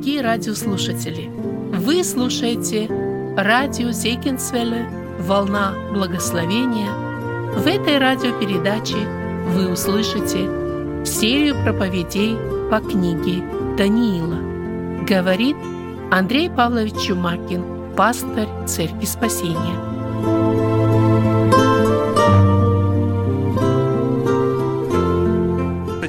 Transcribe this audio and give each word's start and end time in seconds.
дорогие 0.00 0.22
радиослушатели! 0.22 1.28
Вы 1.76 2.02
слушаете 2.04 2.86
радио 3.36 3.90
Зейкинсвелле 3.90 4.88
«Волна 5.18 5.74
благословения». 5.92 6.90
В 7.52 7.66
этой 7.66 7.98
радиопередаче 7.98 8.96
вы 9.48 9.70
услышите 9.70 11.04
серию 11.04 11.54
проповедей 11.62 12.34
по 12.70 12.80
книге 12.80 13.44
Даниила. 13.76 15.04
Говорит 15.04 15.56
Андрей 16.10 16.48
Павлович 16.48 16.94
Чумакин, 17.06 17.94
пастор 17.94 18.48
Церкви 18.66 19.04
Спасения. 19.04 19.90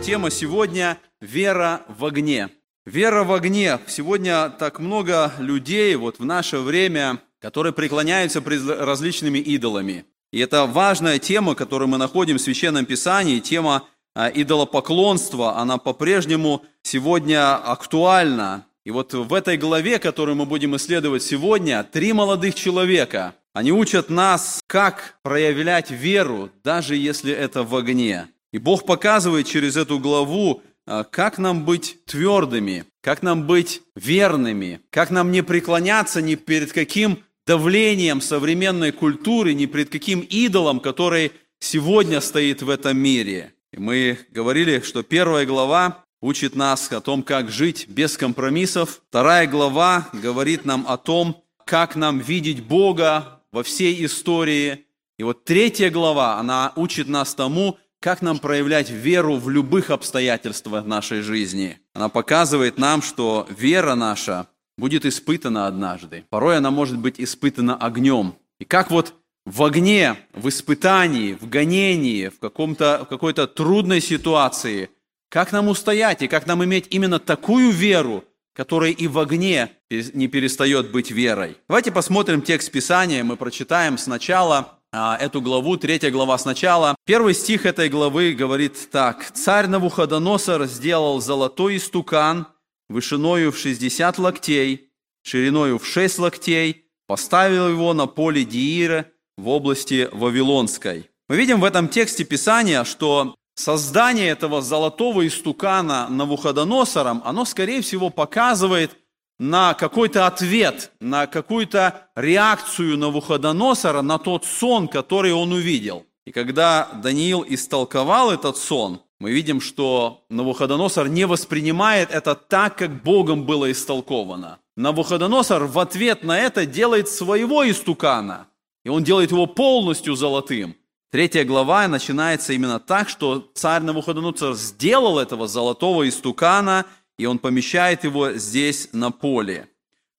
Тема 0.01 0.29
сегодня– 0.31 0.97
вера 1.21 1.81
в 1.87 2.05
огне. 2.05 2.49
Вера 2.85 3.23
в 3.23 3.31
огне. 3.31 3.77
Сегодня 3.85 4.49
так 4.49 4.79
много 4.79 5.31
людей 5.37 5.95
вот 5.95 6.17
в 6.17 6.25
наше 6.25 6.57
время, 6.57 7.19
которые 7.39 7.73
преклоняются 7.73 8.41
различными 8.43 9.37
идолами. 9.37 10.05
И 10.31 10.39
это 10.39 10.65
важная 10.65 11.19
тема, 11.19 11.53
которую 11.53 11.89
мы 11.89 11.99
находим 11.99 12.37
в 12.37 12.41
Священном 12.41 12.85
Писании, 12.85 13.39
тема 13.39 13.83
а, 14.15 14.29
идолопоклонства, 14.29 15.57
она 15.57 15.77
по-прежнему 15.77 16.63
сегодня 16.81 17.55
актуальна. 17.55 18.65
И 18.83 18.89
вот 18.89 19.13
в 19.13 19.31
этой 19.31 19.57
главе, 19.57 19.99
которую 19.99 20.35
мы 20.35 20.47
будем 20.47 20.75
исследовать 20.75 21.21
сегодня, 21.21 21.83
три 21.83 22.13
молодых 22.13 22.55
человека, 22.55 23.35
они 23.53 23.71
учат 23.71 24.09
нас, 24.09 24.59
как 24.65 25.19
проявлять 25.21 25.91
веру, 25.91 26.49
даже 26.63 26.95
если 26.95 27.31
это 27.31 27.61
в 27.61 27.75
огне. 27.75 28.27
И 28.51 28.57
Бог 28.57 28.87
показывает 28.87 29.45
через 29.45 29.77
эту 29.77 29.99
главу, 29.99 30.63
как 30.85 31.37
нам 31.37 31.65
быть 31.65 32.05
твердыми, 32.05 32.85
как 33.01 33.21
нам 33.23 33.47
быть 33.47 33.81
верными, 33.95 34.81
как 34.89 35.09
нам 35.09 35.31
не 35.31 35.43
преклоняться 35.43 36.21
ни 36.21 36.35
перед 36.35 36.73
каким 36.73 37.23
давлением 37.45 38.21
современной 38.21 38.91
культуры, 38.91 39.53
ни 39.53 39.65
перед 39.65 39.89
каким 39.89 40.21
идолом, 40.21 40.79
который 40.79 41.31
сегодня 41.59 42.21
стоит 42.21 42.61
в 42.61 42.69
этом 42.69 42.97
мире. 42.97 43.53
И 43.71 43.79
мы 43.79 44.19
говорили, 44.31 44.81
что 44.81 45.03
первая 45.03 45.45
глава 45.45 46.03
учит 46.21 46.55
нас 46.55 46.91
о 46.91 47.01
том, 47.01 47.23
как 47.23 47.49
жить 47.49 47.87
без 47.87 48.17
компромиссов. 48.17 49.01
Вторая 49.09 49.47
глава 49.47 50.09
говорит 50.13 50.65
нам 50.65 50.85
о 50.87 50.97
том, 50.97 51.43
как 51.65 51.95
нам 51.95 52.19
видеть 52.19 52.63
Бога 52.63 53.41
во 53.51 53.63
всей 53.63 54.05
истории. 54.05 54.85
И 55.17 55.23
вот 55.23 55.45
третья 55.45 55.89
глава, 55.89 56.37
она 56.37 56.73
учит 56.75 57.07
нас 57.07 57.33
тому, 57.33 57.77
как 58.01 58.23
нам 58.23 58.39
проявлять 58.39 58.89
веру 58.89 59.37
в 59.37 59.49
любых 59.49 59.91
обстоятельствах 59.91 60.85
нашей 60.85 61.21
жизни. 61.21 61.79
Она 61.93 62.09
показывает 62.09 62.79
нам, 62.79 63.03
что 63.03 63.47
вера 63.55 63.93
наша 63.93 64.47
будет 64.75 65.05
испытана 65.05 65.67
однажды. 65.67 66.25
Порой 66.31 66.57
она 66.57 66.71
может 66.71 66.97
быть 66.97 67.19
испытана 67.19 67.75
огнем. 67.75 68.33
И 68.59 68.65
как 68.65 68.89
вот 68.89 69.13
в 69.45 69.63
огне, 69.63 70.15
в 70.33 70.49
испытании, 70.49 71.37
в 71.39 71.47
гонении, 71.47 72.29
в, 72.29 72.39
каком-то, 72.39 73.03
в 73.05 73.07
какой-то 73.07 73.45
трудной 73.45 74.01
ситуации, 74.01 74.89
как 75.29 75.51
нам 75.51 75.67
устоять 75.67 76.23
и 76.23 76.27
как 76.27 76.47
нам 76.47 76.63
иметь 76.63 76.87
именно 76.89 77.19
такую 77.19 77.69
веру, 77.69 78.23
которая 78.55 78.91
и 78.91 79.07
в 79.07 79.19
огне 79.19 79.69
не 79.91 80.27
перестает 80.27 80.91
быть 80.91 81.11
верой. 81.11 81.55
Давайте 81.67 81.91
посмотрим 81.91 82.41
текст 82.41 82.71
Писания, 82.71 83.23
мы 83.23 83.37
прочитаем 83.37 83.99
сначала 83.99 84.80
эту 84.91 85.41
главу, 85.41 85.77
третья 85.77 86.11
глава 86.11 86.37
сначала. 86.37 86.95
Первый 87.05 87.33
стих 87.33 87.65
этой 87.65 87.89
главы 87.89 88.33
говорит 88.33 88.89
так. 88.91 89.31
«Царь 89.31 89.67
Навуходоносор 89.67 90.65
сделал 90.65 91.21
золотой 91.21 91.77
истукан 91.77 92.47
вышиною 92.89 93.51
в 93.51 93.57
60 93.57 94.17
локтей, 94.17 94.89
шириною 95.23 95.79
в 95.79 95.85
6 95.85 96.19
локтей, 96.19 96.85
поставил 97.07 97.69
его 97.69 97.93
на 97.93 98.05
поле 98.05 98.43
Диира 98.43 99.07
в 99.37 99.47
области 99.47 100.09
Вавилонской». 100.11 101.09
Мы 101.29 101.37
видим 101.37 101.61
в 101.61 101.63
этом 101.63 101.87
тексте 101.87 102.25
Писания, 102.25 102.83
что 102.83 103.35
создание 103.55 104.27
этого 104.27 104.61
золотого 104.61 105.25
истукана 105.25 106.09
Навуходоносором, 106.09 107.21
оно, 107.23 107.45
скорее 107.45 107.81
всего, 107.81 108.09
показывает 108.09 108.97
на 109.41 109.73
какой-то 109.73 110.27
ответ, 110.27 110.91
на 110.99 111.25
какую-то 111.25 112.09
реакцию 112.15 112.95
Навуходоносора 112.99 114.03
на 114.03 114.19
тот 114.19 114.45
сон, 114.45 114.87
который 114.87 115.33
он 115.33 115.51
увидел. 115.51 116.05
И 116.25 116.31
когда 116.31 116.87
Даниил 117.01 117.43
истолковал 117.49 118.29
этот 118.29 118.55
сон, 118.55 119.01
мы 119.19 119.31
видим, 119.31 119.59
что 119.59 120.25
Навуходоносор 120.29 121.07
не 121.07 121.25
воспринимает 121.25 122.11
это 122.11 122.35
так, 122.35 122.77
как 122.77 123.01
Богом 123.01 123.47
было 123.47 123.71
истолковано. 123.71 124.59
Навуходоносор 124.77 125.65
в 125.65 125.79
ответ 125.79 126.23
на 126.23 126.37
это 126.37 126.67
делает 126.67 127.09
своего 127.09 127.67
истукана, 127.67 128.45
и 128.85 128.89
он 128.89 129.03
делает 129.03 129.31
его 129.31 129.47
полностью 129.47 130.15
золотым. 130.15 130.75
Третья 131.11 131.43
глава 131.45 131.87
начинается 131.87 132.53
именно 132.53 132.79
так, 132.79 133.09
что 133.09 133.49
царь 133.55 133.81
Навуходоносор 133.81 134.53
сделал 134.53 135.17
этого 135.17 135.47
золотого 135.47 136.07
истукана– 136.07 136.85
и 137.21 137.25
он 137.27 137.37
помещает 137.37 138.03
его 138.03 138.33
здесь 138.33 138.89
на 138.93 139.11
поле. 139.11 139.67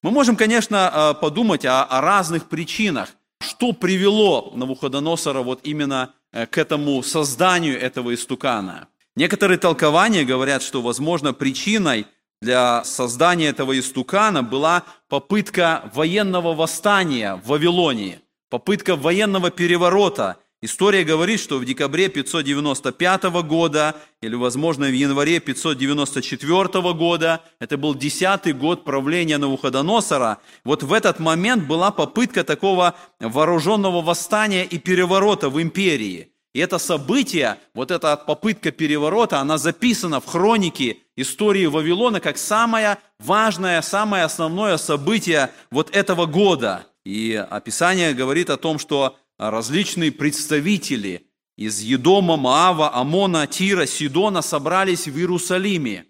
Мы 0.03 0.13
можем, 0.13 0.37
конечно, 0.37 0.77
э, 0.95 1.21
подумать 1.21 1.65
о, 1.65 1.83
о 1.83 2.01
разных 2.01 2.49
причинах, 2.49 3.09
что 3.41 3.73
привело 3.73 4.53
Навуходоносора 4.55 5.43
вот 5.43 5.61
именно 5.65 6.15
э, 6.33 6.47
к 6.47 6.59
этому 6.59 7.03
созданию 7.03 7.81
этого 7.81 8.15
истукана. 8.15 8.87
Некоторые 9.17 9.59
толкования 9.59 10.25
говорят, 10.25 10.63
что, 10.63 10.81
возможно, 10.81 11.35
причиной 11.35 12.07
для 12.41 12.85
создания 12.85 13.49
этого 13.49 13.77
истукана 13.77 14.45
была 14.45 14.85
попытка 15.09 15.91
военного 15.95 16.55
восстания 16.55 17.35
в 17.35 17.49
Вавилоне, 17.49 18.21
попытка 18.49 18.95
военного 18.95 19.51
переворота– 19.51 20.37
История 20.65 21.03
говорит, 21.03 21.41
что 21.41 21.59
в 21.59 21.65
декабре 21.65 22.09
595 22.09 23.25
года, 23.43 23.97
или, 24.21 24.37
возможно, 24.37 24.87
в 24.87 24.95
январе 24.95 25.41
594 25.41 26.93
года, 26.95 27.41
это 27.59 27.77
был 27.77 27.97
десятый 27.97 28.53
год 28.53 28.85
правления 28.85 29.39
Навуходоносора, 29.39 30.39
вот 30.65 30.85
в 30.85 30.93
этот 30.93 31.19
момент 31.19 31.67
была 31.67 31.91
попытка 31.91 32.45
такого 32.45 32.95
вооруженного 33.19 34.03
восстания 34.03 34.65
и 34.65 34.79
переворота 34.79 35.51
в 35.51 35.61
империи. 35.61 36.29
И 36.55 36.61
это 36.61 36.79
событие, 36.79 37.59
вот 37.75 37.91
эта 37.91 38.17
попытка 38.17 38.71
переворота, 38.71 39.41
она 39.41 39.59
записана 39.59 40.21
в 40.21 40.27
хронике 40.27 40.99
истории 41.17 41.67
Вавилона 41.67 42.21
как 42.21 42.39
самое 42.39 42.99
важное, 43.19 43.83
самое 43.83 44.23
основное 44.23 44.77
событие 44.77 45.51
вот 45.73 45.91
этого 45.97 46.27
года. 46.27 46.87
И 47.05 47.35
описание 47.51 48.15
говорит 48.15 48.49
о 48.49 48.57
том, 48.57 48.79
что 48.79 49.17
различные 49.51 50.13
представители 50.13 51.27
из 51.57 51.81
Едома, 51.81 52.37
Маава, 52.37 52.95
Амона, 52.95 53.47
Тира, 53.47 53.87
Сидона 53.87 54.43
собрались 54.43 55.07
в 55.07 55.17
Иерусалиме 55.17 56.07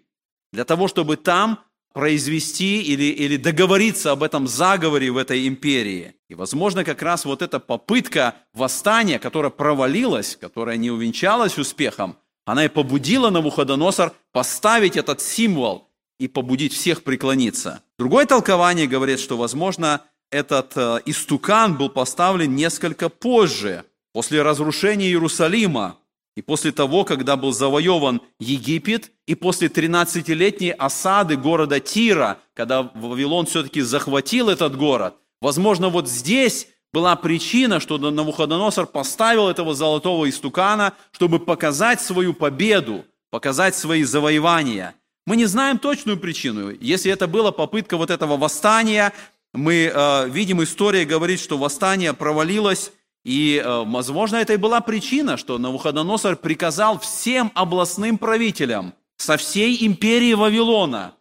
для 0.51 0.65
того, 0.65 0.87
чтобы 0.87 1.17
там 1.17 1.59
произвести 1.93 2.81
или, 2.81 3.03
или 3.03 3.37
договориться 3.37 4.11
об 4.11 4.23
этом 4.23 4.47
заговоре 4.47 5.11
в 5.11 5.17
этой 5.17 5.47
империи. 5.47 6.15
И, 6.27 6.35
возможно, 6.35 6.83
как 6.83 7.01
раз 7.01 7.25
вот 7.25 7.41
эта 7.41 7.59
попытка 7.59 8.35
восстания, 8.53 9.19
которая 9.19 9.51
провалилась, 9.51 10.35
которая 10.35 10.77
не 10.77 10.89
увенчалась 10.89 11.57
успехом, 11.57 12.17
она 12.45 12.65
и 12.65 12.69
побудила 12.69 13.29
Навуходоносор 13.29 14.13
поставить 14.31 14.97
этот 14.97 15.21
символ 15.21 15.89
и 16.19 16.27
побудить 16.27 16.73
всех 16.73 17.03
преклониться. 17.03 17.83
Другое 17.97 18.25
толкование 18.25 18.87
говорит, 18.87 19.19
что, 19.19 19.37
возможно, 19.37 20.01
этот 20.33 20.75
э, 20.75 20.99
истукан 21.05 21.77
был 21.77 21.89
поставлен 21.89 22.55
несколько 22.55 23.07
позже, 23.07 23.85
после 24.13 24.41
разрушения 24.41 25.07
Иерусалима, 25.07 25.97
и 26.35 26.41
после 26.41 26.71
того, 26.71 27.03
когда 27.05 27.35
был 27.35 27.51
завоеван 27.51 28.21
Египет, 28.39 29.11
и 29.27 29.35
после 29.35 29.67
13-летней 29.67 30.71
осады 30.71 31.35
города 31.35 31.79
Тира, 31.79 32.39
когда 32.55 32.81
Вавилон 32.81 33.45
все-таки 33.45 33.81
захватил 33.81 34.49
этот 34.49 34.75
город, 34.75 35.15
возможно, 35.39 35.89
вот 35.89 36.09
здесь 36.09 36.67
была 36.91 37.15
причина, 37.15 37.79
что 37.79 37.97
Навуходоносор 37.97 38.87
поставил 38.87 39.47
этого 39.47 39.75
золотого 39.75 40.27
истукана, 40.27 40.93
чтобы 41.11 41.39
показать 41.39 42.01
свою 42.01 42.33
победу, 42.33 43.05
показать 43.29 43.75
свои 43.75 44.03
завоевания. 44.03 44.95
Мы 45.25 45.37
не 45.37 45.45
знаем 45.45 45.79
точную 45.79 46.17
причину. 46.17 46.71
Если 46.81 47.11
это 47.11 47.27
была 47.27 47.51
попытка 47.51 47.95
вот 47.95 48.09
этого 48.09 48.35
восстания, 48.35 49.13
мы 49.53 49.91
э, 49.93 50.29
видим, 50.29 50.63
история 50.63 51.05
говорит, 51.05 51.39
что 51.39 51.57
восстание 51.57 52.13
провалилось, 52.13 52.91
и, 53.23 53.61
э, 53.63 53.83
возможно, 53.85 54.37
это 54.37 54.53
и 54.53 54.57
была 54.57 54.81
причина, 54.81 55.37
что 55.37 55.57
Навуходоносор 55.57 56.35
приказал 56.35 56.99
всем 56.99 57.51
областным 57.53 58.17
правителям 58.17 58.93
со 59.17 59.37
всей 59.37 59.85
империи 59.85 60.33
Вавилона, 60.33 61.13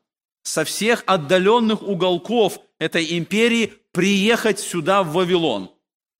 со 0.42 0.64
всех 0.64 1.04
отдаленных 1.06 1.82
уголков 1.82 2.58
этой 2.78 3.18
империи 3.18 3.74
приехать 3.92 4.58
сюда, 4.58 5.02
в 5.02 5.12
Вавилон. 5.12 5.70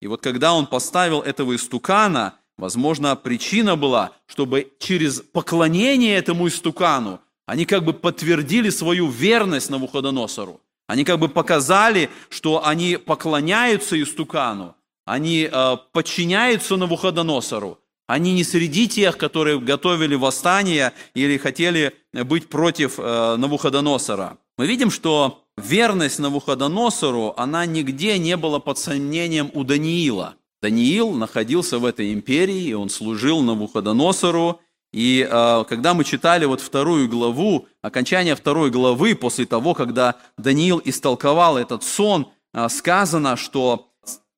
И 0.01 0.07
вот 0.07 0.21
когда 0.21 0.53
он 0.53 0.67
поставил 0.67 1.21
этого 1.21 1.57
истукана, 1.57 2.35
возможно, 2.59 3.17
причина 3.17 3.77
была, 3.77 4.13
чтобы 4.27 4.73
через 4.79 5.21
поклонение 5.21 6.17
этому 6.17 6.49
истукану 6.49 7.21
Они 7.47 7.65
как 7.65 7.85
бы 7.85 7.93
подтвердили 7.93 8.71
свою 8.71 9.09
верность 9.09 9.71
Навуходоносору. 9.71 10.61
Они 10.87 11.05
как 11.05 11.19
бы 11.19 11.29
показали, 11.29 12.11
что 12.29 12.67
они 12.67 12.97
поклоняются 12.97 14.01
истукану, 14.03 14.75
они 15.05 15.49
э, 15.51 15.77
подчиняются 15.93 16.77
Навуходоносору. 16.77 17.79
Они 18.07 18.35
не 18.35 18.45
среди 18.45 18.89
тех, 18.89 19.17
которые 19.17 19.59
готовили 19.59 20.15
восстание 20.15 20.93
или 21.15 21.39
хотели 21.39 21.95
быть 22.13 22.49
против 22.49 22.99
э, 22.99 23.37
Навуходоносора. 23.37 24.39
Мы 24.59 24.67
видим, 24.67 24.91
что 24.91 25.45
верность 25.57 26.19
Навуходоносору, 26.19 27.35
она 27.37 27.65
нигде 27.65 28.19
не 28.19 28.37
была 28.37 28.59
под 28.59 28.79
сомнением 28.79 29.51
у 29.55 29.65
Даниила. 29.65 30.35
Даниил 30.63 31.13
находился 31.13 31.79
в 31.79 31.85
этой 31.85 32.13
империи, 32.13 32.65
и 32.65 32.73
он 32.75 32.89
служил 32.91 33.41
Навуходоносору, 33.41 34.61
и 34.93 35.27
э, 35.29 35.65
когда 35.69 35.95
мы 35.95 36.05
читали 36.05 36.45
вот 36.45 36.61
вторую 36.61 37.09
главу, 37.09 37.67
окончание 37.81 38.37
второй 38.37 38.71
главы, 38.71 39.15
после 39.15 39.47
того, 39.47 39.75
когда 39.75 40.17
Даниил 40.37 40.83
истолковал 40.85 41.57
этот 41.57 41.83
сон, 41.83 42.29
э, 42.53 42.69
сказано, 42.69 43.37
что 43.37 43.89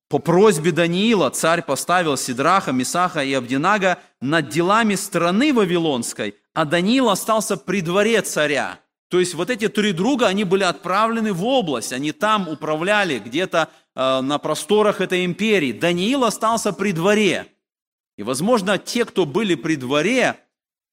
по 0.07 0.19
просьбе 0.19 0.71
Даниила 0.71 1.29
царь 1.29 1.61
поставил 1.61 2.15
Сидраха, 2.15 2.71
Мисаха 2.71 3.23
и 3.23 3.33
Абдинага 3.33 3.97
над 4.21 4.49
делами 4.49 4.95
страны 4.95 5.53
Вавилонской, 5.53 6.35
а 6.53 6.63
Даниил 6.63 7.09
остался 7.09 7.57
при 7.57 7.81
дворе 7.81 8.21
царя. 8.21 8.79
То 9.09 9.19
есть 9.19 9.33
вот 9.33 9.49
эти 9.49 9.67
три 9.67 9.91
друга, 9.91 10.27
они 10.27 10.45
были 10.45 10.63
отправлены 10.63 11.33
в 11.33 11.45
область, 11.45 11.91
они 11.91 12.13
там 12.13 12.47
управляли 12.47 13.19
где-то 13.19 13.69
э, 13.93 14.21
на 14.21 14.37
просторах 14.37 15.01
этой 15.01 15.25
империи. 15.25 15.73
Даниил 15.73 16.23
остался 16.23 16.71
при 16.71 16.93
дворе. 16.93 17.47
И, 18.17 18.23
возможно, 18.23 18.77
те, 18.77 19.03
кто 19.03 19.25
были 19.25 19.55
при 19.55 19.75
дворе, 19.75 20.39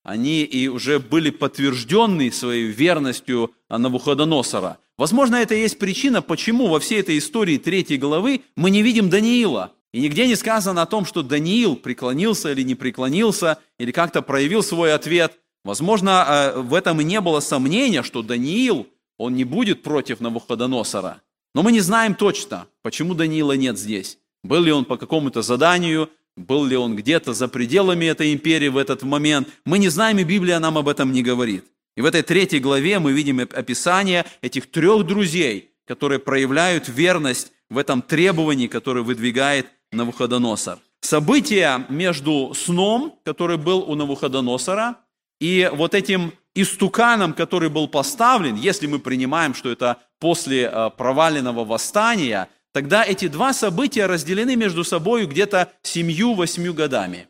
они 0.03 0.43
и 0.43 0.69
уже 0.69 0.99
были 0.99 1.31
подтверждены 1.31 2.33
своей 2.33 2.67
верностью 2.67 3.53
Навуходоносора. 3.69 4.79
Возможно, 4.99 5.37
это 5.37 5.55
и 5.55 5.61
есть 5.61 5.79
причина, 5.79 6.23
почему 6.23 6.69
во 6.69 6.81
всей 6.81 7.01
этой 7.01 7.19
истории 7.19 7.59
третьей 7.59 7.99
главы 7.99 8.43
мы 8.57 8.71
не 8.71 8.83
видим 8.83 9.11
Даниила. 9.11 9.73
И 9.93 10.01
нигде 10.01 10.27
не 10.27 10.37
сказано 10.37 10.83
о 10.83 10.87
том, 10.87 11.05
что 11.05 11.23
Даниил 11.23 11.77
преклонился 11.77 12.53
или 12.53 12.63
не 12.63 12.75
преклонился, 12.75 13.59
или 13.79 13.93
как-то 13.93 14.23
проявил 14.23 14.63
свой 14.63 14.95
ответ. 14.95 15.39
Возможно, 15.65 16.25
э, 16.27 16.61
в 16.61 16.75
этом 16.75 17.01
и 17.01 17.05
не 17.05 17.21
было 17.21 17.41
сомнения, 17.41 18.03
что 18.03 18.23
Даниил, 18.23 18.89
он 19.19 19.35
не 19.35 19.45
будет 19.45 19.83
против 19.83 20.21
Навуходоносора. 20.21 21.21
Но 21.55 21.63
мы 21.63 21.73
не 21.73 21.81
знаем 21.81 22.15
точно, 22.15 22.67
почему 22.83 23.15
Даниила 23.15 23.53
нет 23.53 23.79
здесь. 23.79 24.19
Был 24.43 24.63
ли 24.63 24.73
он 24.73 24.85
по 24.85 24.97
какому-то 24.97 25.43
заданию, 25.43 26.11
был 26.37 26.65
ли 26.65 26.77
он 26.77 26.97
где-то 26.97 27.35
за 27.35 27.49
пределами 27.49 28.07
этой 28.07 28.33
империи 28.33 28.69
в 28.69 28.77
этот 28.77 29.03
момент, 29.03 29.49
мы 29.65 29.79
не 29.79 29.89
знаем, 29.89 30.19
и 30.19 30.25
Библия 30.25 30.59
нам 30.59 30.79
об 30.79 30.89
этом 30.89 31.13
не 31.13 31.23
говорит. 31.23 31.65
И 31.97 32.01
в 32.01 32.07
этой 32.07 32.23
третьей 32.23 32.59
главе 32.59 32.99
мы 32.99 33.13
видим 33.13 33.41
описание 33.41 34.25
этих 34.41 34.71
трех 34.71 35.05
друзей, 35.07 35.71
которые 35.87 36.19
проявляют 36.19 36.89
верность 36.89 37.53
в 37.69 37.77
этом 37.77 38.01
требовании, 38.03 38.67
которое 38.67 39.03
выдвигает 39.03 39.67
Навуходоносор. 39.93 40.79
События 41.01 41.85
между 41.91 42.55
сном, 42.55 43.19
который 43.25 43.59
был 43.59 43.81
у 43.81 43.95
Навуходоносора, 43.95 44.97
и 45.41 45.71
вот 45.75 45.95
этим 45.95 46.33
истуканом, 46.55 47.35
который 47.35 47.69
был 47.69 47.89
поставлен, 47.89 48.55
если 48.55 48.87
мы 48.87 49.01
принимаем, 49.01 49.55
что 49.55 49.71
это 49.71 49.99
после 50.19 50.63
э, 50.63 50.91
проваленного 50.97 51.65
восстания– 51.65 52.49
тогда 52.73 53.05
эти 53.05 53.29
два 53.29 53.53
события 53.53 54.07
разделены 54.07 54.57
между 54.57 54.85
собой 54.85 55.27
где-то 55.27 55.73
семью-восьмью 55.83 56.75
годами. 56.75 57.29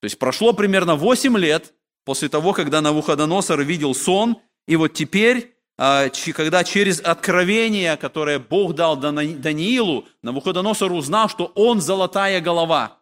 То 0.00 0.04
есть 0.04 0.18
прошло 0.18 0.52
примерно 0.52 0.94
восемь 0.94 1.36
лет 1.36 1.74
после 2.04 2.28
того, 2.28 2.52
когда 2.52 2.80
Навуходоносор 2.80 3.62
видел 3.62 3.94
сон, 3.94 4.38
и 4.68 4.76
вот 4.76 4.92
теперь, 4.92 5.56
а, 5.78 6.08
когда 6.34 6.64
через 6.64 7.00
откровение, 7.00 7.96
которое 7.96 8.38
Бог 8.38 8.74
дал 8.74 8.96
Даниилу, 8.96 10.06
Навуходоносор 10.22 10.92
узнал, 10.92 11.28
что 11.28 11.46
он 11.54 11.80
золотая 11.80 12.40
голова. 12.40 12.98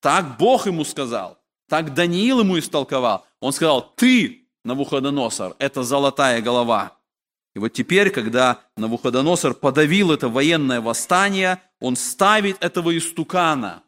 Так 0.00 0.38
Бог 0.38 0.66
ему 0.66 0.84
сказал, 0.84 1.38
так 1.68 1.94
Даниил 1.94 2.40
ему 2.40 2.58
истолковал. 2.58 3.26
Он 3.40 3.52
сказал, 3.52 3.92
ты, 3.94 4.48
Навуходоносор, 4.64 5.56
это 5.58 5.82
золотая 5.82 6.42
голова. 6.42 6.96
И 7.54 7.58
вот 7.58 7.72
теперь, 7.72 8.10
когда 8.10 8.60
Навуходоносор 8.76 9.54
подавил 9.54 10.12
это 10.12 10.28
военное 10.28 10.80
восстание, 10.80 11.60
он 11.80 11.96
ставит 11.96 12.62
этого 12.62 12.96
истукана. 12.96 13.82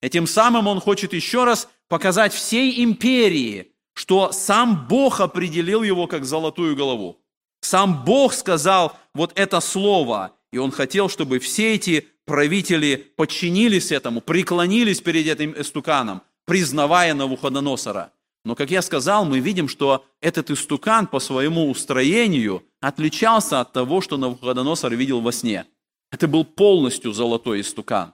Этим 0.00 0.26
самым 0.26 0.66
он 0.66 0.80
хочет 0.80 1.12
еще 1.12 1.44
раз 1.44 1.68
показать 1.88 2.32
всей 2.32 2.82
империи, 2.84 3.72
что 3.94 4.32
сам 4.32 4.86
Бог 4.88 5.20
определил 5.20 5.82
его 5.82 6.06
как 6.06 6.24
золотую 6.24 6.76
голову. 6.76 7.20
Сам 7.60 8.04
Бог 8.04 8.34
сказал 8.34 8.96
вот 9.14 9.32
это 9.36 9.60
слово, 9.60 10.32
и 10.52 10.58
он 10.58 10.70
хотел, 10.72 11.08
чтобы 11.08 11.38
все 11.38 11.74
эти 11.74 12.08
правители 12.26 12.96
подчинились 13.16 13.92
этому, 13.92 14.20
преклонились 14.20 15.00
перед 15.00 15.26
этим 15.26 15.54
истуканом, 15.58 16.22
признавая 16.44 17.14
Навуходоносора. 17.14 18.12
Но, 18.44 18.54
как 18.54 18.70
я 18.70 18.82
сказал, 18.82 19.24
мы 19.24 19.38
видим, 19.38 19.68
что 19.68 20.04
этот 20.20 20.50
истукан 20.50 21.06
по 21.06 21.18
своему 21.18 21.70
устроению 21.70 22.62
отличался 22.80 23.60
от 23.60 23.72
того, 23.72 24.02
что 24.02 24.18
Навуходоносор 24.18 24.94
видел 24.94 25.20
во 25.20 25.32
сне. 25.32 25.64
Это 26.12 26.28
был 26.28 26.44
полностью 26.44 27.12
золотой 27.12 27.62
истукан. 27.62 28.12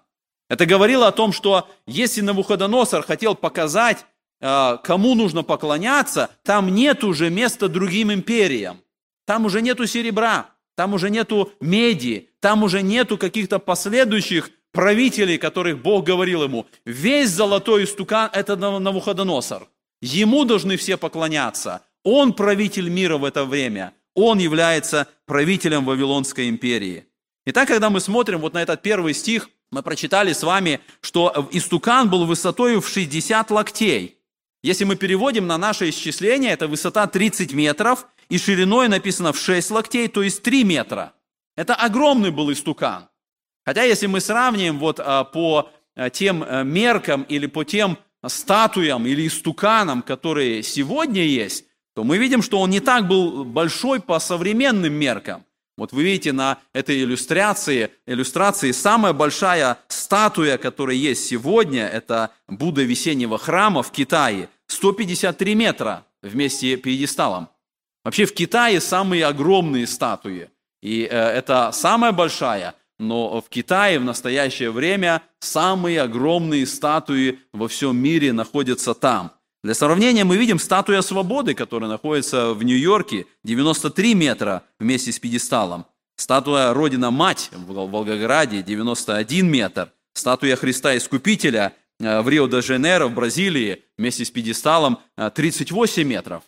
Это 0.49 0.67
говорило 0.67 1.09
о 1.09 1.12
том, 1.12 1.32
что 1.32 1.69
если 1.87 2.21
Навуходоносор 2.21 3.03
хотел 3.03 3.35
показать, 3.35 4.06
э, 4.41 4.79
кому 4.85 5.17
нужно 5.17 5.43
поклоняться, 5.43 6.31
там 6.44 6.73
нет 6.73 7.03
уже 7.03 7.29
места 7.29 7.69
другим 7.69 8.12
империям. 8.12 8.81
Там 9.26 9.47
уже 9.47 9.61
нету 9.61 9.87
серебра, 9.87 10.50
там 10.76 10.94
уже 10.94 11.11
нету 11.11 11.53
меди, 11.61 12.31
там 12.41 12.62
уже 12.62 12.83
нету 12.83 13.19
каких-то 13.19 13.59
последующих 13.59 14.50
правителей, 14.73 15.38
которых 15.38 15.83
Бог 15.83 16.05
говорил 16.05 16.44
ему. 16.44 16.67
Весь 16.85 17.31
золотой 17.31 17.85
истукан– 17.85 18.31
это 18.33 18.55
Навуходоносор– 18.55 19.69
Ему 20.00 20.44
должны 20.44 20.76
все 20.76 20.97
поклоняться. 20.97 21.82
Он 22.05 22.32
правитель 22.32 22.88
мира 22.88 23.19
в 23.19 23.25
это 23.25 23.44
время. 23.44 23.93
Он 24.14 24.38
является 24.38 25.09
правителем 25.26 25.85
Вавилонской 25.85 26.49
империи. 26.49 27.07
Итак, 27.47 27.69
когда 27.69 27.90
мы 27.90 28.00
смотрим 28.00 28.40
вот 28.40 28.54
на 28.54 28.62
этот 28.62 28.83
первый 28.83 29.14
стих, 29.14 29.50
мы 29.71 29.83
прочитали 29.83 30.33
с 30.33 30.42
вами, 30.42 30.80
что 31.00 31.49
истукан 31.52 32.11
был 32.11 32.26
высотой 32.26 32.80
в 32.80 32.88
60 32.88 33.50
локтей. 33.50 34.19
Если 34.62 34.85
мы 34.85 34.97
переводим 34.97 35.47
на 35.47 35.57
наше 35.59 35.88
исчисление, 35.88 36.52
это 36.52 36.66
высота 36.66 37.07
30 37.07 37.52
метров, 37.52 38.07
и 38.28 38.38
шириной 38.38 38.88
написано 38.88 39.33
в 39.33 39.38
6 39.38 39.71
локтей, 39.71 40.09
то 40.09 40.23
есть 40.23 40.42
3 40.42 40.64
метра. 40.64 41.14
Это 41.57 41.75
огромный 41.75 42.30
был 42.30 42.52
истукан. 42.52 43.09
Хотя 43.64 43.85
если 43.85 44.07
мы 44.07 44.21
сравним 44.21 44.78
вот 44.78 45.00
а, 45.00 45.25
по 45.25 45.71
а, 45.95 46.11
тем 46.11 46.45
а, 46.47 46.62
меркам 46.62 47.23
или 47.23 47.47
по 47.47 47.64
тем 47.64 47.99
статуям 48.29 49.07
или 49.07 49.27
истуканам, 49.27 50.03
которые 50.03 50.62
сегодня 50.62 51.23
есть, 51.23 51.65
то 51.95 52.05
мы 52.05 52.19
видим, 52.19 52.43
что 52.43 52.61
он 52.61 52.71
не 52.71 52.81
так 52.81 53.09
был 53.09 53.45
большой 53.45 54.00
по 54.00 54.19
современным 54.19 54.93
меркам. 54.93 55.45
Вот 55.77 55.93
вы 55.93 56.03
видите 56.03 56.33
на 56.33 56.59
этой 56.75 57.03
иллюстрации, 57.03 57.91
иллюстрации 58.07 58.71
самая 58.71 59.15
большая 59.15 59.79
статуя, 59.89 60.59
которая 60.59 60.97
есть 60.97 61.25
сегодня, 61.25 61.87
это 61.87 62.33
Будда 62.49 62.83
весеннего 62.83 63.39
храма 63.39 63.83
в 63.83 63.91
Китае, 63.91 64.50
153 64.67 65.55
метра 65.55 66.05
вместе 66.23 66.77
с 66.77 66.81
пьедесталом. 66.81 67.49
Вообще 68.05 68.27
в 68.27 68.35
Китае 68.35 68.81
самые 68.81 69.25
огромные 69.27 69.87
статуи. 69.87 70.50
И 70.83 71.09
э, 71.11 71.17
это 71.17 71.71
самая 71.73 72.12
большая 72.12 72.75
но 73.00 73.40
в 73.40 73.49
Китае 73.49 73.99
в 73.99 74.04
настоящее 74.04 74.71
время 74.71 75.23
самые 75.40 76.02
огромные 76.02 76.66
статуи 76.66 77.40
во 77.52 77.66
всем 77.66 77.97
мире 77.97 78.33
находятся 78.33 78.95
там. 78.95 79.33
Для 79.64 79.75
сравнения 79.75 80.25
мы 80.25 80.37
видим 80.37 80.59
статуя 80.59 81.00
свободы, 81.02 81.54
которая 81.54 81.90
находится 81.90 82.52
в 82.52 82.62
Нью-Йорке, 82.62 83.26
93 83.45 84.14
метра 84.14 84.62
вместе 84.78 85.12
с 85.12 85.19
пьедесталом. 85.19 85.87
Статуя 86.16 86.75
Родина-Мать 86.75 87.50
в 87.52 87.73
Волгограде, 87.73 88.62
91 88.62 89.50
метр. 89.50 89.92
Статуя 90.14 90.57
Христа 90.57 90.97
Искупителя 90.97 91.73
э, 91.99 92.21
в 92.21 92.28
Рио-де-Жанейро, 92.28 93.07
в 93.07 93.14
Бразилии, 93.14 93.83
вместе 93.97 94.25
с 94.25 94.30
пьедесталом 94.30 94.99
38 95.16 96.02
э, 96.02 96.04
метров. 96.04 96.42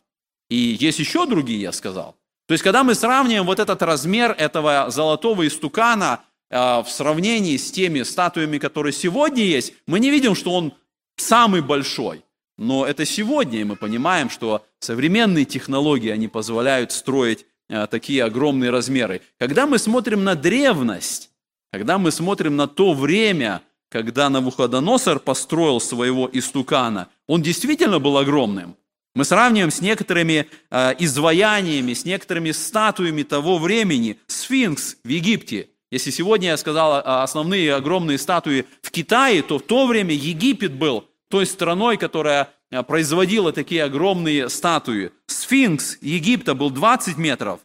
И 0.50 0.76
есть 0.78 0.98
еще 0.98 1.26
другие, 1.26 1.62
я 1.62 1.72
сказал. 1.72 2.16
То 2.46 2.52
есть, 2.52 2.64
когда 2.64 2.84
мы 2.84 2.94
сравниваем 2.94 3.46
вот 3.46 3.58
этот 3.58 3.80
размер 3.82 4.32
этого 4.32 4.90
золотого 4.90 5.46
истукана 5.46 6.20
в 6.52 6.86
сравнении 6.88 7.56
с 7.56 7.72
теми 7.72 8.02
статуями, 8.02 8.58
которые 8.58 8.92
сегодня 8.92 9.42
есть, 9.42 9.72
мы 9.86 9.98
не 10.00 10.10
видим, 10.10 10.34
что 10.34 10.52
он 10.52 10.74
самый 11.16 11.62
большой. 11.62 12.22
Но 12.58 12.86
это 12.86 13.04
сегодня, 13.04 13.60
и 13.60 13.64
мы 13.64 13.76
понимаем, 13.76 14.28
что 14.30 14.64
современные 14.78 15.44
технологии, 15.44 16.10
они 16.10 16.28
позволяют 16.28 16.92
строить 16.92 17.46
а, 17.68 17.86
такие 17.86 18.22
огромные 18.22 18.70
размеры. 18.70 19.22
Когда 19.38 19.66
мы 19.66 19.78
смотрим 19.78 20.24
на 20.24 20.34
древность, 20.34 21.30
когда 21.72 21.98
мы 21.98 22.10
смотрим 22.10 22.56
на 22.56 22.68
то 22.68 22.92
время, 22.92 23.62
когда 23.88 24.28
Навуходоносор 24.28 25.20
построил 25.20 25.80
своего 25.80 26.28
истукана, 26.32 27.08
он 27.26 27.42
действительно 27.42 27.98
был 27.98 28.18
огромным. 28.18 28.76
Мы 29.14 29.24
сравниваем 29.24 29.70
с 29.70 29.80
некоторыми 29.80 30.46
э, 30.70 30.94
изваяниями, 30.98 31.92
с 31.92 32.04
некоторыми 32.04 32.50
статуями 32.50 33.22
того 33.22 33.58
времени. 33.58 34.18
Сфинкс 34.26 34.96
в 35.04 35.08
Египте. 35.08 35.68
Если 35.92 36.10
сегодня 36.10 36.48
я 36.48 36.56
сказал 36.56 36.94
э, 36.94 37.02
основные 37.02 37.74
огромные 37.74 38.16
статуи 38.16 38.64
в 38.80 38.90
Китае, 38.90 39.42
то 39.42 39.58
в 39.58 39.62
то 39.62 39.86
время 39.86 40.14
Египет 40.14 40.72
был 40.72 41.04
той 41.28 41.44
страной, 41.44 41.98
которая 41.98 42.48
э, 42.70 42.82
производила 42.82 43.52
такие 43.52 43.84
огромные 43.84 44.48
статуи. 44.48 45.12
Сфинкс 45.26 45.98
Египта 46.00 46.54
был 46.54 46.70
20 46.70 47.18
метров. 47.18 47.60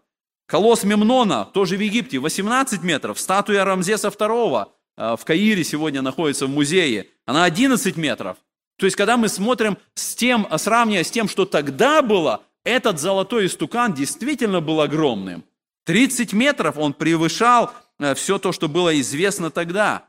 Колосс 0.46 0.84
Мемнона, 0.84 1.46
тоже 1.46 1.78
в 1.78 1.80
Египте, 1.80 2.20
18 2.20 2.84
метров. 2.84 3.18
Статуя 3.18 3.64
Рамзеса 3.64 4.10
II 4.10 4.68
в 4.98 5.20
Каире 5.24 5.64
сегодня 5.64 6.02
находится 6.02 6.48
в 6.48 6.50
музее. 6.50 7.08
Она 7.26 7.46
11 7.46 7.96
метров. 7.96 8.38
То 8.78 8.86
есть, 8.86 8.98
когда 8.98 9.16
мы 9.16 9.30
смотрим 9.30 9.78
с 9.94 10.16
тем, 10.16 10.48
сравнивая 10.58 11.04
с 11.04 11.12
тем, 11.12 11.30
что 11.30 11.46
тогда 11.46 12.02
было, 12.02 12.44
этот 12.66 13.00
золотой 13.00 13.46
истукан 13.46 13.94
действительно 13.94 14.60
был 14.60 14.82
огромным. 14.82 15.46
30 15.86 16.34
метров 16.34 16.78
он 16.78 16.94
превышал 16.94 17.72
все 18.16 18.38
то, 18.40 18.52
что 18.52 18.68
было 18.68 19.00
известно 19.00 19.52
тогда. 19.52 20.08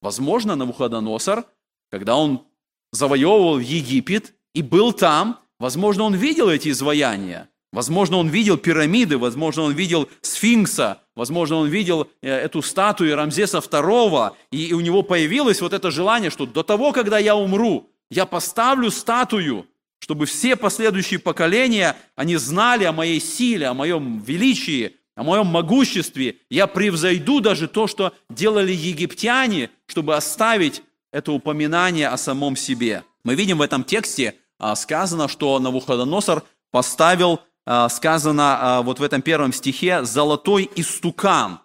Возможно, 0.00 0.56
Навуходоносор, 0.56 1.44
когда 1.90 2.16
он 2.16 2.46
завоевывал 2.92 3.58
Египет 3.58 4.34
и 4.54 4.62
был 4.62 4.92
там, 4.92 5.40
возможно, 5.58 6.04
он 6.04 6.14
видел 6.14 6.48
эти 6.48 6.70
изваяния. 6.70 7.48
Возможно, 7.72 8.16
он 8.16 8.28
видел 8.28 8.56
пирамиды, 8.56 9.18
возможно, 9.18 9.64
он 9.64 9.74
видел 9.74 10.08
сфинкса, 10.22 11.02
возможно, 11.14 11.56
он 11.56 11.68
видел 11.68 12.08
э, 12.22 12.30
эту 12.30 12.62
статую 12.62 13.14
Рамзеса 13.16 13.58
II, 13.58 14.32
и 14.50 14.72
у 14.72 14.80
него 14.80 15.02
появилось 15.02 15.60
вот 15.60 15.72
это 15.72 15.90
желание, 15.90 16.30
что 16.30 16.46
до 16.46 16.62
того, 16.62 16.92
когда 16.92 17.18
я 17.18 17.36
умру, 17.36 17.90
я 18.10 18.24
поставлю 18.24 18.90
статую, 18.90 19.66
чтобы 19.98 20.26
все 20.26 20.56
последующие 20.56 21.18
поколения, 21.18 21.96
они 22.14 22.36
знали 22.36 22.84
о 22.84 22.92
моей 22.92 23.20
силе, 23.20 23.66
о 23.66 23.74
моем 23.74 24.20
величии, 24.20 24.95
о 25.16 25.22
моем 25.24 25.46
могуществе. 25.46 26.36
Я 26.50 26.66
превзойду 26.66 27.40
даже 27.40 27.66
то, 27.66 27.86
что 27.86 28.12
делали 28.30 28.72
египтяне, 28.72 29.70
чтобы 29.86 30.14
оставить 30.14 30.82
это 31.10 31.32
упоминание 31.32 32.08
о 32.08 32.18
самом 32.18 32.54
себе. 32.54 33.02
Мы 33.24 33.34
видим 33.34 33.58
в 33.58 33.62
этом 33.62 33.82
тексте 33.82 34.36
а, 34.58 34.76
сказано, 34.76 35.28
что 35.28 35.58
Навуходоносор 35.58 36.44
поставил, 36.70 37.40
а, 37.64 37.88
сказано 37.88 38.58
а, 38.60 38.82
вот 38.82 39.00
в 39.00 39.02
этом 39.02 39.22
первом 39.22 39.52
стихе, 39.52 40.04
золотой 40.04 40.70
истукан. 40.76 41.60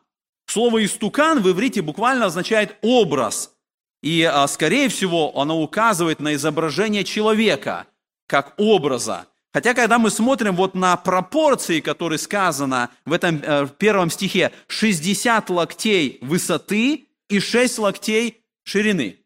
Слово 0.47 0.83
истукан 0.83 1.41
в 1.41 1.49
иврите 1.49 1.81
буквально 1.81 2.25
означает 2.25 2.75
образ– 2.81 3.51
и, 4.01 4.27
скорее 4.47 4.89
всего, 4.89 5.37
оно 5.37 5.61
указывает 5.61 6.19
на 6.19 6.33
изображение 6.33 7.03
человека 7.03 7.85
как 8.25 8.55
образа. 8.57 9.27
Хотя, 9.53 9.73
когда 9.73 9.99
мы 9.99 10.09
смотрим 10.09 10.55
вот 10.55 10.75
на 10.75 10.95
пропорции, 10.95 11.81
которые 11.81 12.19
сказано 12.19 12.89
в 13.05 13.11
этом 13.11 13.41
э, 13.43 13.67
первом 13.77 14.09
стихе, 14.09 14.51
60 14.67 15.49
локтей 15.49 16.19
высоты 16.21 17.07
и 17.29 17.39
6 17.39 17.79
локтей 17.79 18.37
ширины. 18.63 19.17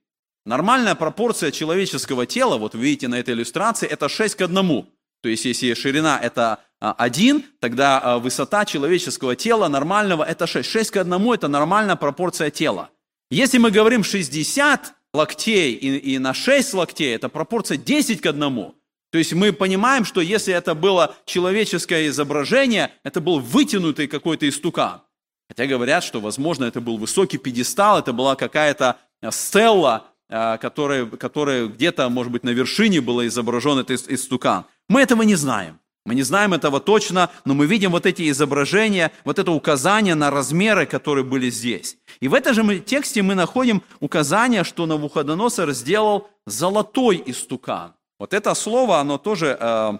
Нормальная 0.46 0.96
пропорция 0.96 1.52
человеческого 1.52 2.26
тела, 2.26 2.58
вот 2.58 2.74
вы 2.74 2.82
видите 2.82 3.08
на 3.08 3.16
этой 3.16 3.34
иллюстрации, 3.34 3.88
это 3.88 4.10
6 4.10 4.36
к 4.36 4.42
1. 4.42 4.86
То 5.22 5.30
есть, 5.30 5.46
если 5.46 5.74
ширина 5.74 6.20
это 6.22 6.60
1, 6.80 7.38
а, 7.38 7.42
тогда 7.60 8.00
а, 8.00 8.20
высота 8.20 8.66
человеческого 8.66 9.36
тела 9.36 9.68
нормального 9.68 10.24
это 10.24 10.46
6. 10.46 10.70
6 10.70 10.92
к 10.92 10.98
1 10.98 11.34
это 11.34 11.48
нормальная 11.48 11.96
пропорция 11.96 12.52
тела. 12.52 12.90
Если 13.32 13.58
мы 13.58 13.72
говорим 13.72 14.04
60 14.04 14.94
локтей 15.14 15.74
и, 15.74 15.98
и 15.98 16.20
на 16.20 16.34
6 16.34 16.74
локтей, 16.74 17.16
это 17.16 17.30
пропорция 17.30 17.78
10 17.78 18.22
к 18.22 18.26
1. 18.28 18.74
То 19.16 19.20
есть 19.20 19.32
мы 19.32 19.54
понимаем, 19.54 20.04
что 20.04 20.20
если 20.20 20.54
это 20.54 20.76
было 20.76 21.16
человеческое 21.26 22.10
изображение, 22.10 22.92
это 23.06 23.22
был 23.22 23.40
вытянутый 23.40 24.10
какой-то 24.10 24.50
истукан. 24.50 25.04
Хотя 25.48 25.68
говорят, 25.68 26.04
что, 26.04 26.20
возможно, 26.20 26.66
это 26.66 26.82
был 26.82 26.98
высокий 26.98 27.38
пьедестал, 27.38 27.98
это 27.98 28.12
была 28.12 28.36
какая-то 28.36 28.98
стелла, 29.30 30.08
а, 30.30 30.58
которая, 30.58 31.06
которая 31.06 31.68
где-то, 31.68 32.10
может 32.10 32.30
быть, 32.30 32.44
на 32.44 32.50
вершине 32.50 33.00
была 33.00 33.26
изображен 33.28 33.80
этот 33.80 34.12
истукан. 34.12 34.66
Мы 34.90 35.00
этого 35.00 35.22
не 35.22 35.36
знаем. 35.36 35.80
Мы 36.06 36.14
не 36.14 36.24
знаем 36.24 36.54
этого 36.54 36.82
точно, 36.82 37.30
но 37.46 37.54
мы 37.54 37.68
видим 37.68 37.92
вот 37.92 38.06
эти 38.06 38.30
изображения, 38.30 39.14
вот 39.24 39.40
это 39.40 39.52
указание 39.54 40.16
на 40.16 40.30
размеры, 40.30 40.86
которые 40.86 41.24
были 41.24 41.50
здесь. 41.50 41.96
И 42.20 42.28
в 42.28 42.34
этом 42.34 42.54
же 42.54 42.80
тексте 42.80 43.22
мы 43.22 43.34
находим 43.34 43.82
указание, 44.02 44.66
что 44.66 44.86
Навуходоносор 44.86 45.72
сделал 45.72 46.28
золотой 46.46 47.24
истукан. 47.26 47.94
Вот 48.20 48.34
это 48.34 48.54
слово, 48.54 49.00
оно 49.00 49.18
тоже 49.18 49.58
э, 49.60 49.94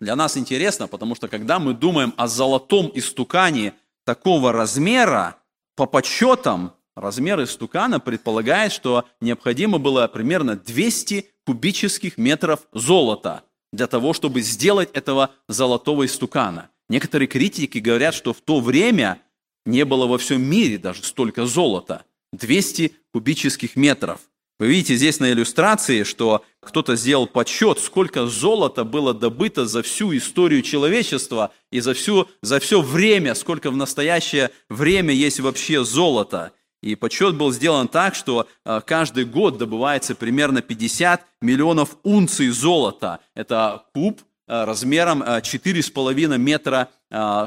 для 0.00 0.16
нас 0.16 0.36
интересно, 0.36 0.88
потому 0.88 1.14
что 1.14 1.28
когда 1.28 1.58
мы 1.58 1.74
думаем 1.74 2.12
о 2.16 2.28
золотом 2.28 2.90
истукане 2.94 3.74
такого 4.04 4.52
размера, 4.52 5.36
по 5.76 5.86
подсчетам, 5.86 6.72
размер 6.94 7.42
истукана 7.42 8.00
предполагает, 8.00 8.72
что 8.72 9.06
необходимо 9.20 9.78
было 9.78 10.06
примерно 10.08 10.56
200 10.56 11.30
кубических 11.44 12.18
метров 12.18 12.60
золота– 12.72 13.44
для 13.72 13.86
того, 13.86 14.12
чтобы 14.12 14.42
сделать 14.42 14.90
этого 14.92 15.30
золотого 15.48 16.06
истукана. 16.06 16.70
Некоторые 16.88 17.26
критики 17.26 17.78
говорят, 17.78 18.14
что 18.14 18.32
в 18.32 18.40
то 18.40 18.60
время 18.60 19.20
не 19.64 19.84
было 19.84 20.06
во 20.06 20.18
всем 20.18 20.42
мире 20.42 20.78
даже 20.78 21.02
столько 21.02 21.46
золота. 21.46 22.04
200 22.32 22.94
кубических 23.12 23.76
метров. 23.76 24.20
Вы 24.62 24.68
видите 24.68 24.94
здесь 24.94 25.18
на 25.18 25.32
иллюстрации, 25.32 26.04
что 26.04 26.44
кто-то 26.60 26.94
сделал 26.94 27.26
подсчет, 27.26 27.80
сколько 27.80 28.26
золота 28.28 28.84
было 28.84 29.12
добыто 29.12 29.66
за 29.66 29.82
всю 29.82 30.16
историю 30.16 30.62
человечества 30.62 31.52
и 31.72 31.80
за, 31.80 31.94
всю, 31.94 32.28
за 32.42 32.60
все 32.60 32.80
время, 32.80 33.34
сколько 33.34 33.72
в 33.72 33.76
настоящее 33.76 34.52
время 34.68 35.12
есть 35.12 35.40
вообще 35.40 35.84
золота. 35.84 36.52
И 36.80 36.94
подсчет 36.94 37.34
был 37.34 37.50
сделан 37.50 37.88
так, 37.88 38.14
что 38.14 38.46
а, 38.64 38.80
каждый 38.82 39.24
год 39.24 39.58
добывается 39.58 40.14
примерно 40.14 40.62
50 40.62 41.26
миллионов 41.40 41.96
унций 42.04 42.48
золота. 42.50 43.18
Это 43.34 43.86
куб 43.92 44.20
а, 44.46 44.64
размером 44.64 45.24
4,5 45.24 46.34
а, 46.34 46.36
метра 46.36 46.88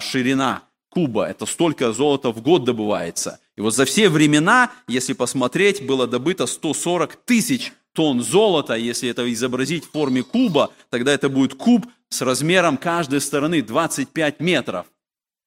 ширина 0.01 0.63
куба. 0.95 1.27
Это 1.27 1.45
столько 1.45 1.91
золота 1.91 2.31
в 2.31 2.41
год 2.41 2.63
добывается. 2.63 3.39
И 3.57 3.61
вот 3.61 3.75
за 3.75 3.83
все 3.83 4.07
времена, 4.07 4.71
если 4.87 5.11
посмотреть, 5.13 5.85
было 5.85 6.07
добыто 6.07 6.47
140 6.47 7.17
тысяч 7.17 7.73
тонн 7.93 8.23
золота. 8.23 8.75
Если 8.75 9.09
это 9.09 9.31
изобразить 9.31 9.85
в 9.85 9.91
форме 9.91 10.23
куба, 10.23 10.71
тогда 10.89 11.13
это 11.13 11.27
будет 11.27 11.55
куб 11.55 11.85
с 12.09 12.21
размером 12.21 12.77
каждой 12.77 13.19
стороны 13.19 13.61
25 13.61 14.39
метров. 14.39 14.85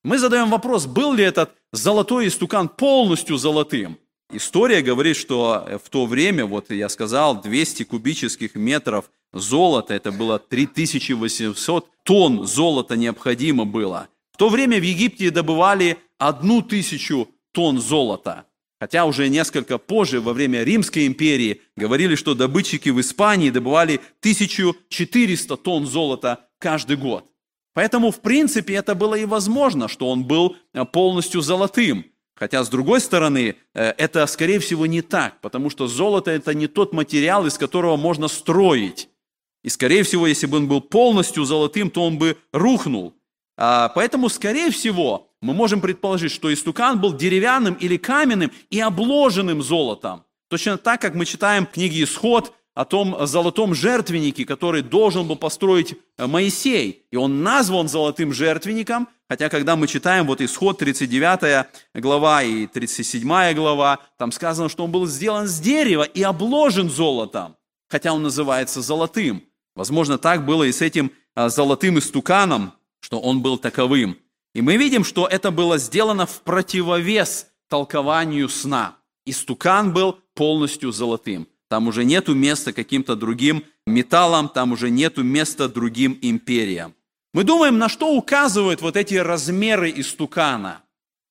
Мы 0.04 0.18
задаем 0.18 0.50
вопрос, 0.50 0.86
был 0.86 1.14
ли 1.14 1.24
этот 1.24 1.50
золотой 1.72 2.28
истукан 2.28 2.68
полностью 2.68 3.38
золотым? 3.38 3.98
История 4.30 4.82
говорит, 4.82 5.16
что 5.16 5.66
в 5.82 5.88
то 5.88 6.04
время, 6.04 6.44
вот 6.44 6.70
я 6.70 6.90
сказал, 6.90 7.40
200 7.40 7.84
кубических 7.84 8.54
метров 8.54 9.10
золота, 9.32 9.94
это 9.94 10.12
было 10.12 10.38
3800 10.38 11.88
тонн 12.02 12.46
золота 12.46 12.96
необходимо 12.96 13.64
было. 13.64 14.08
То 14.38 14.48
время 14.50 14.78
в 14.78 14.84
Египте 14.84 15.32
добывали 15.32 15.98
одну 16.16 16.62
тысячу 16.62 17.28
тонн 17.50 17.80
золота. 17.80 18.46
Хотя 18.80 19.04
уже 19.04 19.28
несколько 19.28 19.78
позже, 19.78 20.20
во 20.20 20.32
время 20.32 20.62
Римской 20.62 21.08
империи, 21.08 21.60
говорили, 21.74 22.14
что 22.14 22.34
добытчики 22.34 22.90
в 22.90 23.00
Испании 23.00 23.50
добывали 23.50 24.00
1400 24.20 25.56
тонн 25.56 25.86
золота 25.88 26.46
каждый 26.60 26.96
год. 26.96 27.24
Поэтому, 27.74 28.12
в 28.12 28.20
принципе, 28.20 28.74
это 28.74 28.94
было 28.94 29.16
и 29.16 29.24
возможно, 29.24 29.88
что 29.88 30.08
он 30.08 30.24
был 30.24 30.56
э, 30.72 30.84
полностью 30.84 31.40
золотым. 31.40 32.04
Хотя, 32.36 32.62
с 32.62 32.68
другой 32.68 33.00
стороны, 33.00 33.56
э, 33.74 33.94
это, 33.98 34.24
скорее 34.28 34.60
всего, 34.60 34.86
не 34.86 35.02
так, 35.02 35.40
потому 35.40 35.68
что 35.68 35.88
золото– 35.88 36.30
это 36.32 36.54
не 36.54 36.68
тот 36.68 36.92
материал, 36.92 37.44
из 37.46 37.58
которого 37.58 37.96
можно 37.96 38.28
строить. 38.28 39.08
И, 39.64 39.68
скорее 39.68 40.04
всего, 40.04 40.28
если 40.28 40.46
бы 40.46 40.58
он 40.58 40.68
был 40.68 40.80
полностью 40.80 41.44
золотым, 41.44 41.90
то 41.90 42.04
он 42.04 42.18
бы 42.18 42.36
рухнул. 42.52 43.17
А, 43.58 43.88
поэтому, 43.88 44.28
скорее 44.28 44.70
всего, 44.70 45.28
мы 45.42 45.52
можем 45.52 45.80
предположить, 45.80 46.32
что 46.32 46.52
истукан 46.52 47.00
был 47.00 47.12
деревянным 47.12 47.74
или 47.74 47.96
каменным 47.96 48.52
и 48.70 48.80
обложенным 48.80 49.62
золотом. 49.62 50.24
Точно 50.48 50.78
так, 50.78 51.00
как 51.00 51.14
мы 51.14 51.26
читаем 51.26 51.66
в 51.66 51.72
книге 51.72 52.04
«Исход», 52.04 52.54
о 52.78 52.84
том 52.84 53.26
золотом 53.26 53.74
жертвеннике, 53.74 54.44
который 54.44 54.82
должен 54.82 55.26
был 55.26 55.34
построить 55.34 55.96
э, 56.16 56.28
Моисей. 56.28 57.02
И 57.10 57.16
он 57.16 57.42
назван 57.42 57.88
золотым 57.88 58.32
жертвенником, 58.32 59.08
хотя 59.28 59.48
когда 59.48 59.74
мы 59.74 59.88
читаем 59.88 60.28
вот 60.28 60.40
исход 60.40 60.78
39 60.78 61.66
глава 61.94 62.44
и 62.44 62.68
37 62.68 63.52
глава, 63.54 63.98
там 64.16 64.30
сказано, 64.30 64.68
что 64.68 64.84
он 64.84 64.92
был 64.92 65.08
сделан 65.08 65.48
с 65.48 65.58
дерева 65.58 66.04
и 66.04 66.22
обложен 66.22 66.88
золотом, 66.88 67.56
хотя 67.88 68.12
он 68.12 68.22
называется 68.22 68.80
золотым. 68.80 69.42
Возможно, 69.74 70.16
так 70.16 70.46
было 70.46 70.62
и 70.62 70.70
с 70.70 70.80
этим 70.80 71.10
э, 71.34 71.48
золотым 71.48 71.98
истуканом, 71.98 72.74
что 73.00 73.20
он 73.20 73.42
был 73.42 73.58
таковым. 73.58 74.18
И 74.54 74.60
мы 74.60 74.76
видим, 74.76 75.04
что 75.04 75.26
это 75.26 75.50
было 75.50 75.78
сделано 75.78 76.26
в 76.26 76.42
противовес 76.42 77.46
толкованию 77.68 78.48
сна. 78.48 78.96
Истукан 79.26 79.92
был 79.92 80.18
полностью 80.34 80.90
золотым. 80.92 81.46
Там 81.68 81.86
уже 81.86 82.04
нету 82.04 82.34
места 82.34 82.72
каким-то 82.72 83.14
другим 83.14 83.64
металлом, 83.86 84.48
там 84.48 84.72
уже 84.72 84.90
нету 84.90 85.22
места 85.22 85.68
другим 85.68 86.18
империям. 86.22 86.94
Мы 87.34 87.44
думаем, 87.44 87.78
на 87.78 87.88
что 87.88 88.14
указывают 88.14 88.80
вот 88.80 88.96
эти 88.96 89.14
размеры 89.14 89.92
истукана. 89.94 90.82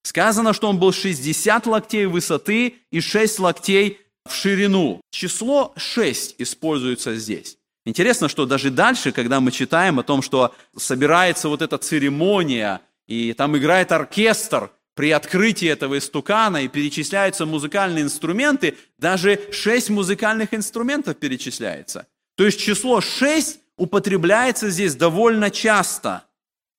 Сказано, 0.04 0.54
что 0.54 0.70
он 0.70 0.80
был 0.80 0.94
60 0.94 1.66
локтей 1.66 2.06
высоты 2.06 2.76
и 2.92 3.02
6 3.02 3.40
локтей 3.40 4.00
в 4.26 4.34
ширину. 4.34 5.02
Число 5.12 5.74
6 5.76 6.36
используется 6.38 7.16
здесь. 7.16 7.57
Интересно, 7.88 8.28
что 8.28 8.46
даже 8.46 8.70
дальше, 8.70 9.14
когда 9.14 9.40
мы 9.40 9.50
читаем 9.50 9.98
о 9.98 10.04
том, 10.04 10.22
что 10.22 10.54
собирается 10.76 11.48
вот 11.48 11.62
эта 11.62 11.78
церемония, 11.78 12.82
и 13.08 13.32
там 13.32 13.58
играет 13.58 13.94
оркестр 13.94 14.72
при 14.94 15.12
открытии 15.12 15.70
этого 15.70 15.98
истукана, 15.98 16.58
и 16.58 16.68
перечисляются 16.68 17.46
музыкальные 17.46 18.04
инструменты, 18.04 18.76
даже 18.98 19.40
шесть 19.54 19.90
музыкальных 19.90 20.54
инструментов 20.54 21.16
перечисляется. 21.16 22.08
То 22.36 22.46
есть 22.46 22.60
число 22.60 23.00
шесть 23.00 23.62
употребляется 23.78 24.70
здесь 24.70 24.94
довольно 24.94 25.50
часто. 25.50 26.26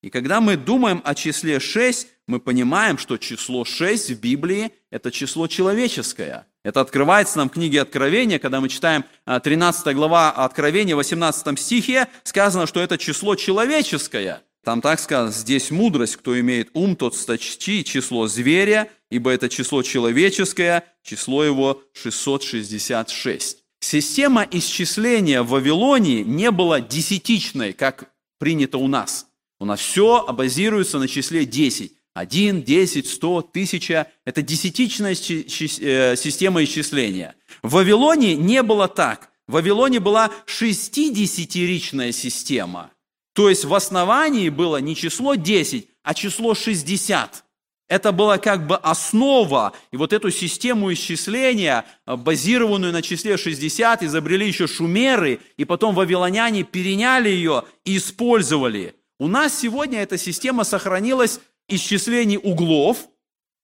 И 0.03 0.11
когда 0.11 0.39
мы 0.39 0.57
думаем 0.57 1.01
о 1.03 1.15
числе 1.15 1.59
шесть, 1.59 2.07
мы 2.27 2.39
понимаем, 2.39 2.99
что 2.99 3.17
число 3.17 3.65
шесть 3.65 4.11
в 4.11 4.19
Библии– 4.19 4.73
это 4.91 5.09
число 5.11 5.47
человеческое– 5.47 6.45
это 6.63 6.81
открывается 6.81 7.37
нам 7.37 7.49
в 7.49 7.53
книге 7.53 7.81
Откровения, 7.81 8.39
когда 8.39 8.59
мы 8.59 8.69
читаем 8.69 9.05
13 9.25 9.87
а, 9.87 9.93
глава 9.93 10.31
Откровения, 10.31 10.95
18 10.95 11.59
стихе, 11.59 12.07
сказано, 12.23 12.67
что 12.67 12.81
это 12.81 12.97
число 12.97 13.35
человеческое. 13.35 14.41
Там 14.63 14.81
так 14.81 14.99
сказано, 14.99 15.31
здесь 15.31 15.71
мудрость, 15.71 16.17
кто 16.17 16.37
имеет 16.39 16.69
ум, 16.73 16.95
тот 16.95 17.15
сточти 17.15 17.83
число 17.85 18.27
зверя, 18.27 18.89
ибо 19.09 19.31
это 19.31 19.47
число 19.47 19.83
человеческое, 19.83 20.83
число 21.01 21.45
его 21.45 21.81
666. 21.93 23.63
Система 23.79 24.45
исчисления 24.51 25.41
в 25.41 25.49
Вавилонии 25.49 26.23
не 26.23 26.51
была 26.51 26.81
десятичной, 26.81 27.71
как 27.71 28.11
принято 28.37 28.77
у 28.77 28.87
нас. 28.87 29.27
У 29.59 29.65
нас 29.65 29.79
все 29.79 30.25
базируется 30.33 30.99
на 30.99 31.07
числе 31.07 31.45
10. 31.45 31.93
Один, 32.13 32.63
десять, 32.63 33.07
сто, 33.07 33.41
тысяча– 33.41 34.07
это 34.25 34.41
десятичная 34.41 35.13
э, 35.13 36.15
система 36.15 36.63
исчисления. 36.63 37.35
В 37.61 37.73
Вавилоне 37.73 38.35
не 38.35 38.63
было 38.63 38.87
так. 38.87 39.29
В 39.47 39.53
Вавилоне 39.53 39.99
была 39.99 40.31
шестидесятиричная 40.45 42.11
система. 42.11 42.91
То 43.33 43.49
есть 43.49 43.63
в 43.63 43.73
основании 43.73 44.49
было 44.49 44.77
не 44.77 44.95
число 44.95 45.35
10, 45.35 45.87
а 46.03 46.13
число 46.13 46.55
60. 46.55 47.43
Это 47.87 48.11
была 48.11 48.37
как 48.37 48.67
бы 48.67 48.75
основа, 48.75 49.73
и 49.91 49.97
вот 49.97 50.13
эту 50.13 50.29
систему 50.29 50.93
исчисления, 50.93 51.85
э, 52.05 52.15
базированную 52.15 52.91
на 52.91 53.01
числе 53.01 53.37
60, 53.37 54.03
изобрели 54.03 54.47
еще 54.47 54.67
шумеры, 54.67 55.39
и 55.57 55.65
потом 55.65 55.95
вавилоняне 55.95 56.63
переняли 56.63 57.29
ее 57.29 57.63
и 57.85 57.97
использовали. 57.97 58.95
У 59.19 59.27
нас 59.27 59.59
сегодня 59.59 60.01
эта 60.01 60.17
система 60.17 60.63
сохранилась 60.63 61.41
исчислении 61.69 62.37
углов 62.37 63.07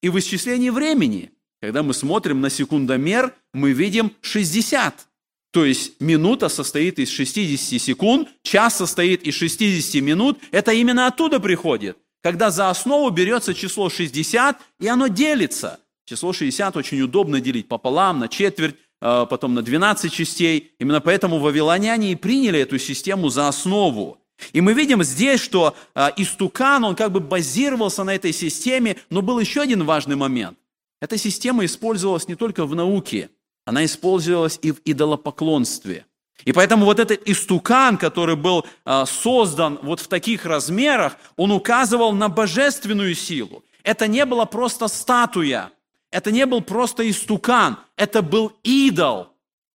и 0.01 0.09
в 0.09 0.19
исчислении 0.19 0.69
времени. 0.69 1.31
Когда 1.61 1.83
мы 1.83 1.93
смотрим 1.93 2.41
на 2.41 2.49
секундомер, 2.49 3.33
мы 3.53 3.71
видим 3.71 4.13
60. 4.21 5.07
То 5.51 5.65
есть 5.65 6.01
минута 6.01 6.49
состоит 6.49 6.99
из 6.99 7.09
60 7.09 7.81
секунд, 7.81 8.29
час 8.43 8.75
состоит 8.75 9.23
из 9.23 9.35
60 9.35 10.01
минут. 10.01 10.37
Это 10.51 10.73
именно 10.73 11.07
оттуда 11.07 11.39
приходит. 11.39 11.97
Когда 12.21 12.51
за 12.51 12.69
основу 12.69 13.09
берется 13.09 13.53
число 13.53 13.89
60, 13.89 14.59
и 14.79 14.87
оно 14.87 15.07
делится. 15.07 15.79
Число 16.05 16.33
60 16.33 16.75
очень 16.75 17.01
удобно 17.01 17.39
делить 17.39 17.67
пополам, 17.67 18.19
на 18.19 18.27
четверть, 18.27 18.75
э, 19.01 19.25
потом 19.29 19.53
на 19.53 19.61
12 19.61 20.11
частей. 20.11 20.71
Именно 20.77 21.01
поэтому 21.01 21.39
вавилоняне 21.39 22.11
и 22.11 22.15
приняли 22.15 22.59
эту 22.59 22.77
систему 22.77 23.29
за 23.29 23.47
основу. 23.47 24.19
И 24.53 24.61
мы 24.61 24.73
видим 24.73 25.03
здесь, 25.03 25.41
что 25.41 25.75
э, 25.93 26.09
истукан, 26.17 26.83
он 26.83 26.95
как 26.95 27.11
бы 27.11 27.19
базировался 27.19 28.03
на 28.03 28.15
этой 28.15 28.33
системе, 28.33 28.97
но 29.09 29.21
был 29.21 29.39
еще 29.39 29.61
один 29.61 29.83
важный 29.83 30.15
момент. 30.15 30.57
Эта 31.01 31.17
система 31.17 31.65
использовалась 31.65 32.27
не 32.27 32.35
только 32.35 32.65
в 32.65 32.75
науке, 32.75 33.29
она 33.65 33.85
использовалась 33.85 34.59
и 34.61 34.71
в 34.71 34.81
идолопоклонстве. 34.85 36.05
И 36.43 36.51
поэтому 36.51 36.85
вот 36.85 36.99
этот 36.99 37.27
истукан, 37.27 37.97
который 37.97 38.35
был 38.35 38.65
э, 38.85 39.05
создан 39.07 39.79
вот 39.81 40.01
в 40.01 40.07
таких 40.07 40.45
размерах, 40.45 41.17
он 41.37 41.51
указывал 41.51 42.11
на 42.11 42.27
божественную 42.27 43.15
силу. 43.15 43.63
Это 43.83 44.07
не 44.07 44.25
была 44.25 44.45
просто 44.45 44.87
статуя, 44.87 45.71
это 46.11 46.31
не 46.31 46.45
был 46.45 46.61
просто 46.61 47.09
истукан, 47.09 47.77
это 47.95 48.21
был 48.21 48.51
идол– 48.63 49.29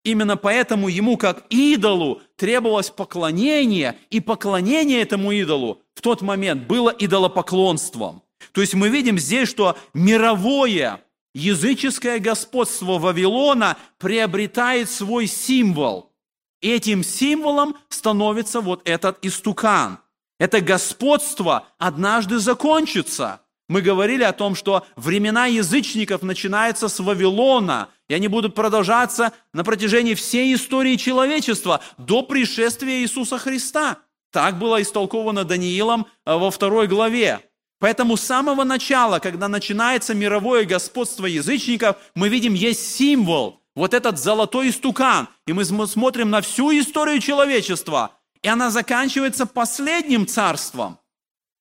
Именно 0.10 0.38
поэтому 0.38 0.88
ему, 0.88 1.18
как 1.18 1.44
идолу, 1.52 2.24
требовалось 2.36 2.90
поклонение, 2.90 3.96
и 4.10 4.20
поклонение 4.20 5.04
этому 5.04 5.32
идолу 5.32 5.84
в 5.94 6.02
тот 6.02 6.24
момент 6.24 6.66
было 6.66 6.90
идолопоклонством. 6.90 8.24
То 8.52 8.62
есть 8.62 8.74
мы 8.74 8.90
видим 8.90 9.20
здесь, 9.20 9.48
что 9.48 9.78
мировое 9.94 11.02
языческое 11.36 12.18
господство 12.18 12.98
Вавилона 12.98 13.78
приобретает 14.00 14.90
свой 14.90 15.28
символ. 15.28 16.12
Этим 16.60 17.04
символом 17.04 17.78
становится 17.90 18.62
вот 18.62 18.82
этот 18.86 19.24
истукан. 19.24 20.00
Это 20.40 20.60
господство 20.60 21.68
однажды 21.78 22.40
закончится– 22.40 23.42
мы 23.70 23.84
говорили 23.84 24.24
о 24.24 24.34
том, 24.34 24.56
что 24.56 24.86
времена 24.96 25.46
язычников 25.46 26.24
начинаются 26.24 26.90
с 26.90 27.00
Вавилона, 27.00 27.90
и 28.10 28.14
они 28.14 28.28
будут 28.28 28.56
продолжаться 28.56 29.32
на 29.54 29.64
протяжении 29.64 30.16
всей 30.16 30.54
истории 30.54 30.98
человечества 30.98 31.80
до 31.98 32.24
пришествия 32.24 33.00
Иисуса 33.00 33.38
Христа. 33.38 34.00
Так 34.32 34.60
было 34.60 34.82
истолковано 34.82 35.46
Даниилом 35.46 36.08
э, 36.26 36.36
во 36.36 36.52
второй 36.52 36.88
главе. 36.88 37.40
Поэтому 37.80 38.18
с 38.18 38.22
самого 38.22 38.66
начала, 38.66 39.20
когда 39.20 39.48
начинается 39.48 40.14
мировое 40.14 40.66
господство 40.66 41.26
язычников, 41.26 41.96
мы 42.16 42.28
видим, 42.28 42.54
есть 42.54 42.96
символ, 42.98 43.62
вот 43.74 43.94
этот 43.94 44.20
золотой 44.20 44.70
истукан. 44.70 45.30
И 45.48 45.54
мы 45.54 45.64
смотрим 45.64 46.30
на 46.30 46.42
всю 46.42 46.78
историю 46.78 47.22
человечества, 47.22 48.12
и 48.42 48.50
она 48.50 48.70
заканчивается 48.70 49.46
последним 49.46 50.28
царством. 50.28 51.00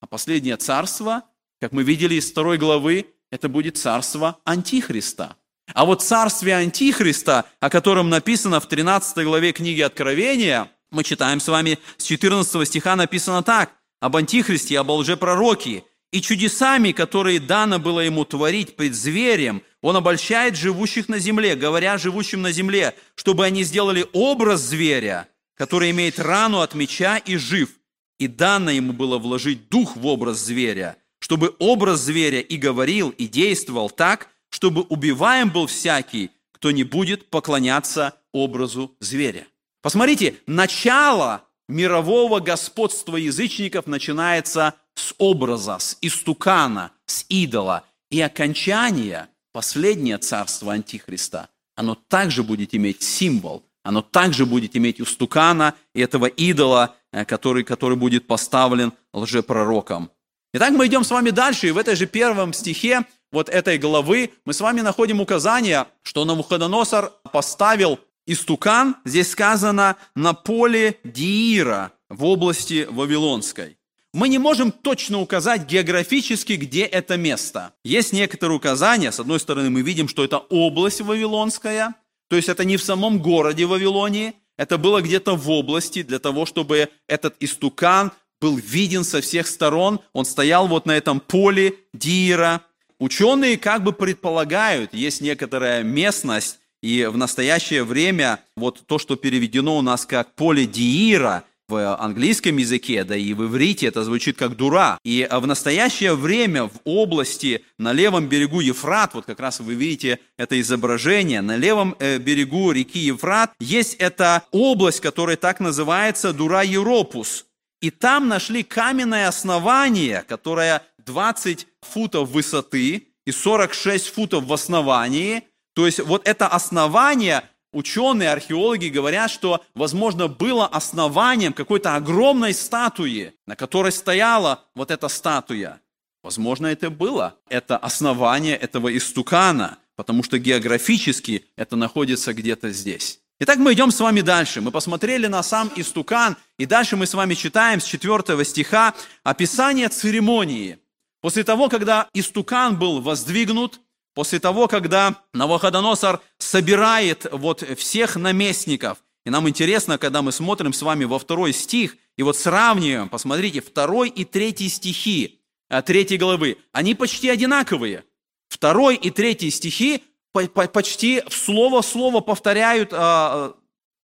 А 0.01 0.07
последнее 0.07 0.57
царство 0.57 1.23
как 1.61 1.73
мы 1.73 1.83
видели 1.83 2.15
из 2.15 2.31
второй 2.31 2.57
главы, 2.57 3.15
это 3.31 3.49
будет 3.49 3.77
царство 3.77 4.39
Антихриста. 4.45 5.37
А 5.75 5.85
вот 5.85 6.03
царствие 6.03 6.57
Антихриста, 6.57 7.45
о 7.61 7.71
котором 7.71 8.09
написано 8.09 8.61
в 8.61 8.67
13 8.67 9.25
главе 9.25 9.53
книги 9.53 9.81
Откровения, 9.81 10.71
мы 10.91 11.05
читаем 11.05 11.41
с 11.41 11.49
вами 11.49 11.79
с 11.97 12.05
14 12.05 12.67
стиха 12.67 12.97
написано 12.97 13.43
так, 13.43 13.73
об 14.01 14.17
Антихристе, 14.17 14.79
об 14.79 14.91
лжепророке, 14.91 15.85
и 16.11 16.23
чудесами, 16.23 16.93
которые 16.93 17.39
дано 17.39 17.79
было 17.79 18.01
ему 18.01 18.25
творить 18.25 18.77
пред 18.77 18.95
зверем, 18.95 19.63
он 19.83 19.97
обольщает 19.97 20.57
живущих 20.57 21.09
на 21.09 21.19
земле, 21.19 21.55
говоря 21.55 21.99
живущим 21.99 22.41
на 22.41 22.51
земле, 22.51 22.95
чтобы 23.15 23.45
они 23.45 23.63
сделали 23.63 24.07
образ 24.13 24.61
зверя, 24.61 25.29
который 25.55 25.91
имеет 25.91 26.19
рану 26.19 26.61
от 26.61 26.75
меча 26.75 27.19
и 27.19 27.37
жив. 27.37 27.71
И 28.19 28.27
дано 28.27 28.71
ему 28.71 28.93
было 28.93 29.19
вложить 29.19 29.69
дух 29.69 29.97
в 29.97 30.07
образ 30.07 30.39
зверя, 30.39 30.97
чтобы 31.21 31.55
образ 31.59 32.01
зверя 32.01 32.41
и 32.41 32.57
говорил, 32.57 33.11
и 33.11 33.29
действовал 33.29 33.91
так, 33.91 34.29
чтобы 34.51 34.83
убиваем 34.83 35.51
был 35.51 35.67
всякий, 35.67 36.31
кто 36.53 36.71
не 36.71 36.85
будет 36.85 37.31
поклоняться 37.31 38.15
образу 38.33 38.97
зверя. 39.01 39.47
Посмотрите, 39.83 40.37
начало 40.47 41.45
мирового 41.69 42.41
господства 42.41 43.17
язычников 43.17 43.87
начинается 43.87 44.75
с 44.95 45.15
образа, 45.19 45.79
с 45.79 45.97
истукана, 46.01 46.93
с 47.07 47.25
идола. 47.29 47.85
И 48.11 48.21
окончание, 48.21 49.29
последнее 49.53 50.19
царство 50.19 50.73
Антихриста, 50.73 51.49
оно 51.77 51.95
также 51.95 52.43
будет 52.43 52.75
иметь 52.75 53.03
символ, 53.03 53.65
оно 53.85 54.03
также 54.03 54.47
будет 54.47 54.77
иметь 54.77 55.01
устукана 55.01 55.75
и 55.95 56.01
этого 56.01 56.27
идола, 56.27 56.97
э, 57.13 57.25
который, 57.25 57.65
который 57.65 57.97
будет 57.97 58.27
поставлен 58.27 58.93
лжепророком. 59.13 60.11
Итак, 60.55 60.73
мы 60.73 60.87
идем 60.87 61.05
с 61.05 61.11
вами 61.11 61.31
дальше, 61.31 61.69
и 61.69 61.71
в 61.71 61.79
этой 61.79 61.95
же 61.95 62.07
первом 62.07 62.53
стихе 62.53 63.05
вот 63.33 63.49
этой 63.49 63.79
главы 63.79 64.31
мы 64.45 64.53
с 64.53 64.61
вами 64.61 64.81
находим 64.81 65.21
указание, 65.21 65.87
что 66.03 66.25
Навуходоносор 66.25 67.13
поставил 67.33 68.01
истукан, 68.27 68.97
здесь 69.05 69.31
сказано, 69.31 69.97
на 70.15 70.35
поле 70.35 70.99
Диира 71.05 71.93
в 72.09 72.25
области 72.25 72.87
Вавилонской. 72.91 73.79
Мы 74.15 74.29
не 74.29 74.39
можем 74.39 74.73
точно 74.73 75.21
указать 75.21 75.67
географически, 75.67 76.55
где 76.55 76.85
это 76.85 77.17
место. 77.17 77.73
Есть 77.85 78.13
некоторые 78.13 78.57
указания. 78.57 79.13
С 79.13 79.21
одной 79.21 79.39
стороны, 79.39 79.69
мы 79.69 79.83
видим, 79.83 80.09
что 80.09 80.25
это 80.25 80.39
область 80.39 81.03
Вавилонская, 81.03 81.95
то 82.29 82.37
есть 82.37 82.49
это 82.49 82.65
не 82.65 82.77
в 82.77 82.83
самом 82.83 83.19
городе 83.21 83.67
Вавилонии, 83.67 84.35
это 84.57 84.77
было 84.77 85.01
где-то 85.01 85.37
в 85.37 85.51
области 85.51 86.03
для 86.03 86.19
того, 86.19 86.47
чтобы 86.47 86.89
этот 87.07 87.37
истукан 87.41 88.13
был 88.41 88.57
виден 88.57 89.05
со 89.05 89.21
всех 89.21 89.47
сторон. 89.47 90.01
Он 90.13 90.25
стоял 90.25 90.69
вот 90.69 90.87
на 90.87 90.97
этом 90.97 91.21
поле 91.21 91.75
Дира. 91.93 92.63
Ученые 93.01 93.57
как 93.59 93.85
бы 93.85 93.93
предполагают, 93.93 94.93
есть 94.93 95.21
некоторая 95.21 95.83
местность, 95.83 96.59
И 96.81 97.09
в 97.11 97.17
настоящее 97.17 97.83
время 97.83 98.39
вот 98.57 98.87
то, 98.87 98.99
что 98.99 99.17
переведено 99.17 99.77
у 99.77 99.83
нас 99.83 100.07
как 100.07 100.35
поле 100.35 100.65
Диира 100.65 101.43
в 101.69 101.97
английском 101.97 102.57
языке, 102.57 103.05
да 103.05 103.17
и 103.17 103.35
в 103.35 103.45
иврите 103.45 103.87
это 103.87 104.03
звучит 104.03 104.39
как 104.39 104.57
дура. 104.57 104.99
И 105.05 105.29
в 105.31 105.47
настоящее 105.47 106.15
время 106.15 106.65
в 106.65 106.73
области 106.85 107.65
на 107.79 107.93
левом 107.93 108.27
берегу 108.29 108.61
Ефрат, 108.61 109.15
вот 109.15 109.27
как 109.27 109.41
раз 109.41 109.61
вы 109.61 109.75
видите 109.75 110.19
это 110.39 110.59
изображение, 110.61 111.43
на 111.43 111.57
левом 111.57 111.95
э, 111.99 112.19
берегу 112.19 112.73
реки 112.73 113.01
Ефрат 113.01 113.53
есть 113.61 113.95
эта 113.95 114.45
область, 114.51 115.01
которая 115.01 115.37
так 115.37 115.61
называется 115.61 116.33
Дура 116.33 116.63
Европус. 116.63 117.45
И 117.81 117.91
там 117.91 118.29
нашли 118.29 118.63
каменное 118.63 119.29
основание, 119.29 120.25
которое 120.27 120.83
20 121.09 121.67
футов 121.81 122.29
высоты 122.29 123.09
и 123.27 123.33
46 123.33 124.09
футов 124.09 124.45
в 124.45 124.53
основании, 124.53 125.43
то 125.75 125.87
есть 125.87 126.01
вот 126.01 126.29
это 126.29 126.47
основание, 126.47 127.43
ученые, 127.73 128.31
археологи 128.31 128.89
говорят, 128.89 129.31
что, 129.31 129.65
возможно, 129.75 130.29
было 130.29 130.67
основанием 130.67 131.53
какой-то 131.53 131.97
огромной 131.97 132.55
статуи, 132.55 133.33
на 133.47 133.57
которой 133.57 133.93
стояла 133.93 134.65
вот 134.75 134.91
эта 134.91 135.09
статуя. 135.09 135.81
Возможно, 136.23 136.67
это 136.67 136.91
было. 136.91 137.37
Это 137.49 137.79
основание 137.79 138.57
этого 138.57 138.95
истукана, 138.97 139.79
потому 139.97 140.23
что 140.23 140.39
географически 140.39 141.47
это 141.57 141.77
находится 141.77 142.35
где-то 142.35 142.71
здесь. 142.71 143.21
Итак, 143.41 143.59
мы 143.59 143.73
идем 143.73 143.93
с 143.93 144.01
вами 144.01 144.21
дальше. 144.21 144.61
Мы 144.61 144.73
посмотрели 144.73 145.29
на 145.29 145.43
сам 145.45 145.71
истукан, 145.77 146.37
и 146.59 146.67
дальше 146.67 146.97
мы 146.97 147.07
с 147.07 147.15
вами 147.15 147.35
читаем 147.35 147.81
с 147.81 147.85
4 147.85 148.45
стиха 148.45 148.95
описание 149.23 149.89
церемонии. 149.89 150.79
После 151.21 151.45
того, 151.45 151.69
когда 151.69 152.09
истукан 152.15 152.79
был 152.79 153.01
воздвигнут, 153.01 153.81
после 154.15 154.39
того, 154.39 154.69
когда 154.69 155.17
Навуходоносор 155.33 156.21
собирает 156.39 157.27
вот 157.33 157.63
всех 157.79 158.17
наместников, 158.17 158.99
и 159.25 159.31
нам 159.31 159.49
интересно, 159.49 159.99
когда 159.99 160.23
мы 160.23 160.33
смотрим 160.33 160.73
с 160.73 160.83
вами 160.83 161.05
во 161.05 161.19
второй 161.19 161.53
стих, 161.53 161.97
и 162.17 162.23
вот 162.23 162.37
сравниваем, 162.37 163.09
посмотрите, 163.09 163.61
второй 163.61 164.09
и 164.09 164.25
третий 164.25 164.69
стихи 164.69 165.41
э, 165.69 165.83
третьей 165.83 166.19
главы, 166.19 166.59
они 166.73 166.95
почти 166.95 167.29
одинаковые. 167.29 168.05
Второй 168.49 168.97
и 168.97 169.11
третий 169.11 169.51
стихи 169.51 170.03
почти 170.33 171.23
в 171.29 171.35
слово-слово 171.35 172.21
повторяют 172.21 172.91
а, 172.93 173.55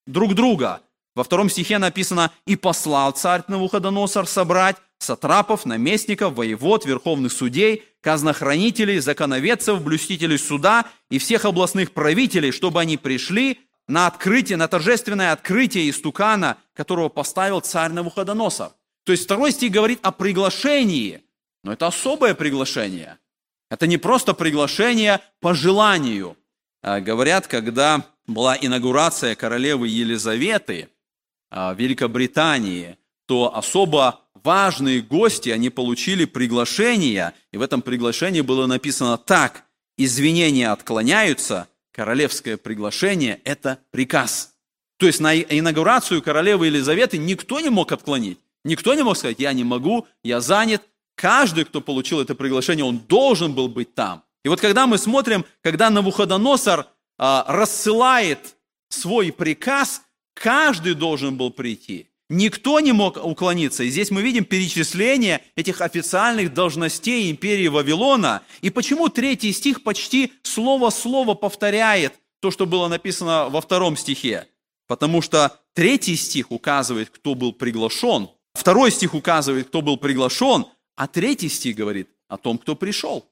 друг 0.07 0.35
друга. 0.35 0.83
Во 1.15 1.23
втором 1.23 1.49
стихе 1.49 1.79
написано 1.79 2.33
«И 2.47 2.57
послал 2.57 3.13
царь 3.13 3.43
Навуходоносор 3.49 4.27
собрать 4.27 4.77
сатрапов, 4.99 5.67
наместников, 5.67 6.35
воевод, 6.35 6.85
верховных 6.85 7.33
судей, 7.33 7.85
казнохранителей, 8.01 8.99
законоведцев, 8.99 9.83
блюстителей 9.83 10.39
суда 10.39 10.87
и 11.11 11.19
всех 11.19 11.45
областных 11.45 11.93
правителей, 11.93 12.53
чтобы 12.53 12.81
они 12.81 12.97
пришли 12.97 13.61
на 13.87 14.07
открытие, 14.07 14.57
на 14.57 14.69
торжественное 14.69 15.33
открытие 15.33 15.91
истукана, 15.91 16.57
которого 16.73 17.09
поставил 17.09 17.61
царь 17.61 17.93
Навуходоносор. 17.93 18.73
То 19.05 19.13
есть 19.13 19.25
второй 19.25 19.53
стих 19.53 19.73
говорит 19.73 19.99
о 20.03 20.13
приглашении, 20.13 21.23
но 21.63 21.73
это 21.73 21.87
особое 21.87 22.35
приглашение. 22.35 23.19
Это 23.71 23.87
не 23.87 23.99
просто 23.99 24.35
приглашение 24.35 25.21
по 25.41 25.55
желанию. 25.55 26.37
А, 26.83 27.01
говорят, 27.01 27.47
когда 27.47 28.05
была 28.27 28.57
инаугурация 28.59 29.35
королевы 29.35 29.89
Елизаветы 29.89 30.89
а, 31.51 31.75
в 31.75 31.79
Великобритании, 31.79 32.99
то 33.27 33.55
особо 33.55 34.21
важные 34.45 35.01
гости, 35.01 35.49
они 35.49 35.71
получили 35.71 36.27
приглашение, 36.27 37.33
и 37.53 37.57
в 37.57 37.63
этом 37.63 37.83
приглашении 37.83 38.43
было 38.43 38.67
написано 38.67 39.17
так, 39.19 39.65
извинения 39.97 40.71
отклоняются, 40.71 41.69
королевское 41.93 42.57
приглашение– 42.57 43.41
это 43.45 43.79
приказ. 43.91 44.55
То 44.99 45.07
есть 45.07 45.21
на 45.21 45.37
инаугурацию 45.37 46.23
королевы 46.23 46.67
Елизаветы 46.67 47.19
никто 47.19 47.61
не 47.61 47.71
мог 47.71 47.91
отклонить. 47.93 48.39
Никто 48.65 48.95
не 48.95 49.03
мог 49.03 49.17
сказать, 49.17 49.41
я 49.41 49.53
не 49.53 49.65
могу, 49.65 50.07
я 50.23 50.41
занят. 50.41 50.83
Каждый, 51.17 51.65
кто 51.65 51.81
получил 51.81 52.21
это 52.21 52.35
приглашение, 52.35 52.85
он 52.85 52.99
должен 52.99 53.55
был 53.55 53.69
быть 53.69 53.95
там. 53.95 54.23
И 54.45 54.49
вот 54.49 54.61
когда 54.61 54.87
мы 54.87 54.99
смотрим, 54.99 55.45
когда 55.63 55.91
Навуходоносор 55.91 56.87
а, 57.19 57.45
рассылает 57.49 58.57
свой 58.89 59.33
приказ, 59.33 60.03
каждый 60.35 60.95
должен 60.95 61.37
был 61.37 61.51
прийти. 61.51 62.09
Никто 62.35 62.81
не 62.81 62.91
мог 62.91 63.17
уклониться. 63.25 63.85
И 63.85 63.91
здесь 63.91 64.11
мы 64.11 64.21
видим 64.21 64.45
перечисление 64.45 65.41
этих 65.55 65.81
официальных 65.81 66.53
должностей 66.53 67.31
империи 67.31 67.69
Вавилона. 67.69 68.43
И 68.61 68.71
почему 68.71 69.09
третий 69.09 69.53
стих 69.53 69.85
почти 69.85 70.33
слово-слово 70.43 71.35
повторяет 71.35 72.15
то, 72.41 72.51
что 72.51 72.67
было 72.67 72.89
написано 72.89 73.49
во 73.51 73.61
втором 73.61 73.97
стихе? 73.97 74.49
Потому 74.89 75.23
что 75.23 75.61
третий 75.75 76.17
стих 76.17 76.51
указывает, 76.51 77.09
кто 77.11 77.37
был 77.37 77.53
приглашен. 77.53 78.29
Второй 78.55 78.91
стих 78.91 79.15
указывает, 79.15 79.69
кто 79.69 79.81
был 79.81 79.97
приглашен. 79.97 80.67
А 80.97 81.07
третий 81.07 81.49
стих 81.49 81.77
говорит 81.77 82.09
о 82.27 82.37
том, 82.37 82.59
кто 82.59 82.75
пришел. 82.75 83.25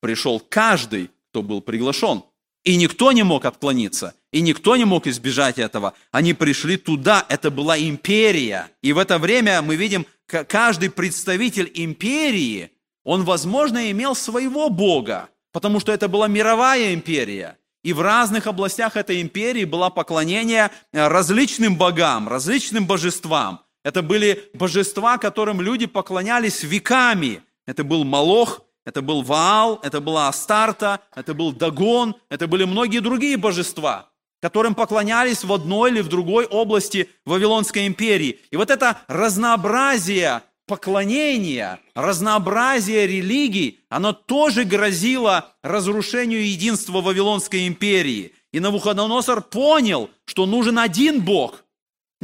Пришел 0.00 0.38
каждый, 0.38 1.10
кто 1.30 1.42
был 1.42 1.60
приглашен. 1.60 2.22
И 2.66 2.76
никто 2.76 3.12
не 3.12 3.22
мог 3.22 3.44
отклониться, 3.44 4.14
и 4.32 4.40
никто 4.40 4.74
не 4.74 4.84
мог 4.84 5.06
избежать 5.06 5.56
этого. 5.56 5.94
Они 6.10 6.34
пришли 6.34 6.76
туда, 6.76 7.24
это 7.28 7.52
была 7.52 7.78
империя. 7.78 8.68
И 8.82 8.92
в 8.92 8.98
это 8.98 9.20
время 9.20 9.62
мы 9.62 9.76
видим, 9.76 10.04
каждый 10.26 10.90
представитель 10.90 11.70
империи, 11.74 12.72
он, 13.04 13.22
возможно, 13.22 13.88
имел 13.92 14.16
своего 14.16 14.68
бога, 14.68 15.28
потому 15.52 15.78
что 15.78 15.92
это 15.92 16.08
была 16.08 16.26
мировая 16.26 16.92
империя. 16.92 17.56
И 17.84 17.92
в 17.92 18.00
разных 18.00 18.48
областях 18.48 18.96
этой 18.96 19.22
империи 19.22 19.64
было 19.64 19.88
поклонение 19.88 20.72
э, 20.92 21.06
различным 21.06 21.76
богам, 21.76 22.28
различным 22.28 22.84
божествам. 22.84 23.60
Это 23.84 24.02
были 24.02 24.50
божества, 24.54 25.18
которым 25.18 25.60
люди 25.60 25.86
поклонялись 25.86 26.64
веками. 26.64 27.42
Это 27.64 27.84
был 27.84 28.02
Молох, 28.02 28.65
это 28.86 29.02
был 29.02 29.22
Ваал, 29.22 29.80
это 29.82 30.00
была 30.00 30.28
Астарта, 30.28 31.00
это 31.14 31.34
был 31.34 31.52
Дагон, 31.52 32.14
это 32.30 32.46
были 32.46 32.64
многие 32.64 33.00
другие 33.00 33.36
божества, 33.36 34.08
которым 34.40 34.74
поклонялись 34.74 35.44
в 35.44 35.52
одной 35.52 35.90
или 35.90 36.00
в 36.00 36.08
другой 36.08 36.46
области 36.46 37.10
Вавилонской 37.26 37.86
империи. 37.86 38.38
И 38.50 38.56
вот 38.56 38.70
это 38.70 38.98
разнообразие 39.08 40.42
поклонения, 40.66 41.80
разнообразие 41.94 43.06
религий, 43.06 43.80
оно 43.88 44.12
тоже 44.12 44.64
грозило 44.64 45.52
разрушению 45.62 46.48
единства 46.48 47.00
Вавилонской 47.00 47.66
империи. 47.66 48.32
И 48.52 48.60
Навуходоносор 48.60 49.42
понял, 49.42 50.10
что 50.24 50.46
нужен 50.46 50.78
один 50.78 51.20
Бог– 51.20 51.64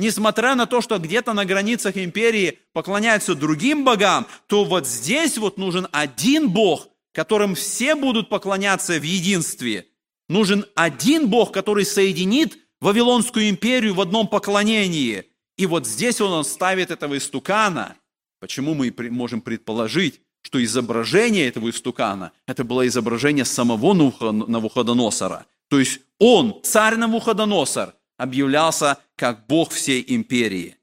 Несмотря 0.03 0.57
на 0.57 0.67
то, 0.67 0.81
что 0.81 0.99
где-то 0.99 1.33
на 1.33 1.45
границах 1.45 1.97
империи 1.97 2.59
поклоняются 2.73 3.37
другим 3.37 3.85
богам, 3.85 4.27
то 4.49 4.65
вот 4.65 4.85
здесь 4.85 5.39
вот 5.39 5.59
нужен 5.59 5.87
один 5.93 6.51
Бог, 6.51 6.89
которым 7.13 7.55
все 7.55 7.95
будут 7.95 8.29
поклоняться 8.29 8.99
в 8.99 9.05
единстве. 9.05 9.87
Нужен 10.29 10.65
один 10.75 11.29
Бог, 11.29 11.53
который 11.53 11.85
соединит 11.85 12.59
Вавилонскую 12.81 13.49
империю 13.49 13.95
в 13.95 14.01
одном 14.01 14.27
поклонении. 14.27 15.27
И 15.57 15.67
вот 15.67 15.87
здесь 15.87 16.21
он 16.21 16.45
ставит 16.45 16.91
этого 16.91 17.17
истукана. 17.17 17.95
Почему 18.41 18.75
мы 18.75 18.93
можем 19.09 19.41
предположить, 19.41 20.21
что 20.43 20.61
изображение 20.65 21.47
этого 21.47 21.71
истукана, 21.71 22.33
это 22.49 22.65
было 22.65 22.89
изображение 22.89 23.45
самого 23.45 23.95
Навуходоносора. 23.95 25.47
То 25.69 25.79
есть 25.79 26.01
он, 26.19 26.61
царь 26.65 26.97
Навуходоносор– 26.97 27.95
объявлялся 28.17 28.99
как 29.17 29.47
Бог 29.47 29.73
всей 29.73 30.05
империи. 30.07 30.77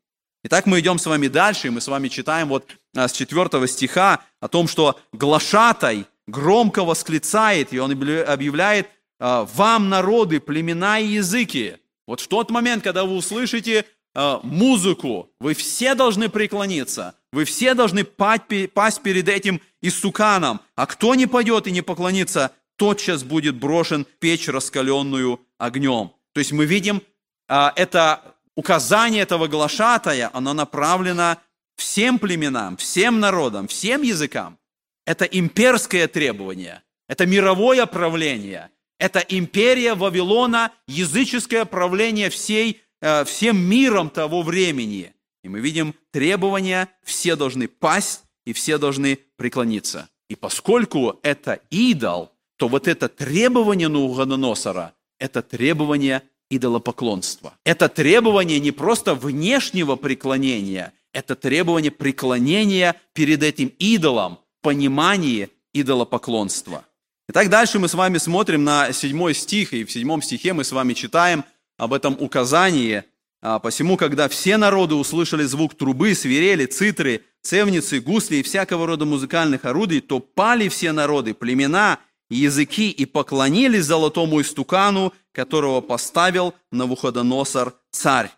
Итак, 0.43 0.65
мы 0.65 0.79
идем 0.79 0.99
с 0.99 1.05
вами 1.05 1.27
дальше, 1.27 1.67
и 1.67 1.69
мы 1.69 1.81
с 1.81 1.87
вами 1.87 2.07
читаем 2.07 2.47
вот 2.47 2.77
а, 2.95 3.07
с 3.07 3.11
4 3.11 3.67
стиха 3.67 4.21
о 4.39 4.47
том, 4.47 4.67
что 4.67 4.99
глашатай 5.11 6.05
громко 6.27 6.83
восклицает, 6.85 7.73
и 7.73 7.79
он 7.79 7.91
объявляет 7.91 8.87
а, 9.19 9.45
«Вам, 9.53 9.89
народы, 9.89 10.39
племена 10.39 10.99
и 10.99 11.07
языки». 11.07 11.75
Вот 12.07 12.21
в 12.21 12.27
тот 12.27 12.49
момент, 12.51 12.83
когда 12.83 13.03
вы 13.03 13.15
услышите 13.15 13.85
а, 14.15 14.39
музыку, 14.43 15.29
вы 15.39 15.53
все 15.53 15.93
должны 15.93 16.29
преклониться, 16.29 17.15
вы 17.31 17.45
все 17.45 17.73
должны 17.73 18.03
пасть 18.03 19.01
перед 19.03 19.27
этим 19.27 19.61
Иссуканом, 19.81 20.61
а 20.75 20.85
кто 20.85 21.15
не 21.15 21.27
пойдет 21.27 21.67
и 21.67 21.71
не 21.71 21.81
поклонится, 21.81 22.51
тотчас 22.77 23.23
будет 23.23 23.55
брошен 23.55 24.05
печь, 24.19 24.47
раскаленную 24.47 25.41
огнем. 25.57 26.11
То 26.33 26.39
есть 26.39 26.51
мы 26.51 26.65
видим 26.65 27.01
это 27.49 28.35
указание 28.55 29.23
этого 29.23 29.47
глашатая, 29.47 30.29
оно 30.33 30.53
направлено 30.53 31.37
всем 31.75 32.19
племенам, 32.19 32.77
всем 32.77 33.19
народам, 33.19 33.67
всем 33.67 34.01
языкам. 34.03 34.57
Это 35.05 35.25
имперское 35.25 36.07
требование, 36.07 36.83
это 37.07 37.25
мировое 37.25 37.85
правление, 37.85 38.69
это 38.99 39.19
империя 39.19 39.95
Вавилона, 39.95 40.71
языческое 40.87 41.65
правление 41.65 42.29
всей, 42.29 42.81
э, 43.01 43.23
всем 43.23 43.57
миром 43.57 44.09
того 44.09 44.43
времени. 44.43 45.13
И 45.43 45.49
мы 45.49 45.61
видим 45.61 45.95
требования, 46.11 46.89
все 47.03 47.35
должны 47.35 47.67
пасть 47.67 48.23
и 48.45 48.53
все 48.53 48.77
должны 48.77 49.19
преклониться. 49.37 50.09
И 50.29 50.35
поскольку 50.35 51.19
это 51.23 51.59
идол, 51.71 52.31
то 52.57 52.67
вот 52.67 52.87
это 52.87 53.07
требование 53.07 53.87
Нугодоносора, 53.87 54.93
это 55.17 55.41
требование 55.41 56.23
идолопоклонства. 56.49 57.53
Это 57.63 57.89
требование 57.89 58.59
не 58.59 58.71
просто 58.71 59.15
внешнего 59.15 59.95
преклонения, 59.95 60.93
это 61.13 61.35
требование 61.35 61.91
преклонения 61.91 62.95
перед 63.13 63.43
этим 63.43 63.73
идолом, 63.79 64.39
понимание 64.61 65.49
идолопоклонства. 65.73 66.85
Итак, 67.29 67.49
дальше 67.49 67.77
мы 67.77 67.87
с 67.87 67.93
вами 67.93 68.17
смотрим 68.17 68.63
на 68.63 68.91
седьмой 68.91 69.35
стих, 69.35 69.73
и 69.73 69.83
в 69.83 69.91
седьмом 69.91 70.21
стихе 70.21 70.53
мы 70.53 70.63
с 70.63 70.71
вами 70.71 70.93
читаем 70.93 71.45
об 71.77 71.93
этом 71.93 72.17
указании. 72.19 73.03
А, 73.41 73.59
«Посему, 73.59 73.97
когда 73.97 74.27
все 74.27 74.57
народы 74.57 74.95
услышали 74.95 75.43
звук 75.43 75.75
трубы, 75.75 76.15
свирели, 76.15 76.65
цитры, 76.65 77.23
цевницы, 77.41 77.99
гусли 77.99 78.37
и 78.37 78.43
всякого 78.43 78.87
рода 78.87 79.05
музыкальных 79.05 79.65
орудий, 79.65 80.01
то 80.01 80.19
пали 80.19 80.67
все 80.69 80.91
народы, 80.91 81.33
племена, 81.33 81.99
языки 82.29 82.89
и 82.89 83.05
поклонились 83.05 83.85
золотому 83.85 84.41
истукану, 84.41 85.13
которого 85.31 85.81
поставил 85.81 86.53
Навуходоносор 86.71 87.75
царь». 87.91 88.31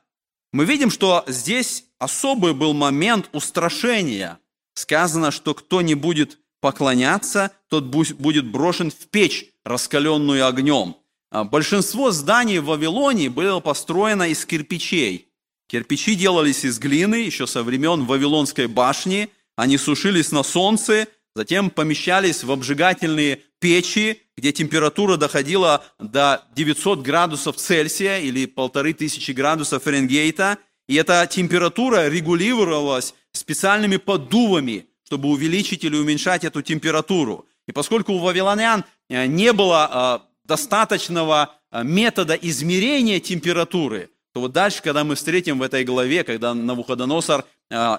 Мы 0.54 0.66
видим, 0.66 0.90
что 0.90 1.24
здесь 1.28 1.86
особый 1.98 2.54
был 2.54 2.74
момент 2.74 3.30
устрашения. 3.32 4.40
Сказано, 4.74 5.32
что 5.32 5.54
кто 5.54 5.82
не 5.82 5.96
будет 5.96 6.40
поклоняться, 6.60 7.52
тот 7.70 7.86
будет 7.86 8.46
брошен 8.46 8.92
в 8.92 9.08
печь, 9.08 9.46
раскаленную 9.64 10.46
огнем. 10.46 10.98
А, 11.32 11.44
большинство 11.46 12.12
зданий 12.12 12.60
в 12.60 12.66
Вавилонии 12.66 13.30
было 13.30 13.62
построено 13.62 14.24
из 14.24 14.46
кирпичей. 14.46 15.30
Кирпичи 15.68 16.16
делались 16.16 16.66
из 16.66 16.78
глины 16.80 17.16
еще 17.16 17.48
со 17.48 17.64
времен 17.64 18.06
Вавилонской 18.06 18.68
башни. 18.68 19.30
Они 19.56 19.78
сушились 19.78 20.32
на 20.32 20.44
солнце, 20.44 21.08
затем 21.34 21.70
помещались 21.70 22.44
в 22.44 22.52
обжигательные 22.52 23.42
печи, 23.62 24.24
где 24.36 24.52
температура 24.52 25.16
доходила 25.16 25.86
до 26.00 26.44
900 26.56 27.02
градусов 27.02 27.56
Цельсия 27.56 28.18
или 28.18 28.48
полторы 28.48 28.94
тысячи 28.94 29.32
градусов 29.32 29.84
Фаренгейта. 29.84 30.58
И 30.90 30.96
эта 30.96 31.26
температура 31.28 32.10
регулировалась 32.10 33.14
специальными 33.32 33.98
поддувами, 33.98 34.88
чтобы 35.06 35.30
увеличить 35.30 35.86
или 35.86 35.96
уменьшать 35.96 36.44
эту 36.44 36.62
температуру. 36.62 37.46
И 37.68 37.72
поскольку 37.72 38.14
у 38.14 38.18
вавилонян 38.18 38.84
э, 39.10 39.28
не 39.28 39.54
было 39.54 39.88
а, 39.90 40.22
достаточного 40.44 41.54
а, 41.70 41.84
метода 41.84 42.34
измерения 42.34 43.20
температуры, 43.20 44.10
то 44.34 44.42
вот 44.42 44.54
дальше, 44.54 44.82
когда 44.82 45.04
мы 45.04 45.16
встретим 45.16 45.60
в 45.60 45.62
этой 45.62 45.84
главе, 45.84 46.24
когда 46.24 46.54
Навуходоносор 46.54 47.46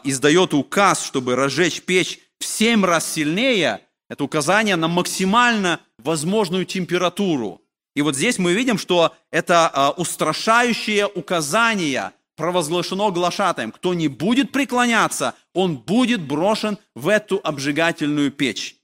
издает 0.05 0.55
указ, 0.55 1.05
чтобы 1.05 1.35
разжечь 1.35 1.83
печь 1.83 2.19
в 2.39 2.45
семь 2.45 2.85
раз 2.85 3.11
сильнее, 3.11 3.81
это 4.13 4.25
указание 4.25 4.77
на 4.77 4.89
максимально 4.89 5.81
возможную 5.97 6.67
температуру. 6.67 7.63
И 7.97 8.03
вот 8.03 8.15
здесь 8.15 8.39
мы 8.39 8.53
видим, 8.53 8.77
что 8.77 9.15
это 9.31 9.71
а, 9.73 9.91
устрашающее 9.93 11.07
указание 11.07 12.13
провозглашено 12.37 13.11
глашатаем. 13.11 13.73
Кто 13.73 13.95
не 13.95 14.09
будет 14.09 14.53
преклоняться, 14.53 15.33
он 15.55 15.79
будет 15.79 16.21
брошен 16.21 16.77
в 16.95 17.09
эту 17.09 17.41
обжигательную 17.43 18.31
печь. 18.31 18.77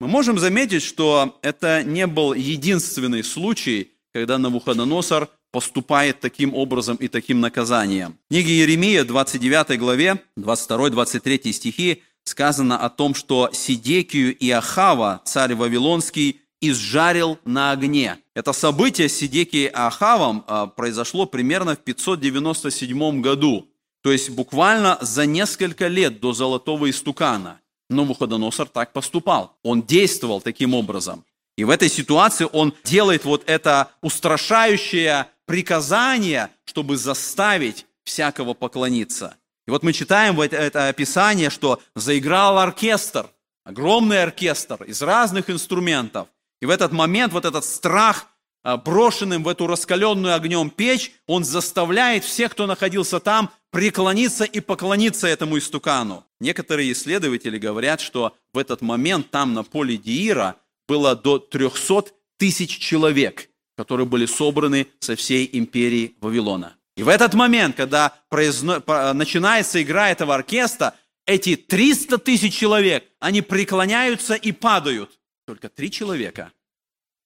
Мы 0.00 0.08
можем 0.08 0.40
заметить, 0.40 0.82
что 0.82 1.38
это 1.42 1.84
не 1.84 2.08
был 2.08 2.34
единственный 2.34 3.22
случай, 3.22 3.92
когда 4.12 4.38
Навуходоносор 4.38 5.28
поступает 5.52 6.18
таким 6.18 6.52
образом 6.52 6.96
и 6.96 7.06
таким 7.06 7.40
наказанием. 7.40 8.18
В 8.28 8.34
книге 8.34 8.58
Еремия, 8.58 9.04
29 9.04 9.78
главе, 9.78 10.20
22-23 10.36 11.52
стихи, 11.52 12.02
сказано 12.28 12.78
о 12.78 12.90
том, 12.90 13.14
что 13.14 13.50
Сидекию 13.52 14.36
и 14.36 14.50
Ахава, 14.50 15.20
царь 15.24 15.54
Вавилонский, 15.54 16.40
изжарил 16.60 17.38
на 17.44 17.70
огне. 17.72 18.18
Это 18.34 18.52
событие 18.52 19.08
с 19.08 19.16
Сидекией 19.16 19.66
и 19.66 19.72
Ахавом 19.72 20.44
а, 20.46 20.66
произошло 20.66 21.26
примерно 21.26 21.74
в 21.74 21.78
597 21.78 23.20
году, 23.20 23.68
то 24.02 24.12
есть 24.12 24.30
буквально 24.30 24.98
за 25.00 25.26
несколько 25.26 25.86
лет 25.88 26.20
до 26.20 26.32
золотого 26.32 26.90
истукана. 26.90 27.60
Но 27.90 28.04
Вуходоносор 28.04 28.68
так 28.68 28.92
поступал. 28.92 29.56
Он 29.62 29.82
действовал 29.82 30.40
таким 30.40 30.74
образом. 30.74 31.24
И 31.56 31.64
в 31.64 31.70
этой 31.70 31.88
ситуации 31.88 32.46
он 32.52 32.74
делает 32.84 33.24
вот 33.24 33.42
это 33.46 33.90
устрашающее 34.02 35.26
приказание, 35.46 36.50
чтобы 36.64 36.96
заставить 36.96 37.86
всякого 38.04 38.54
поклониться. 38.54 39.36
И 39.68 39.70
вот 39.70 39.82
мы 39.82 39.92
читаем 39.92 40.40
это, 40.40 40.88
описание, 40.88 41.50
что 41.50 41.78
заиграл 41.94 42.58
оркестр, 42.58 43.26
огромный 43.64 44.22
оркестр 44.22 44.82
из 44.84 45.02
разных 45.02 45.50
инструментов. 45.50 46.28
И 46.62 46.64
в 46.64 46.70
этот 46.70 46.90
момент 46.90 47.34
вот 47.34 47.44
этот 47.44 47.66
страх, 47.66 48.28
а, 48.62 48.78
брошенным 48.78 49.42
в 49.42 49.48
эту 49.48 49.66
раскаленную 49.66 50.34
огнем 50.34 50.70
печь, 50.70 51.12
он 51.26 51.44
заставляет 51.44 52.24
всех, 52.24 52.52
кто 52.52 52.66
находился 52.66 53.20
там, 53.20 53.50
преклониться 53.70 54.44
и 54.44 54.60
поклониться 54.60 55.26
этому 55.26 55.58
истукану. 55.58 56.24
Некоторые 56.40 56.90
исследователи 56.92 57.58
говорят, 57.58 58.00
что 58.00 58.34
в 58.54 58.56
этот 58.56 58.80
момент 58.80 59.30
там 59.30 59.52
на 59.52 59.64
поле 59.64 59.98
Диира 59.98 60.56
было 60.88 61.14
до 61.14 61.38
300 61.38 62.04
тысяч 62.38 62.78
человек, 62.78 63.50
которые 63.76 64.06
были 64.06 64.24
собраны 64.24 64.86
со 64.98 65.14
всей 65.14 65.46
империи 65.52 66.16
Вавилона. 66.22 66.77
И 66.98 67.02
в 67.04 67.08
этот 67.08 67.34
момент, 67.34 67.76
когда 67.76 68.12
произно... 68.28 68.82
начинается 69.14 69.80
игра 69.80 70.10
этого 70.10 70.34
оркестра, 70.34 70.94
эти 71.26 71.54
300 71.54 72.18
тысяч 72.18 72.52
человек, 72.52 73.04
они 73.20 73.40
преклоняются 73.40 74.34
и 74.34 74.50
падают. 74.50 75.20
Только 75.46 75.68
три 75.68 75.92
человека 75.92 76.50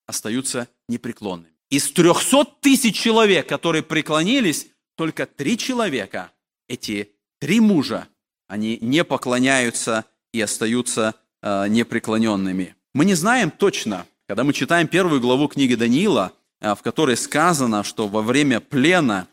остаются 0.06 0.68
непреклонными. 0.90 1.54
Из 1.70 1.90
300 1.90 2.44
тысяч 2.60 2.98
человек, 2.98 3.48
которые 3.48 3.82
преклонились, 3.82 4.66
только 4.94 5.24
три 5.24 5.56
человека, 5.56 6.32
эти 6.68 7.12
три 7.40 7.58
мужа, 7.58 8.08
они 8.48 8.76
не 8.82 9.04
поклоняются 9.04 10.04
и 10.34 10.42
остаются 10.42 11.14
э, 11.40 11.68
непреклоненными. 11.68 12.76
Мы 12.92 13.06
не 13.06 13.14
знаем 13.14 13.50
точно, 13.50 14.04
когда 14.28 14.44
мы 14.44 14.52
читаем 14.52 14.86
первую 14.86 15.22
главу 15.22 15.48
книги 15.48 15.76
Даниила, 15.76 16.34
э, 16.60 16.74
в 16.74 16.82
которой 16.82 17.16
сказано, 17.16 17.84
что 17.84 18.06
во 18.06 18.20
время 18.20 18.60
плена 18.60 19.28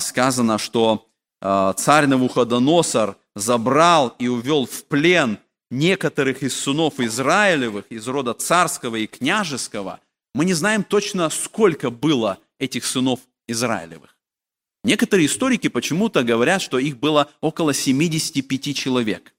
сказано, 0.00 0.58
что 0.58 1.06
э, 1.40 1.72
царь 1.76 2.06
Навуходоносор 2.06 3.16
забрал 3.34 4.14
и 4.18 4.28
увел 4.28 4.66
в 4.66 4.84
плен 4.84 5.38
некоторых 5.70 6.42
из 6.42 6.54
сынов 6.54 7.00
Израилевых, 7.00 7.86
из 7.90 8.06
рода 8.06 8.34
царского 8.34 8.96
и 8.96 9.06
княжеского, 9.06 10.00
мы 10.34 10.44
не 10.44 10.54
знаем 10.54 10.84
точно, 10.84 11.28
сколько 11.30 11.90
было 11.90 12.38
этих 12.58 12.84
сынов 12.84 13.20
Израилевых. 13.48 14.16
Некоторые 14.84 15.26
историки 15.26 15.68
почему-то 15.68 16.22
говорят, 16.24 16.60
что 16.60 16.78
их 16.78 16.98
было 16.98 17.30
около 17.40 17.72
75 17.72 18.76
человек. 18.76 19.34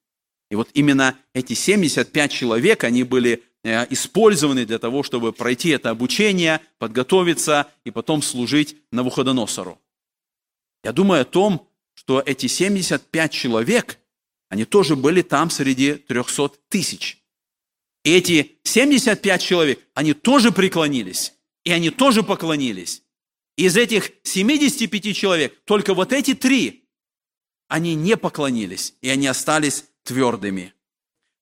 И 0.49 0.55
вот 0.55 0.69
именно 0.73 1.15
эти 1.33 1.53
75 1.53 2.31
человек, 2.31 2.83
они 2.83 3.03
были 3.03 3.43
э, 3.63 3.85
использованы 3.89 4.65
для 4.65 4.79
того, 4.79 5.03
чтобы 5.03 5.33
пройти 5.33 5.69
это 5.69 5.89
обучение, 5.89 6.61
подготовиться 6.77 7.67
и 7.83 7.91
потом 7.91 8.21
служить 8.21 8.77
Навуходоносору. 8.91 9.79
Я 10.83 10.91
думаю 10.91 11.21
о 11.21 11.25
том, 11.25 11.67
что 11.93 12.21
эти 12.25 12.47
75 12.47 13.31
человек, 13.31 13.99
они 14.49 14.65
тоже 14.65 14.95
были 14.95 15.21
там 15.21 15.49
среди 15.49 15.93
300 15.93 16.49
тысяч. 16.69 17.23
И 18.03 18.11
эти 18.11 18.57
75 18.63 19.41
человек, 19.41 19.79
они 19.93 20.13
тоже 20.13 20.51
преклонились, 20.51 21.33
и 21.63 21.71
они 21.71 21.89
тоже 21.89 22.21
поклонились. 22.21 23.03
Из 23.55 23.77
этих 23.77 24.11
75 24.23 25.15
человек 25.15 25.63
только 25.65 25.93
вот 25.93 26.11
эти 26.11 26.33
три, 26.33 26.89
они 27.69 27.95
не 27.95 28.17
поклонились, 28.17 28.95
и 29.01 29.09
они 29.09 29.27
остались 29.27 29.85
твердыми. 30.03 30.73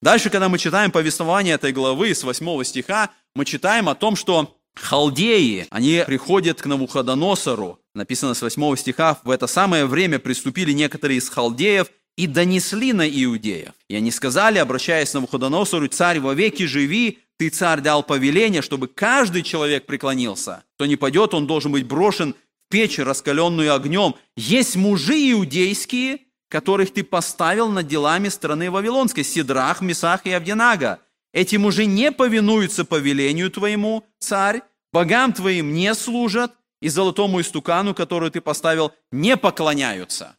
Дальше, 0.01 0.29
когда 0.29 0.49
мы 0.49 0.57
читаем 0.59 0.91
повествование 0.91 1.55
этой 1.55 1.71
главы 1.71 2.13
с 2.13 2.23
8 2.23 2.63
стиха, 2.63 3.11
мы 3.35 3.45
читаем 3.45 3.89
о 3.89 3.95
том, 3.95 4.15
что 4.15 4.57
халдеи, 4.75 5.67
они 5.69 6.03
приходят 6.05 6.61
к 6.61 6.65
Навуходоносору. 6.65 7.80
Написано 7.93 8.33
с 8.33 8.41
8 8.41 8.75
стиха, 8.77 9.19
в 9.23 9.29
это 9.29 9.47
самое 9.47 9.85
время 9.85 10.19
приступили 10.19 10.71
некоторые 10.71 11.17
из 11.17 11.29
халдеев 11.29 11.87
и 12.17 12.27
донесли 12.27 12.93
на 12.93 13.07
иудеев. 13.07 13.73
И 13.89 13.95
они 13.95 14.11
сказали, 14.11 14.57
обращаясь 14.57 15.11
к 15.11 15.13
Навуходоносору, 15.13 15.87
«Царь, 15.87 16.19
вовеки 16.19 16.63
живи, 16.63 17.19
ты, 17.41 17.49
царь, 17.49 17.81
дал 17.81 18.03
повеление, 18.03 18.61
чтобы 18.61 18.87
каждый 18.87 19.41
человек 19.41 19.87
преклонился. 19.87 20.63
Кто 20.75 20.85
не 20.85 20.95
пойдет, 20.95 21.33
он 21.33 21.47
должен 21.47 21.71
быть 21.71 21.87
брошен 21.87 22.33
в 22.33 22.71
печь, 22.71 22.99
раскаленную 22.99 23.73
огнем. 23.73 24.13
Есть 24.37 24.75
мужи 24.75 25.31
иудейские, 25.31 26.19
которых 26.49 26.93
ты 26.93 27.03
поставил 27.03 27.69
над 27.69 27.87
делами 27.87 28.29
страны 28.29 28.69
Вавилонской, 28.69 29.23
Сидрах, 29.23 29.81
Месах 29.81 30.27
и 30.27 30.31
Авдинага. 30.31 30.99
Эти 31.33 31.55
мужи 31.55 31.85
не 31.85 32.11
повинуются 32.11 32.85
повелению 32.85 33.49
твоему, 33.49 34.05
царь, 34.19 34.61
богам 34.93 35.33
твоим 35.33 35.73
не 35.73 35.95
служат, 35.95 36.53
и 36.81 36.89
золотому 36.89 37.39
истукану, 37.39 37.93
который 37.93 38.31
ты 38.31 38.41
поставил, 38.41 38.91
не 39.11 39.37
поклоняются. 39.37 40.35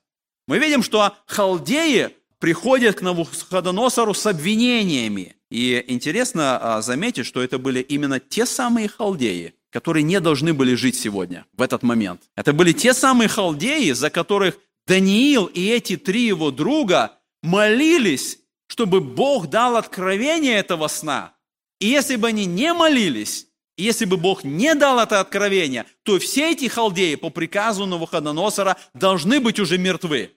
Мы 0.47 0.59
видим, 0.59 0.83
что 0.83 1.15
халдеи 1.27 2.11
приходят 2.39 2.97
к 2.97 3.03
Навуходоносору 3.03 4.15
с 4.15 4.27
обвинениями. 4.27 5.37
И 5.51 5.85
интересно 5.87 6.59
а, 6.59 6.83
заметить, 6.83 7.27
что 7.27 7.43
это 7.43 7.59
были 7.59 7.81
именно 7.81 8.19
те 8.19 8.47
самые 8.47 8.89
халдеи, 8.89 9.55
которые 9.71 10.03
не 10.03 10.19
должны 10.19 10.53
были 10.53 10.75
жить 10.75 10.97
сегодня, 10.97 11.47
в 11.57 11.63
этот 11.63 11.83
момент. 11.83 12.23
Это 12.35 12.53
были 12.53 12.73
те 12.73 12.95
самые 12.95 13.29
халдеи, 13.29 13.93
за 13.93 14.11
которых 14.11 14.59
Даниил 14.87 15.47
и 15.47 15.69
эти 15.69 15.97
три 15.97 16.23
его 16.27 16.51
друга 16.51 17.13
молились, 17.43 18.39
чтобы 18.67 19.01
Бог 19.01 19.49
дал 19.49 19.77
откровение 19.77 20.55
этого 20.55 20.89
сна. 20.89 21.35
И 21.79 21.87
если 21.87 22.17
бы 22.17 22.29
они 22.29 22.47
не 22.47 22.73
молились, 22.73 23.47
и 23.77 23.85
если 23.85 24.05
бы 24.05 24.17
Бог 24.17 24.45
не 24.45 24.75
дал 24.75 24.99
это 24.99 25.21
откровение, 25.21 25.87
то 26.03 26.19
все 26.19 26.53
эти 26.53 26.69
халдеи 26.69 27.15
по 27.15 27.31
приказу 27.31 27.87
Навуходоносора 27.87 28.77
должны 28.95 29.41
быть 29.41 29.59
уже 29.59 29.79
мертвы. 29.79 30.33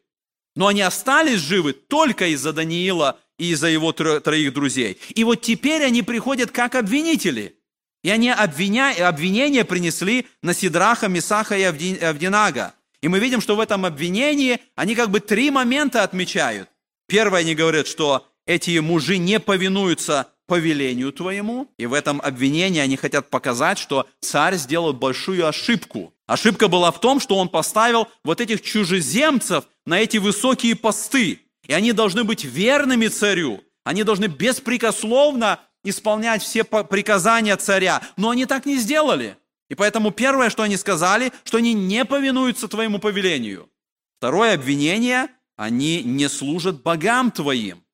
Но 0.56 0.67
они 0.67 0.82
остались 0.82 1.39
живы 1.39 1.74
только 1.74 2.28
из-за 2.28 2.54
Даниила 2.54 3.19
и 3.38 3.52
из-за 3.52 3.67
его 3.67 3.91
троих 3.91 4.54
друзей. 4.54 4.98
И 5.13 5.26
вот 5.26 5.41
теперь 5.41 5.84
они 5.84 6.02
приходят 6.02 6.52
как 6.52 6.76
обвинители. 6.76 7.60
И 8.04 8.10
они 8.10 8.30
обвиня... 8.30 8.93
обвинения 9.06 9.65
принесли 9.65 10.28
на 10.41 10.54
Сидраха, 10.54 11.10
Месаха 11.10 11.58
и 11.58 11.63
Авдинага. 11.63 12.74
И 13.02 13.10
мы 13.10 13.19
видим, 13.19 13.41
что 13.41 13.58
в 13.58 13.60
этом 13.60 13.86
обвинении 13.86 14.60
они 14.76 14.95
как 14.95 15.10
бы 15.10 15.19
три 15.19 15.52
момента 15.52 16.04
отмечают. 16.04 16.69
Первое, 17.08 17.41
они 17.41 17.54
говорят, 17.54 17.88
что 17.88 18.26
эти 18.45 18.78
мужи 18.80 19.17
не 19.17 19.39
повинуются 19.39 20.32
повелению 20.48 21.12
твоему. 21.12 21.72
И 21.78 21.86
в 21.86 21.94
этом 21.94 22.22
обвинении 22.22 22.80
они 22.80 22.98
хотят 22.98 23.30
показать, 23.30 23.78
что 23.78 24.08
царь 24.22 24.56
сделал 24.56 24.94
большую 24.94 25.48
ошибку. 25.48 26.14
Ошибка 26.28 26.68
была 26.68 26.92
в 26.92 27.00
том, 27.00 27.20
что 27.20 27.38
он 27.38 27.50
поставил 27.50 28.08
вот 28.24 28.42
этих 28.42 28.62
чужеземцев 28.62 29.66
на 29.86 30.00
эти 30.00 30.18
высокие 30.18 30.76
посты. 30.76 31.42
И 31.68 31.74
они 31.74 31.92
должны 31.92 32.24
быть 32.24 32.44
верными 32.44 33.08
царю. 33.08 33.64
Они 33.84 34.04
должны 34.04 34.26
беспрекословно 34.26 35.60
исполнять 35.84 36.42
все 36.42 36.64
приказания 36.64 37.56
царя. 37.58 38.02
Но 38.18 38.32
они 38.32 38.46
так 38.46 38.66
не 38.66 38.78
сделали. 38.78 39.38
И 39.70 39.76
поэтому 39.76 40.12
первое, 40.12 40.50
что 40.50 40.64
они 40.64 40.78
сказали, 40.78 41.32
что 41.44 41.58
они 41.58 41.74
не 41.74 42.06
повинуются 42.06 42.68
твоему 42.68 43.00
повелению. 43.00 43.70
Второе 44.18 44.56
обвинение, 44.56 45.28
они 45.56 46.04
не 46.04 46.30
служат 46.30 46.82
богам 46.82 47.32
твоим. 47.32 47.85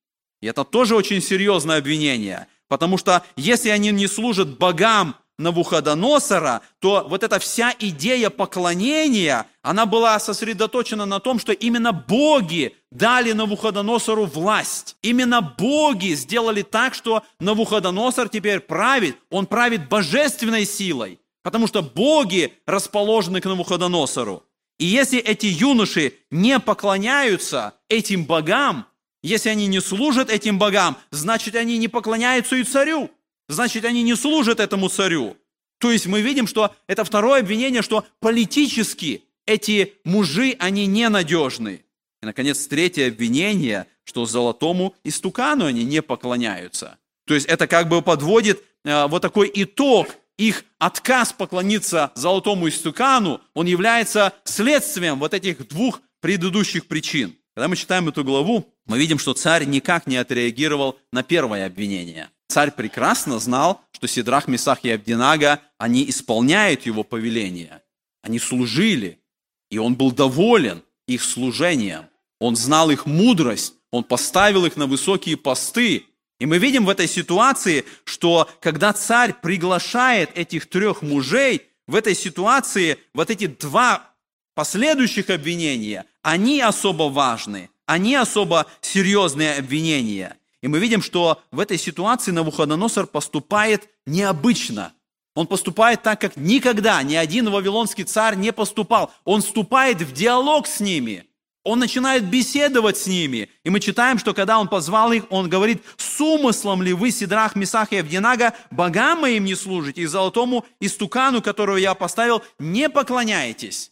И 0.41 0.47
это 0.47 0.63
тоже 0.63 0.95
очень 0.95 1.21
серьезное 1.21 1.77
обвинение, 1.77 2.47
потому 2.67 2.97
что 2.97 3.23
если 3.35 3.69
они 3.69 3.91
не 3.91 4.07
служат 4.07 4.57
богам 4.57 5.15
Навуходоносора, 5.37 6.61
то 6.79 7.05
вот 7.09 7.23
эта 7.23 7.39
вся 7.39 7.73
идея 7.79 8.29
поклонения, 8.29 9.47
она 9.61 9.85
была 9.85 10.19
сосредоточена 10.19 11.05
на 11.05 11.19
том, 11.19 11.39
что 11.39 11.51
именно 11.51 11.91
боги 11.91 12.75
дали 12.91 13.31
Навуходоносору 13.31 14.25
власть. 14.25 14.97
Именно 15.01 15.41
боги 15.41 16.13
сделали 16.13 16.61
так, 16.61 16.93
что 16.93 17.23
Навуходоносор 17.39 18.29
теперь 18.29 18.59
правит, 18.59 19.17
он 19.29 19.47
правит 19.47 19.89
божественной 19.89 20.65
силой, 20.65 21.19
потому 21.43 21.67
что 21.67 21.81
боги 21.81 22.53
расположены 22.65 23.41
к 23.41 23.45
Навуходоносору. 23.45 24.43
И 24.77 24.85
если 24.85 25.19
эти 25.19 25.45
юноши 25.45 26.13
не 26.31 26.59
поклоняются 26.59 27.73
этим 27.87 28.25
богам, 28.25 28.87
если 29.21 29.49
они 29.49 29.67
не 29.67 29.81
служат 29.81 30.29
этим 30.29 30.57
богам, 30.57 30.97
значит, 31.11 31.55
они 31.55 31.77
не 31.77 31.87
поклоняются 31.87 32.55
и 32.55 32.63
царю. 32.63 33.11
Значит, 33.47 33.85
они 33.85 34.01
не 34.03 34.15
служат 34.15 34.59
этому 34.59 34.89
царю. 34.89 35.37
То 35.79 35.91
есть 35.91 36.05
мы 36.05 36.21
видим, 36.21 36.47
что 36.47 36.73
это 36.87 37.03
второе 37.03 37.41
обвинение, 37.41 37.81
что 37.81 38.05
политически 38.19 39.23
эти 39.45 39.95
мужи, 40.03 40.55
они 40.59 40.85
ненадежны. 40.85 41.83
И, 42.21 42.25
наконец, 42.25 42.65
третье 42.67 43.07
обвинение, 43.07 43.87
что 44.03 44.25
золотому 44.25 44.95
истукану 45.03 45.65
они 45.65 45.83
не 45.83 46.01
поклоняются. 46.01 46.97
То 47.25 47.33
есть 47.33 47.47
это 47.47 47.67
как 47.67 47.89
бы 47.89 48.01
подводит 48.01 48.63
э, 48.83 49.07
вот 49.07 49.21
такой 49.21 49.51
итог 49.53 50.15
их 50.37 50.65
отказ 50.79 51.33
поклониться 51.33 52.11
золотому 52.15 52.67
истукану, 52.67 53.41
он 53.53 53.67
является 53.67 54.33
следствием 54.43 55.19
вот 55.19 55.33
этих 55.33 55.67
двух 55.67 56.01
предыдущих 56.19 56.87
причин. 56.87 57.35
Когда 57.53 57.67
мы 57.67 57.75
читаем 57.75 58.09
эту 58.09 58.23
главу, 58.23 58.73
мы 58.91 58.99
видим, 58.99 59.19
что 59.19 59.33
царь 59.33 59.63
никак 59.63 60.05
не 60.05 60.17
отреагировал 60.17 60.99
на 61.13 61.23
первое 61.23 61.65
обвинение. 61.65 62.29
Царь 62.49 62.71
прекрасно 62.71 63.39
знал, 63.39 63.79
что 63.93 64.05
Сидрах, 64.05 64.49
Месах 64.49 64.79
и 64.83 64.89
Абдинага, 64.89 65.61
они 65.77 66.09
исполняют 66.09 66.85
его 66.85 67.05
повеление. 67.05 67.81
Они 68.21 68.37
служили, 68.37 69.21
и 69.69 69.77
он 69.77 69.95
был 69.95 70.11
доволен 70.11 70.83
их 71.07 71.23
служением. 71.23 72.07
Он 72.41 72.57
знал 72.57 72.91
их 72.91 73.05
мудрость, 73.05 73.75
он 73.91 74.03
поставил 74.03 74.65
их 74.65 74.75
на 74.75 74.87
высокие 74.87 75.37
посты. 75.37 76.07
И 76.41 76.45
мы 76.45 76.57
видим 76.57 76.85
в 76.85 76.89
этой 76.89 77.07
ситуации, 77.07 77.85
что 78.03 78.49
когда 78.59 78.91
царь 78.91 79.33
приглашает 79.41 80.37
этих 80.37 80.65
трех 80.65 81.01
мужей, 81.01 81.61
в 81.87 81.95
этой 81.95 82.13
ситуации 82.13 82.97
вот 83.13 83.29
эти 83.29 83.47
два 83.47 84.11
последующих 84.53 85.29
обвинения, 85.29 86.03
они 86.23 86.59
особо 86.59 87.03
важны, 87.03 87.69
они 87.85 88.15
особо 88.15 88.67
серьезные 88.81 89.55
обвинения. 89.55 90.37
И 90.61 90.67
мы 90.67 90.79
видим, 90.79 91.01
что 91.01 91.41
в 91.51 91.59
этой 91.59 91.77
ситуации 91.77 92.31
Навуходоносор 92.31 93.07
поступает 93.07 93.89
необычно. 94.05 94.93
Он 95.33 95.47
поступает 95.47 96.03
так, 96.03 96.19
как 96.19 96.35
никогда 96.35 97.01
ни 97.03 97.15
один 97.15 97.49
вавилонский 97.49 98.03
царь 98.03 98.35
не 98.35 98.51
поступал. 98.51 99.11
Он 99.23 99.41
вступает 99.41 100.01
в 100.01 100.11
диалог 100.13 100.67
с 100.67 100.79
ними. 100.79 101.25
Он 101.63 101.79
начинает 101.79 102.25
беседовать 102.25 102.97
с 102.97 103.07
ними. 103.07 103.49
И 103.63 103.69
мы 103.69 103.79
читаем, 103.79 104.17
что 104.17 104.33
когда 104.33 104.59
он 104.59 104.67
позвал 104.67 105.11
их, 105.11 105.25
он 105.29 105.47
говорит, 105.47 105.83
с 105.95 106.19
умыслом 106.19 106.81
ли 106.81 106.91
вы, 106.91 107.11
Сидрах, 107.11 107.55
Месах 107.55 107.91
и 107.91 107.97
Авдинага, 107.97 108.53
богам 108.71 109.21
моим 109.21 109.45
не 109.45 109.55
служите, 109.55 110.01
и 110.01 110.05
золотому 110.07 110.65
истукану, 110.79 111.41
которого 111.41 111.77
я 111.77 111.93
поставил, 111.93 112.43
не 112.57 112.89
поклоняетесь. 112.89 113.91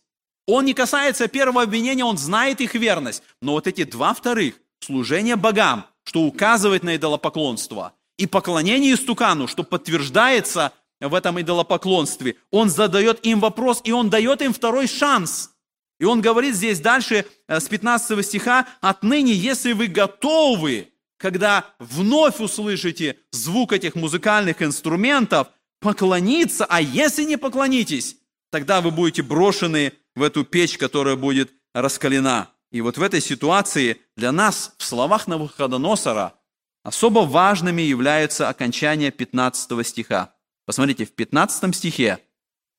Он 0.52 0.66
не 0.66 0.74
касается 0.74 1.28
первого 1.28 1.62
обвинения, 1.62 2.04
он 2.04 2.18
знает 2.18 2.60
их 2.60 2.74
верность. 2.74 3.22
Но 3.40 3.52
вот 3.52 3.68
эти 3.68 3.84
два 3.84 4.16
вторых, 4.16 4.56
служение 4.80 5.36
богам, 5.36 5.86
что 6.04 6.22
указывает 6.22 6.82
на 6.82 6.96
идолопоклонство, 6.96 7.94
и 8.18 8.26
поклонение 8.26 8.96
истукану, 8.96 9.48
что 9.48 9.64
подтверждается 9.64 10.74
в 11.00 11.14
этом 11.14 11.40
идолопоклонстве, 11.40 12.36
он 12.50 12.72
задает 12.72 13.24
им 13.24 13.40
вопрос, 13.40 13.82
и 13.84 13.92
он 13.92 14.10
дает 14.10 14.42
им 14.42 14.52
второй 14.52 14.88
шанс. 14.88 15.52
И 16.00 16.06
он 16.06 16.20
говорит 16.20 16.56
здесь 16.56 16.80
дальше, 16.80 17.28
э, 17.48 17.60
с 17.60 17.68
15 17.68 18.24
стиха, 18.24 18.66
«Отныне, 18.82 19.34
если 19.34 19.74
вы 19.74 19.86
готовы, 19.86 20.90
когда 21.18 21.66
вновь 21.78 22.40
услышите 22.40 23.18
звук 23.32 23.72
этих 23.72 23.94
музыкальных 23.94 24.64
инструментов, 24.64 25.50
поклониться, 25.80 26.66
а 26.66 26.82
если 26.82 27.24
не 27.24 27.38
поклонитесь, 27.38 28.18
тогда 28.50 28.82
вы 28.82 28.90
будете 28.90 29.22
брошены 29.22 29.94
в 30.16 30.24
эту 30.24 30.44
печь, 30.44 30.78
которая 30.78 31.16
будет 31.16 31.52
раскалена. 31.74 32.50
И 32.72 32.82
вот 32.82 32.98
в 32.98 33.02
этой 33.02 33.22
ситуации 33.22 34.02
для 34.16 34.32
нас 34.32 34.74
в 34.78 34.84
словах 34.84 35.28
Навуходоносора 35.28 36.36
особо 36.84 37.20
важными 37.20 37.82
являются 37.82 38.48
окончания 38.48 39.12
15 39.12 39.86
стиха. 39.86 40.36
Посмотрите, 40.66 41.06
в 41.06 41.12
15 41.14 41.76
стихе, 41.76 42.20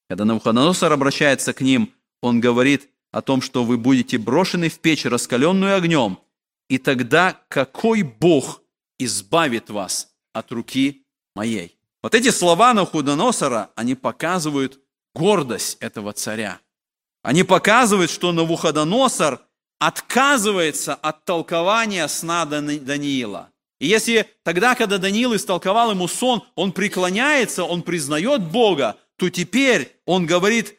когда 0.08 0.24
Навуходоносор 0.24 0.92
обращается 0.92 1.52
к 1.52 1.60
ним, 1.60 1.92
он 2.22 2.40
говорит 2.40 2.88
о 3.10 3.22
том, 3.22 3.42
что 3.42 3.64
вы 3.64 3.78
будете 3.78 4.18
брошены 4.18 4.68
в 4.68 4.78
печь, 4.78 5.04
раскаленную 5.04 5.76
огнем, 5.76 6.18
и 6.68 6.78
тогда 6.78 7.40
какой 7.48 8.02
Бог 8.02 8.62
избавит 8.98 9.70
вас 9.70 10.14
от 10.32 10.52
руки 10.52 11.04
моей? 11.34 11.76
Вот 12.02 12.14
эти 12.14 12.30
слова 12.30 12.72
Навуходоносора, 12.72 13.70
они 13.74 13.94
показывают 13.94 14.80
гордость 15.14 15.76
этого 15.80 16.12
царя. 16.12 16.60
Они 17.22 17.42
показывают, 17.42 18.10
что 18.10 18.32
Навуходоносор 18.32 19.40
отказывается 19.78 20.94
от 20.94 21.24
толкования 21.24 22.06
сна 22.08 22.44
Даниила. 22.44 23.50
И 23.78 23.86
если 23.86 24.26
тогда, 24.42 24.74
когда 24.74 24.98
Даниил 24.98 25.34
истолковал 25.34 25.90
ему 25.90 26.06
сон, 26.06 26.44
он 26.54 26.72
преклоняется, 26.72 27.64
он 27.64 27.82
признает 27.82 28.42
Бога, 28.42 28.96
то 29.16 29.30
теперь 29.30 29.96
он 30.04 30.26
говорит, 30.26 30.78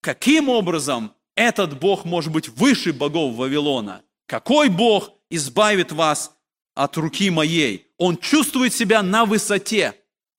каким 0.00 0.48
образом 0.48 1.12
этот 1.34 1.78
Бог 1.78 2.04
может 2.04 2.32
быть 2.32 2.48
выше 2.48 2.92
богов 2.92 3.34
Вавилона? 3.34 4.02
Какой 4.26 4.68
Бог 4.68 5.12
избавит 5.28 5.92
вас 5.92 6.36
от 6.74 6.96
руки 6.96 7.30
моей? 7.30 7.88
Он 7.98 8.16
чувствует 8.16 8.72
себя 8.72 9.02
на 9.02 9.24
высоте. 9.24 9.94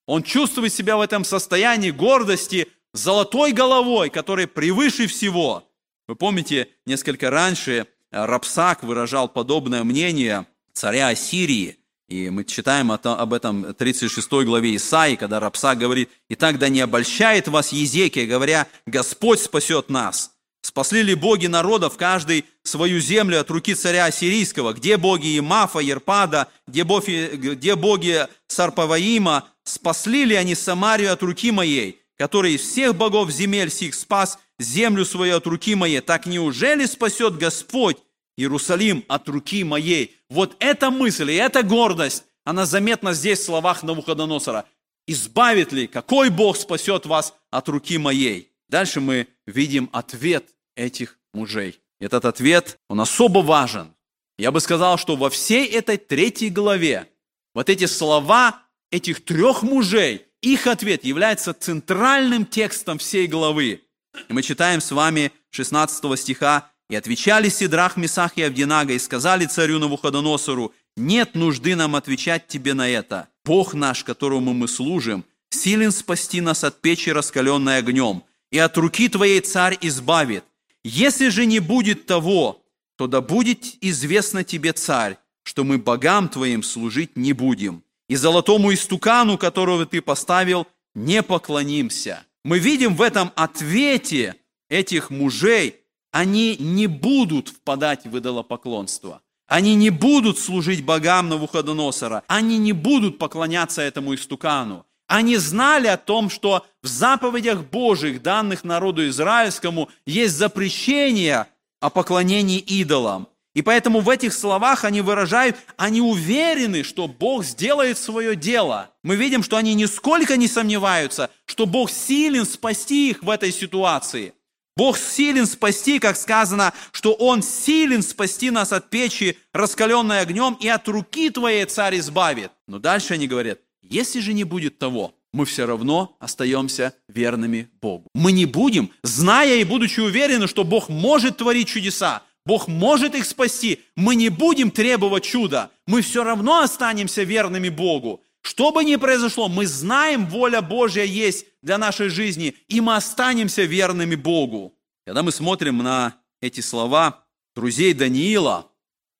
Он 0.06 0.24
чувствует 0.24 0.74
себя 0.74 0.96
в 0.96 1.02
этом 1.02 1.26
состоянии 1.26 1.92
гордости, 1.92 2.70
золотой 2.98 3.54
головой, 3.54 4.10
который 4.10 4.48
превыше 4.48 5.08
всего. 5.08 5.64
Вы 6.08 6.16
помните, 6.16 6.70
несколько 6.86 7.30
раньше 7.30 7.88
э, 8.12 8.26
Рапсак 8.26 8.84
выражал 8.84 9.30
подобное 9.30 9.84
мнение 9.84 10.46
царя 10.74 11.10
Ассирии. 11.10 11.78
И 12.08 12.30
мы 12.30 12.46
читаем 12.46 12.92
об 12.92 13.34
этом 13.34 13.64
в 13.64 13.74
36 13.74 14.30
главе 14.46 14.76
Исаии, 14.78 15.16
когда 15.16 15.42
Рапсак 15.42 15.78
говорит, 15.78 16.10
«Итак, 16.30 16.58
да 16.58 16.70
не 16.70 16.80
обольщает 16.80 17.50
вас 17.50 17.74
Езекия, 17.74 18.26
говоря, 18.26 18.68
Господь 18.86 19.42
спасет 19.42 19.90
нас. 19.90 20.32
Спасли 20.62 21.02
ли 21.02 21.16
боги 21.16 21.48
народов, 21.48 21.98
каждый 21.98 22.46
свою 22.64 23.00
землю 23.00 23.40
от 23.40 23.50
руки 23.52 23.76
царя 23.76 24.06
Ассирийского? 24.06 24.74
Где 24.74 24.98
боги 24.98 25.38
Имафа, 25.38 25.80
Ерпада, 25.80 26.48
где 26.66 26.84
боги, 26.84 27.30
где 27.34 27.76
боги 27.76 28.28
Сарпаваима? 28.48 29.50
Спасли 29.64 30.24
ли 30.24 30.36
они 30.36 30.56
Самарию 30.56 31.12
от 31.12 31.22
руки 31.24 31.52
моей? 31.52 32.02
Который 32.18 32.54
из 32.54 32.62
всех 32.62 32.96
богов 32.96 33.32
земель 33.32 33.70
сих 33.70 33.96
спас 33.96 34.40
землю 34.60 35.06
свою 35.06 35.38
от 35.38 35.48
руки 35.48 35.76
моей, 35.76 36.02
так 36.02 36.26
неужели 36.26 36.86
спасет 36.86 37.38
Господь 37.38 37.98
Иерусалим 38.36 39.06
от 39.08 39.30
руки 39.30 39.64
моей? 39.64 40.16
Вот 40.30 40.56
эта 40.60 40.92
мысль 40.92 41.32
и 41.32 41.36
эта 41.36 41.64
гордость, 41.64 42.24
она 42.44 42.66
заметна 42.66 43.14
здесь 43.14 43.40
в 43.40 43.44
словах 43.44 43.84
Навуходоносора. 43.84 44.66
Избавит 45.06 45.72
ли, 45.72 45.88
какой 45.88 46.30
Бог 46.30 46.58
спасет 46.58 47.06
вас 47.06 47.34
от 47.52 47.70
руки 47.70 47.98
моей? 47.98 48.52
Дальше 48.68 49.00
мы 49.00 49.28
видим 49.46 49.90
ответ 49.94 50.50
этих 50.76 51.18
мужей. 51.34 51.80
Этот 52.00 52.26
ответ, 52.26 52.80
он 52.90 53.00
особо 53.00 53.40
важен. 53.40 53.94
Я 54.38 54.52
бы 54.52 54.60
сказал, 54.60 54.98
что 54.98 55.16
во 55.16 55.30
всей 55.30 55.66
этой 55.66 55.98
третьей 55.98 56.50
главе 56.50 57.10
вот 57.56 57.70
эти 57.70 57.86
слова 57.86 58.62
этих 58.92 59.26
трех 59.26 59.64
мужей, 59.64 60.27
их 60.54 60.68
ответ 60.68 61.04
является 61.04 61.54
центральным 61.54 62.46
текстом 62.46 62.98
всей 62.98 63.28
главы. 63.28 63.82
И 64.30 64.34
мы 64.34 64.42
читаем 64.42 64.82
с 64.82 64.92
вами 64.92 65.32
16 65.52 66.20
стиха. 66.20 66.72
«И 66.90 66.96
отвечали 66.96 67.50
Сидрах, 67.50 67.98
Месах 67.98 68.38
и 68.38 68.44
Авдинага, 68.44 68.94
и 68.94 69.00
сказали 69.00 69.46
царю 69.46 69.78
Навуходоносору, 69.78 70.74
нет 70.96 71.36
нужды 71.36 71.76
нам 71.76 71.96
отвечать 71.96 72.48
тебе 72.48 72.74
на 72.74 72.90
это. 72.90 73.28
Бог 73.46 73.74
наш, 73.74 74.04
которому 74.04 74.54
мы 74.54 74.68
служим, 74.68 75.26
силен 75.50 75.92
спасти 75.92 76.42
нас 76.42 76.64
от 76.64 76.82
печи, 76.82 77.12
раскаленной 77.12 77.78
огнем, 77.78 78.24
и 78.52 78.58
от 78.58 78.78
руки 78.78 79.10
твоей 79.10 79.42
царь 79.42 79.78
избавит. 79.82 80.44
Если 80.84 81.30
же 81.30 81.46
не 81.46 81.60
будет 81.60 82.06
того, 82.06 82.64
то 82.96 83.08
да 83.08 83.22
будет 83.22 83.66
известно 83.82 84.44
тебе, 84.44 84.74
царь, 84.74 85.18
что 85.44 85.64
мы 85.64 85.78
богам 85.78 86.30
твоим 86.30 86.64
служить 86.64 87.16
не 87.16 87.34
будем, 87.34 87.84
и 88.10 88.16
золотому 88.16 88.74
истукану, 88.74 89.38
которого 89.38 89.86
ты 89.86 90.02
поставил, 90.02 90.68
не 90.96 91.24
поклонимся. 91.24 92.24
Мы 92.44 92.60
видим 92.60 92.96
в 92.96 93.02
этом 93.02 93.32
ответе 93.36 94.36
этих 94.70 95.10
мужей, 95.10 95.76
они 96.12 96.56
не 96.58 96.88
будут 96.88 97.50
впадать 97.50 98.06
в 98.06 98.18
идолопоклонство. 98.18 99.22
Они 99.48 99.76
не 99.76 99.90
будут 99.90 100.40
служить 100.40 100.84
богам 100.84 101.30
Навуходоносора. 101.30 102.24
Они 102.28 102.58
не 102.58 102.74
будут 102.74 103.18
поклоняться 103.18 103.82
этому 103.82 104.16
истукану. 104.16 104.86
Они 105.08 105.38
знали 105.38 105.88
о 105.88 105.98
том, 105.98 106.30
что 106.30 106.66
в 106.84 106.88
заповедях 106.88 107.64
Божьих, 107.64 108.22
данных 108.22 108.66
народу 108.66 109.08
израильскому, 109.08 109.90
есть 110.06 110.36
запрещение 110.36 111.48
о 111.80 111.90
поклонении 111.90 112.60
идолам. 112.60 113.28
И 113.58 113.64
поэтому 113.64 114.02
в 114.02 114.10
этих 114.10 114.36
словах 114.36 114.84
они 114.84 115.02
выражают, 115.02 115.58
они 115.78 116.00
уверены, 116.00 116.84
что 116.84 117.08
Бог 117.08 117.44
сделает 117.44 117.98
свое 117.98 118.36
дело. 118.36 118.92
Мы 119.02 119.16
видим, 119.16 119.42
что 119.42 119.58
они 119.58 119.74
нисколько 119.74 120.38
не 120.38 120.48
сомневаются, 120.48 121.32
что 121.48 121.66
Бог 121.66 121.90
силен 121.90 122.46
спасти 122.46 123.10
их 123.10 123.24
в 123.24 123.32
этой 123.32 123.52
ситуации. 123.52 124.36
Бог 124.76 124.96
силен 125.00 125.48
спасти, 125.48 125.98
как 125.98 126.18
сказано, 126.18 126.72
что 126.92 127.14
Он 127.14 127.42
силен 127.42 128.04
спасти 128.04 128.52
нас 128.52 128.72
от 128.72 128.92
печи, 128.92 129.40
раскаленной 129.54 130.22
огнем, 130.22 130.56
и 130.60 130.68
от 130.68 130.88
руки 130.88 131.32
Твоей 131.32 131.66
царь 131.66 131.98
избавит. 131.98 132.52
Но 132.68 132.78
дальше 132.78 133.16
они 133.16 133.26
говорят, 133.26 133.58
если 133.82 134.20
же 134.20 134.34
не 134.34 134.44
будет 134.44 134.78
того, 134.78 135.16
мы 135.34 135.46
все 135.46 135.66
равно 135.66 136.16
остаемся 136.20 136.94
верными 137.08 137.70
Богу. 137.82 138.08
Мы 138.14 138.32
не 138.34 138.46
будем, 138.46 138.92
зная 139.02 139.56
и 139.56 139.64
будучи 139.64 140.00
уверены, 140.00 140.48
что 140.48 140.64
Бог 140.64 140.90
может 140.90 141.38
творить 141.38 141.70
чудеса, 141.70 142.22
Бог 142.48 142.70
может 142.70 143.14
их 143.14 143.26
спасти, 143.26 143.82
мы 143.98 144.16
не 144.16 144.30
будем 144.30 144.72
требовать 144.72 145.26
чуда, 145.26 145.70
мы 145.86 146.02
все 146.02 146.24
равно 146.24 146.62
останемся 146.62 147.24
верными 147.24 147.68
Богу. 147.68 148.24
Что 148.42 148.72
бы 148.72 148.86
ни 148.86 148.96
произошло, 148.96 149.50
мы 149.50 149.68
знаем, 149.68 150.28
воля 150.28 150.62
Божья 150.62 151.04
есть 151.04 151.46
для 151.62 151.78
нашей 151.78 152.08
жизни, 152.08 152.56
и 152.70 152.80
мы 152.80 152.96
останемся 152.96 153.64
верными 153.64 154.16
Богу. 154.16 154.74
Когда 155.06 155.24
мы 155.24 155.34
смотрим 155.34 155.80
на 155.80 156.16
эти 156.42 156.62
слова 156.62 157.26
друзей 157.54 157.94
Даниила, 157.94 158.72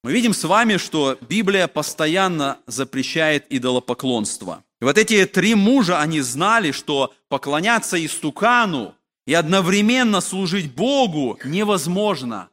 мы 0.04 0.14
видим 0.14 0.34
с 0.34 0.46
вами, 0.46 0.78
что 0.78 1.18
Библия 1.20 1.68
постоянно 1.68 2.60
запрещает 2.66 3.46
идолопоклонство. 3.50 4.64
И 4.80 4.86
вот 4.86 4.98
эти 4.98 5.26
три 5.26 5.54
мужа, 5.54 6.00
они 6.00 6.22
знали, 6.22 6.72
что 6.72 7.14
поклоняться 7.28 7.98
истукану 8.06 8.96
и 9.26 9.34
одновременно 9.34 10.22
служить 10.22 10.74
Богу 10.74 11.38
невозможно. 11.44 12.48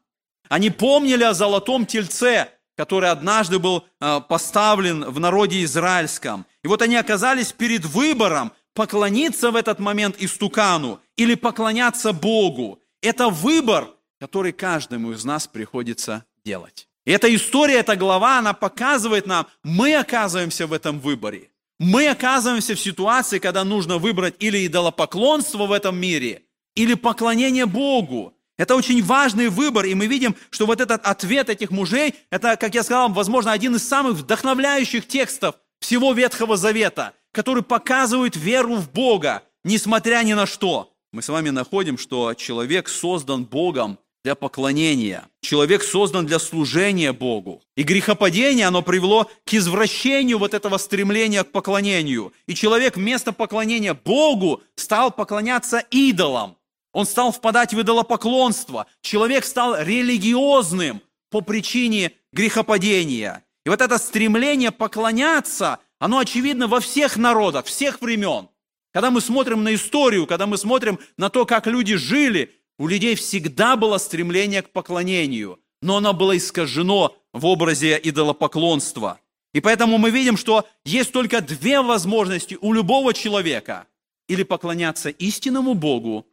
Они 0.49 0.71
помнили 0.71 1.25
о 1.25 1.35
золотом 1.35 1.87
тельце, 1.87 2.49
который 2.77 3.11
однажды 3.11 3.59
был 3.59 3.85
а, 4.01 4.21
поставлен 4.21 5.05
в 5.05 5.21
народе 5.21 5.63
израильском. 5.65 6.47
И 6.63 6.69
вот 6.69 6.83
они 6.83 6.97
оказались 6.97 7.53
перед 7.53 7.85
выбором 7.85 8.53
поклониться 8.75 9.51
в 9.51 9.57
этот 9.57 9.79
момент 9.79 10.17
истукану 10.19 11.01
или 11.17 11.35
поклоняться 11.35 12.13
Богу. 12.13 12.81
Это 13.01 13.29
выбор, 13.29 13.89
который 14.21 14.53
каждому 14.53 15.13
из 15.13 15.25
нас 15.25 15.47
приходится 15.47 16.25
делать. 16.45 16.89
И 17.05 17.13
эта 17.13 17.33
история, 17.35 17.77
эта 17.77 17.97
глава, 17.97 18.39
она 18.39 18.55
показывает 18.55 19.27
нам, 19.27 19.47
мы 19.63 19.95
оказываемся 19.95 20.67
в 20.67 20.73
этом 20.73 21.01
выборе. 21.01 21.51
Мы 21.79 22.09
оказываемся 22.09 22.75
в 22.75 22.81
ситуации, 22.81 23.39
когда 23.39 23.65
нужно 23.65 23.99
выбрать 23.99 24.37
или 24.39 24.67
идолопоклонство 24.67 25.67
в 25.67 25.73
этом 25.73 25.97
мире, 25.97 26.43
или 26.75 26.95
поклонение 26.95 27.67
Богу. 27.67 28.35
Это 28.57 28.77
очень 28.77 29.03
важный 29.03 29.49
выбор, 29.49 29.85
и 29.85 29.95
мы 29.95 30.07
видим, 30.07 30.37
что 30.51 30.67
вот 30.67 30.81
этот 30.81 31.05
ответ 31.05 31.49
этих 31.49 31.71
мужей, 31.71 32.15
это, 32.31 32.57
как 32.57 32.75
я 32.75 32.85
сказал, 32.85 33.09
возможно, 33.09 33.51
один 33.53 33.75
из 33.75 33.87
самых 33.87 34.15
вдохновляющих 34.15 35.09
текстов 35.09 35.57
всего 35.81 36.13
Ветхого 36.13 36.57
Завета, 36.57 37.15
который 37.33 37.65
показывает 37.65 38.37
веру 38.37 38.77
в 38.77 38.91
Бога, 38.93 39.43
несмотря 39.65 40.23
ни 40.23 40.35
на 40.35 40.47
что. 40.47 40.93
Мы 41.13 41.23
с 41.23 41.29
вами 41.29 41.51
находим, 41.51 41.99
что 41.99 42.35
человек 42.35 42.89
создан 42.89 43.45
Богом 43.45 43.99
для 44.25 44.35
поклонения. 44.35 45.29
Человек 45.43 45.83
создан 45.83 46.27
для 46.27 46.39
служения 46.39 47.13
Богу. 47.13 47.63
И 47.77 47.83
грехопадение, 47.83 48.67
оно 48.67 48.83
привело 48.83 49.31
к 49.45 49.53
извращению 49.53 50.39
вот 50.39 50.55
этого 50.55 50.79
стремления 50.79 51.45
к 51.45 51.53
поклонению. 51.53 52.33
И 52.47 52.55
человек 52.55 52.97
вместо 52.97 53.33
поклонения 53.33 53.95
Богу 53.95 54.63
стал 54.77 55.11
поклоняться 55.11 55.85
идолам. 55.91 56.57
Он 56.95 57.07
стал 57.07 57.33
впадать 57.33 57.75
в 57.75 57.81
идолопоклонство. 57.81 58.87
Человек 59.03 59.45
стал 59.45 59.77
религиозным 59.83 61.03
по 61.29 61.41
причине 61.41 62.13
грехопадения. 62.33 63.45
И 63.67 63.69
вот 63.69 63.81
это 63.81 63.99
стремление 63.99 64.71
поклоняться, 64.71 65.81
оно 65.99 66.19
очевидно 66.19 66.69
во 66.69 66.79
всех 66.79 67.17
народах, 67.17 67.67
всех 67.67 68.01
времен. 68.01 68.49
Когда 68.93 69.11
мы 69.11 69.21
смотрим 69.21 69.65
на 69.65 69.75
историю, 69.75 70.29
когда 70.29 70.47
мы 70.47 70.57
смотрим 70.57 71.01
на 71.17 71.31
то, 71.31 71.45
как 71.45 71.67
люди 71.67 71.97
жили, 71.97 72.55
у 72.79 72.87
людей 72.87 73.17
всегда 73.17 73.75
было 73.77 73.99
стремление 73.99 74.63
к 74.63 74.71
поклонению, 74.71 75.59
но 75.83 75.97
оно 75.97 76.13
было 76.13 76.37
искажено 76.37 77.17
в 77.33 77.45
образе 77.47 78.01
идолопоклонства. 78.01 79.19
И 79.53 79.61
поэтому 79.61 79.99
мы 79.99 80.11
видим, 80.11 80.37
что 80.37 80.65
есть 80.85 81.11
только 81.11 81.41
две 81.41 81.81
возможности 81.81 82.57
у 82.61 82.73
любого 82.73 83.13
человека. 83.13 83.89
Или 84.29 84.45
поклоняться 84.45 85.11
истинному 85.11 85.75
Богу, 85.75 86.27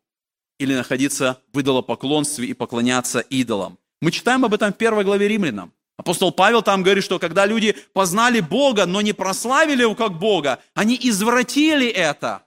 или 0.61 0.75
находиться 0.75 1.41
в 1.53 1.59
идолопоклонстве 1.59 2.47
и 2.47 2.53
поклоняться 2.53 3.19
идолам. 3.19 3.79
Мы 3.99 4.11
читаем 4.11 4.45
об 4.45 4.53
этом 4.53 4.71
в 4.71 4.77
первой 4.77 5.03
главе 5.03 5.27
Римлянам. 5.27 5.73
Апостол 5.97 6.31
Павел 6.31 6.61
там 6.61 6.83
говорит, 6.83 7.03
что 7.03 7.19
когда 7.19 7.45
люди 7.45 7.75
познали 7.93 8.39
Бога, 8.39 8.85
но 8.85 9.01
не 9.01 9.13
прославили 9.13 9.81
его 9.81 9.95
как 9.95 10.19
Бога, 10.19 10.59
они 10.75 10.97
извратили 11.01 11.87
это. 11.87 12.43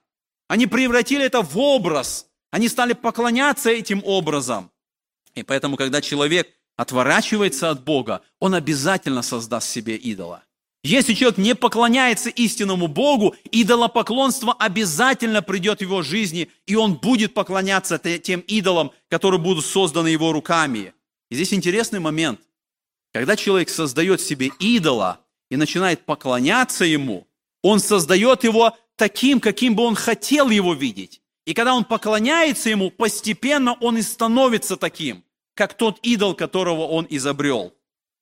Они 0.48 0.66
превратили 0.66 1.24
это 1.24 1.42
в 1.42 1.58
образ, 1.58 2.26
они 2.50 2.68
стали 2.68 2.92
поклоняться 2.92 3.70
этим 3.70 4.00
образом. 4.04 4.70
И 5.34 5.42
поэтому, 5.42 5.76
когда 5.76 6.00
человек 6.00 6.48
отворачивается 6.76 7.70
от 7.70 7.82
Бога, 7.82 8.22
он 8.38 8.54
обязательно 8.54 9.22
создаст 9.22 9.68
себе 9.68 9.96
идола. 9.96 10.44
Если 10.84 11.14
человек 11.14 11.38
не 11.38 11.54
поклоняется 11.54 12.28
истинному 12.28 12.88
Богу, 12.88 13.34
идолопоклонство 13.50 14.52
обязательно 14.52 15.40
придет 15.40 15.78
в 15.78 15.80
его 15.80 16.02
жизни, 16.02 16.50
и 16.66 16.76
он 16.76 16.96
будет 16.96 17.32
поклоняться 17.32 17.98
тем 17.98 18.40
идолам, 18.40 18.92
которые 19.08 19.40
будут 19.40 19.64
созданы 19.64 20.08
его 20.08 20.30
руками. 20.30 20.92
И 21.30 21.36
здесь 21.36 21.54
интересный 21.54 22.00
момент. 22.00 22.38
Когда 23.14 23.34
человек 23.34 23.70
создает 23.70 24.20
себе 24.20 24.50
идола 24.58 25.20
и 25.50 25.56
начинает 25.56 26.04
поклоняться 26.04 26.84
ему, 26.84 27.26
он 27.62 27.80
создает 27.80 28.44
его 28.44 28.76
таким, 28.96 29.40
каким 29.40 29.76
бы 29.76 29.84
он 29.84 29.94
хотел 29.94 30.50
его 30.50 30.74
видеть. 30.74 31.22
И 31.46 31.54
когда 31.54 31.74
он 31.74 31.84
поклоняется 31.84 32.68
ему, 32.68 32.90
постепенно 32.90 33.72
он 33.80 33.96
и 33.96 34.02
становится 34.02 34.76
таким, 34.76 35.24
как 35.54 35.78
тот 35.78 35.98
идол, 36.02 36.34
которого 36.34 36.82
он 36.86 37.06
изобрел. 37.08 37.72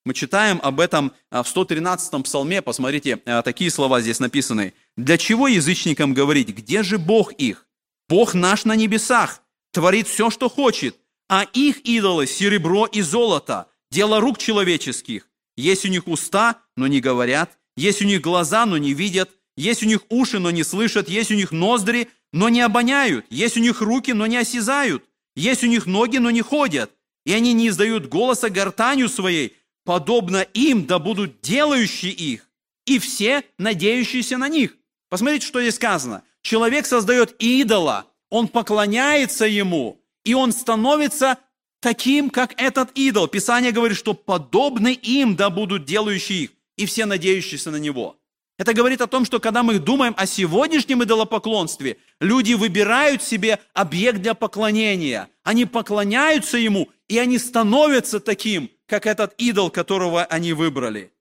Мы 0.04 0.14
читаем 0.14 0.60
об 0.62 0.80
этом 0.80 1.12
а, 1.30 1.42
в 1.42 1.46
113-м 1.46 2.24
псалме, 2.24 2.60
посмотрите, 2.60 3.20
а, 3.24 3.42
такие 3.42 3.70
слова 3.70 4.00
здесь 4.00 4.18
написаны. 4.18 4.74
«Для 4.96 5.16
чего 5.16 5.46
язычникам 5.46 6.12
говорить, 6.12 6.48
где 6.48 6.82
же 6.82 6.98
Бог 6.98 7.32
их? 7.34 7.66
Бог 8.08 8.34
наш 8.34 8.64
на 8.64 8.74
небесах, 8.74 9.42
творит 9.72 10.08
все, 10.08 10.28
что 10.30 10.48
хочет, 10.48 10.96
а 11.28 11.44
их 11.52 11.80
идолы– 11.86 12.26
серебро 12.28 12.86
и 12.86 13.00
золото, 13.00 13.68
дело 13.90 14.20
рук 14.20 14.38
человеческих. 14.38 15.28
Есть 15.56 15.84
у 15.84 15.88
них 15.88 16.08
уста, 16.08 16.58
но 16.76 16.88
не 16.88 17.00
говорят, 17.00 17.58
есть 17.76 18.02
у 18.02 18.04
них 18.04 18.20
глаза, 18.20 18.66
но 18.66 18.78
не 18.78 18.94
видят, 18.94 19.30
есть 19.56 19.82
у 19.82 19.86
них 19.86 20.00
уши, 20.08 20.40
но 20.40 20.50
не 20.50 20.64
слышат, 20.64 21.08
есть 21.08 21.30
у 21.30 21.34
них 21.34 21.52
ноздри, 21.52 22.08
но 22.32 22.48
не 22.48 22.60
обоняют, 22.60 23.26
есть 23.30 23.56
у 23.56 23.60
них 23.60 23.80
руки, 23.80 24.12
но 24.12 24.26
не 24.26 24.38
осязают, 24.38 25.04
есть 25.36 25.62
у 25.62 25.68
них 25.68 25.86
ноги, 25.86 26.16
но 26.18 26.30
не 26.30 26.42
ходят, 26.42 26.90
и 27.24 27.32
они 27.32 27.52
не 27.52 27.68
издают 27.68 28.08
голоса 28.08 28.50
гортанью 28.50 29.08
своей, 29.08 29.56
подобно 29.84 30.42
им, 30.54 30.86
да 30.86 30.98
будут 30.98 31.40
делающие 31.40 32.12
их, 32.12 32.48
и 32.86 32.98
все 32.98 33.44
надеющиеся 33.58 34.38
на 34.38 34.48
них. 34.48 34.76
Посмотрите, 35.08 35.46
что 35.46 35.60
здесь 35.60 35.74
сказано. 35.74 36.22
Человек 36.42 36.86
создает 36.86 37.36
идола, 37.38 38.06
он 38.30 38.48
поклоняется 38.48 39.46
ему, 39.46 40.00
и 40.24 40.34
он 40.34 40.52
становится 40.52 41.38
таким, 41.80 42.30
как 42.30 42.60
этот 42.60 42.90
идол. 42.94 43.28
Писание 43.28 43.72
говорит, 43.72 43.98
что 43.98 44.14
подобны 44.14 44.92
им 44.92 45.36
да 45.36 45.50
будут 45.50 45.84
делающие 45.84 46.44
их, 46.44 46.50
и 46.76 46.86
все 46.86 47.04
надеющиеся 47.04 47.70
на 47.70 47.76
него. 47.76 48.16
Это 48.58 48.74
говорит 48.74 49.00
о 49.00 49.06
том, 49.06 49.24
что 49.24 49.40
когда 49.40 49.62
мы 49.62 49.78
думаем 49.78 50.14
о 50.16 50.26
сегодняшнем 50.26 51.02
идолопоклонстве, 51.02 51.96
люди 52.20 52.52
выбирают 52.54 53.22
себе 53.22 53.58
объект 53.74 54.20
для 54.20 54.34
поклонения. 54.34 55.28
Они 55.42 55.64
поклоняются 55.64 56.58
ему, 56.58 56.88
и 57.08 57.18
они 57.18 57.38
становятся 57.38 58.20
таким, 58.20 58.70
как 58.92 59.06
этот 59.06 59.32
идол, 59.38 59.70
которого 59.70 60.22
они 60.26 60.52
выбрали. 60.52 61.14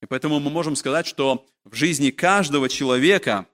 И 0.00 0.06
поэтому 0.06 0.40
мы 0.40 0.50
можем 0.50 0.74
сказать, 0.74 1.06
что 1.06 1.44
в 1.62 1.74
жизни 1.74 2.08
каждого 2.08 2.70
человека 2.70 3.46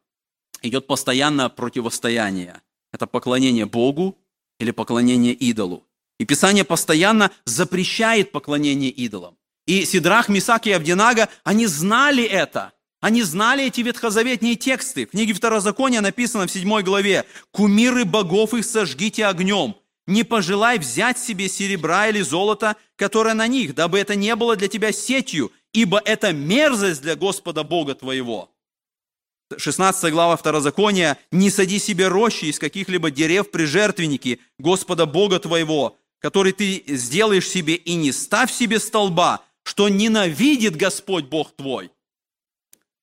идет 0.62 0.86
постоянное 0.86 1.48
противостояние. 1.48 2.62
Это 2.92 3.09
поклонение 3.09 3.66
Богу 3.66 4.16
или 4.61 4.70
поклонение 4.70 5.32
идолу. 5.32 5.84
И 6.20 6.24
Писание 6.24 6.62
постоянно 6.62 7.32
запрещает 7.46 8.30
поклонение 8.30 8.90
идолам. 8.90 9.36
И 9.66 9.84
Сидрах, 9.84 10.28
Мисак 10.28 10.68
и 10.68 10.70
Авдинага, 10.70 11.28
они 11.42 11.66
знали 11.66 12.22
это. 12.22 12.72
Они 13.00 13.24
знали 13.24 13.64
эти 13.64 13.80
ветхозаветные 13.80 14.54
тексты. 14.54 15.06
В 15.06 15.11
книге 15.11 15.32
Второзакония 15.32 16.00
написано 16.00 16.46
в 16.46 16.52
7 16.52 16.82
главе 16.82 17.24
«Кумиры 17.50 18.04
богов 18.04 18.54
их 18.54 18.64
сожгите 18.64 19.26
огнем, 19.26 19.74
не 20.09 20.24
пожелай 20.24 20.78
взять 20.78 21.18
себе 21.18 21.48
серебра 21.48 22.09
или 22.09 22.22
золота, 22.22 22.76
которое 22.96 23.34
на 23.34 23.46
них, 23.46 23.74
дабы 23.74 23.98
это 23.98 24.16
не 24.16 24.34
было 24.34 24.56
для 24.56 24.66
тебя 24.66 24.90
сетью, 24.90 25.52
ибо 25.72 26.00
это 26.02 26.32
мерзость 26.32 27.02
для 27.02 27.14
Господа 27.14 27.62
Бога 27.62 27.94
твоего». 27.94 28.50
16 29.56 30.12
глава 30.12 30.36
Второзакония 30.36 31.18
«Не 31.30 31.50
сади 31.50 31.78
себе 31.78 32.09
рощи 32.09 32.46
из 32.46 32.59
каких-либо 32.59 33.11
дерев 33.11 33.50
при 33.50 33.64
жертвеннике 33.64 34.40
Господа 34.59 35.06
Бога 35.06 35.38
твоего, 35.38 35.96
который 36.18 36.52
ты 36.52 36.82
сделаешь 36.86 37.48
себе, 37.48 37.74
и 37.74 37.94
не 37.94 38.12
ставь 38.12 38.52
себе 38.52 38.78
столба, 38.78 39.42
что 39.62 39.88
ненавидит 39.88 40.76
Господь 40.76 41.26
Бог 41.26 41.54
твой». 41.54 41.90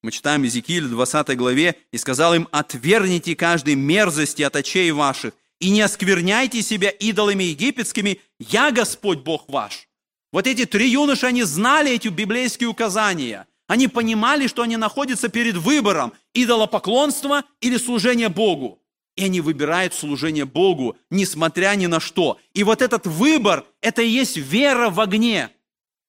Мы 0.04 0.12
читаем 0.12 0.44
Иезекииль 0.44 0.86
в 0.86 0.92
20 0.92 1.36
главе, 1.36 1.76
«И 1.92 1.98
сказал 1.98 2.36
им, 2.36 2.48
отвергните 2.52 3.36
каждой 3.36 3.76
мерзости 3.76 4.44
от 4.44 4.56
очей 4.56 4.92
ваших, 4.92 5.34
и 5.60 5.70
не 5.70 5.82
оскверняйте 5.82 6.62
себя 6.62 6.90
идолами 6.90 7.44
египетскими, 7.44 8.20
я 8.40 8.72
Господь 8.72 9.20
Бог 9.20 9.48
ваш». 9.48 9.88
Вот 10.32 10.48
эти 10.48 10.66
три 10.66 10.90
юноши, 10.90 11.26
они 11.26 11.44
знали 11.44 11.92
эти 11.92 12.10
библейские 12.10 12.70
указания. 12.70 13.48
Они 13.68 13.88
понимали, 13.88 14.48
что 14.48 14.64
они 14.64 14.78
находятся 14.78 15.30
перед 15.30 15.56
выбором 15.56 16.14
идолопоклонства 16.34 17.44
или 17.62 17.78
служения 17.78 18.30
Богу. 18.30 18.82
И 19.16 19.24
они 19.24 19.40
выбирают 19.40 19.94
служение 19.94 20.46
Богу, 20.46 20.98
несмотря 21.10 21.74
ни 21.76 21.86
на 21.86 22.00
что. 22.00 22.38
И 22.54 22.64
вот 22.64 22.82
этот 22.82 23.08
выбор, 23.08 23.66
это 23.82 24.02
и 24.02 24.10
есть 24.10 24.36
вера 24.36 24.90
в 24.90 25.00
огне. 25.00 25.50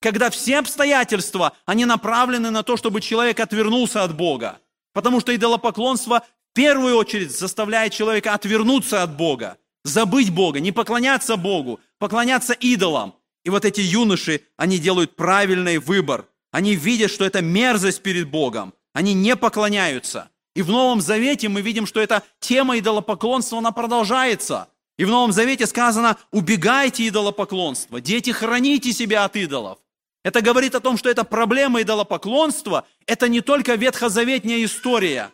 Когда 0.01 0.29
все 0.29 0.59
обстоятельства, 0.59 1.53
они 1.65 1.85
направлены 1.85 2.51
на 2.51 2.63
то, 2.63 2.77
чтобы 2.77 3.01
человек 3.01 3.39
отвернулся 3.39 4.03
от 4.03 4.15
Бога. 4.15 4.59
Потому 4.93 5.21
что 5.21 5.33
идолопоклонство 5.33 6.23
первую 6.57 6.97
очередь 6.97 7.37
заставляет 7.37 7.93
человека 7.93 8.33
отвернуться 8.33 9.03
от 9.03 9.15
Бога, 9.15 9.59
забыть 9.83 10.31
Бога, 10.31 10.59
не 10.59 10.71
поклоняться 10.71 11.37
Богу, 11.37 11.79
поклоняться 11.99 12.53
идолам. 12.53 13.13
И 13.45 13.51
вот 13.51 13.63
эти 13.63 13.81
юноши, 13.81 14.41
они 14.57 14.79
делают 14.79 15.15
правильный 15.15 15.77
выбор. 15.77 16.25
Они 16.51 16.73
видят, 16.75 17.11
что 17.11 17.25
это 17.25 17.43
мерзость 17.43 18.01
перед 18.01 18.31
Богом. 18.31 18.73
Они 18.93 19.13
не 19.13 19.35
поклоняются. 19.35 20.31
И 20.55 20.63
в 20.63 20.69
Новом 20.69 20.99
Завете 20.99 21.47
мы 21.47 21.61
видим, 21.61 21.85
что 21.85 21.99
эта 21.99 22.23
тема 22.39 22.79
идолопоклонства, 22.79 23.59
она 23.59 23.71
продолжается. 23.71 24.67
И 24.97 25.05
в 25.05 25.09
Новом 25.09 25.33
Завете 25.33 25.67
сказано, 25.67 26.17
убегайте 26.31 27.07
идолопоклонства, 27.07 28.01
дети, 28.01 28.31
храните 28.31 28.93
себя 28.93 29.25
от 29.25 29.35
идолов. 29.35 29.77
Это 30.23 30.41
говорит 30.41 30.73
о 30.73 30.79
том, 30.79 30.97
что 30.97 31.07
эта 31.07 31.23
проблема 31.23 31.83
идолопоклонства– 31.83 32.87
это 33.05 33.29
не 33.29 33.41
только 33.41 33.75
ветхозаветная 33.75 34.65
история. 34.65 35.31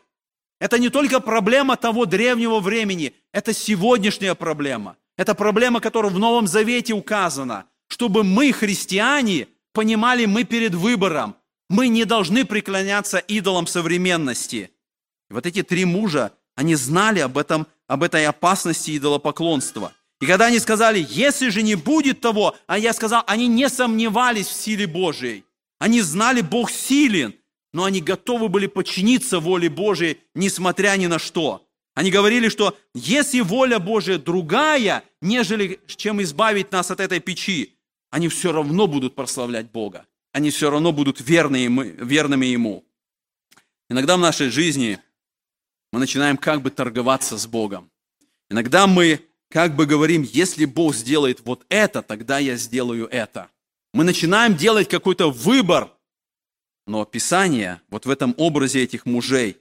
Это 0.60 0.80
не 0.80 0.90
только 0.90 1.20
проблема 1.20 1.76
того 1.76 2.06
древнего 2.06 2.60
времени. 2.60 3.14
Это 3.32 3.54
сегодняшняя 3.54 4.36
проблема. 4.36 4.98
Это 5.18 5.36
проблема, 5.36 5.80
которая 5.80 6.12
в 6.12 6.20
Новом 6.20 6.48
Завете 6.48 6.94
указана. 6.94 7.66
Чтобы 7.88 8.24
мы, 8.24 8.52
христиане, 8.52 9.48
понимали, 9.74 10.26
мы 10.26 10.44
перед 10.44 10.74
выбором. 10.74 11.36
Мы 11.70 11.88
не 11.88 12.06
должны 12.06 12.46
преклоняться 12.46 13.18
идолам 13.18 13.68
современности. 13.68 14.72
И 15.30 15.34
вот 15.34 15.46
эти 15.46 15.64
три 15.64 15.86
мужа, 15.86 16.32
они 16.56 16.76
знали 16.76 17.20
об, 17.20 17.38
этом, 17.38 17.68
об 17.88 18.04
этой 18.04 18.26
опасности 18.26 18.98
идолопоклонства. 18.98 19.94
И 20.22 20.26
когда 20.26 20.46
они 20.46 20.60
сказали, 20.60 21.06
если 21.10 21.50
же 21.50 21.64
не 21.64 21.76
будет 21.76 22.22
того, 22.22 22.56
а 22.68 22.78
я 22.78 22.94
сказал, 22.94 23.24
они 23.28 23.48
не 23.48 23.68
сомневались 23.70 24.48
в 24.48 24.54
силе 24.54 24.88
Божией. 24.88 25.44
Они 25.80 26.02
знали, 26.02 26.42
Бог 26.42 26.72
силен, 26.72 27.36
но 27.74 27.86
они 27.86 28.02
готовы 28.02 28.50
были 28.50 28.68
подчиниться 28.68 29.40
воле 29.40 29.70
Божией, 29.70 30.20
несмотря 30.36 30.96
ни 30.96 31.08
на 31.08 31.20
что. 31.20 31.68
Они 31.96 32.10
говорили, 32.10 32.50
что 32.50 32.78
если 32.94 33.42
воля 33.42 33.80
Божия 33.80 34.18
другая, 34.18 35.04
нежели 35.22 35.80
чем 35.88 36.22
избавить 36.22 36.72
нас 36.72 36.90
от 36.92 37.00
этой 37.00 37.20
печи, 37.20 37.78
они 38.10 38.30
все 38.30 38.52
равно 38.52 38.88
будут 38.88 39.16
прославлять 39.16 39.72
Бога. 39.72 40.06
Они 40.32 40.50
все 40.50 40.70
равно 40.70 40.92
будут 40.92 41.22
верны 41.22 41.68
верными 41.68 42.48
Ему. 42.48 42.84
Иногда 43.90 44.18
в 44.18 44.20
нашей 44.20 44.50
жизни 44.50 45.00
мы 45.92 46.00
начинаем 46.00 46.38
как 46.38 46.62
бы 46.62 46.72
торговаться 46.72 47.38
с 47.38 47.46
Богом. 47.46 47.92
Иногда 48.50 48.88
мы 48.88 49.20
как 49.50 49.76
бы 49.76 49.86
говорим, 49.86 50.24
если 50.24 50.66
Бог 50.66 50.96
сделает 50.96 51.42
вот 51.46 51.64
это, 51.70 52.02
тогда 52.02 52.40
я 52.40 52.56
сделаю 52.56 53.08
это. 53.08 53.50
Мы 53.94 54.04
начинаем 54.04 54.56
делать 54.56 54.90
какой-то 54.90 55.30
выбор. 55.30 55.92
Но 56.86 57.06
Писание, 57.06 57.82
вот 57.90 58.06
в 58.06 58.10
этом 58.10 58.34
образе 58.38 58.84
этих 58.84 59.06
мужей, 59.06 59.58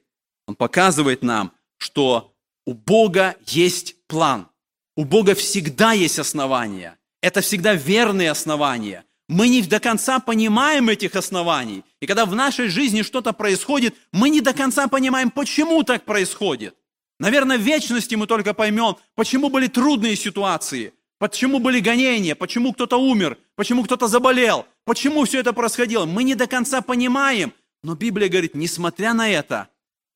он 0.47 0.57
показывает 0.57 1.23
нам, 1.23 1.53
что 1.79 2.35
у 2.67 2.75
Бога 2.75 3.37
есть 3.47 3.97
план. 4.07 4.49
У 4.97 5.05
Бога 5.05 5.35
всегда 5.35 5.93
есть 5.93 6.19
основания. 6.19 6.99
Это 7.21 7.41
всегда 7.41 7.75
верные 7.75 8.31
основания. 8.31 9.05
Мы 9.29 9.49
не 9.49 9.63
до 9.63 9.81
конца 9.81 10.19
понимаем 10.19 10.89
этих 10.89 11.17
оснований. 11.17 11.85
И 12.01 12.07
когда 12.07 12.27
в 12.27 12.35
нашей 12.35 12.69
жизни 12.69 13.03
что-то 13.03 13.33
происходит, 13.33 13.95
мы 14.13 14.29
не 14.29 14.41
до 14.41 14.53
конца 14.53 14.89
понимаем, 14.89 15.31
почему 15.31 15.83
так 15.85 16.05
происходит. 16.05 16.75
Наверное, 17.19 17.57
в 17.57 17.63
вечности 17.63 18.17
мы 18.17 18.27
только 18.27 18.53
поймем, 18.53 18.97
почему 19.15 19.49
были 19.49 19.69
трудные 19.69 20.17
ситуации, 20.17 20.93
почему 21.19 21.61
были 21.61 21.79
гонения, 21.79 22.35
почему 22.35 22.73
кто-то 22.73 22.97
умер, 22.97 23.39
почему 23.55 23.85
кто-то 23.85 24.09
заболел, 24.09 24.67
почему 24.85 25.25
все 25.25 25.41
это 25.41 25.53
происходило. 25.53 26.07
Мы 26.07 26.25
не 26.25 26.35
до 26.35 26.47
конца 26.47 26.81
понимаем, 26.81 27.53
но 27.83 27.95
Библия 27.95 28.29
говорит, 28.29 28.55
несмотря 28.55 29.15
на 29.15 29.29
это, 29.29 29.69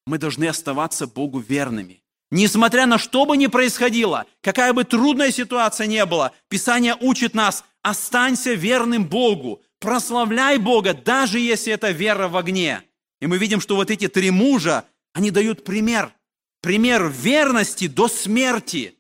мы 0.07 0.19
должны 0.19 0.47
оставаться 0.47 1.07
Богу 1.07 1.41
верными. 1.41 2.03
Несмотря 2.31 2.87
на 2.87 2.99
что 2.99 3.25
бы 3.25 3.37
ни 3.37 3.47
происходило, 3.47 4.27
какая 4.41 4.73
бы 4.73 4.85
трудная 4.85 5.31
ситуация 5.31 5.87
не 5.87 6.05
была, 6.05 6.33
Писание 6.49 6.97
учит 7.01 7.35
нас, 7.35 7.65
останься 7.83 8.55
верным 8.55 9.07
Богу, 9.07 9.63
прославляй 9.79 10.59
Бога, 10.59 10.93
даже 10.93 11.39
если 11.39 11.73
это 11.73 11.91
вера 11.91 12.29
в 12.29 12.37
огне. 12.37 12.83
И 13.21 13.27
мы 13.27 13.39
видим, 13.39 13.61
что 13.61 13.77
вот 13.77 13.91
эти 13.91 14.09
три 14.09 14.31
мужа, 14.31 14.85
они 15.13 15.31
дают 15.31 15.65
пример, 15.65 16.13
пример 16.61 17.09
верности 17.09 17.87
до 17.87 18.09
смерти. 18.09 18.97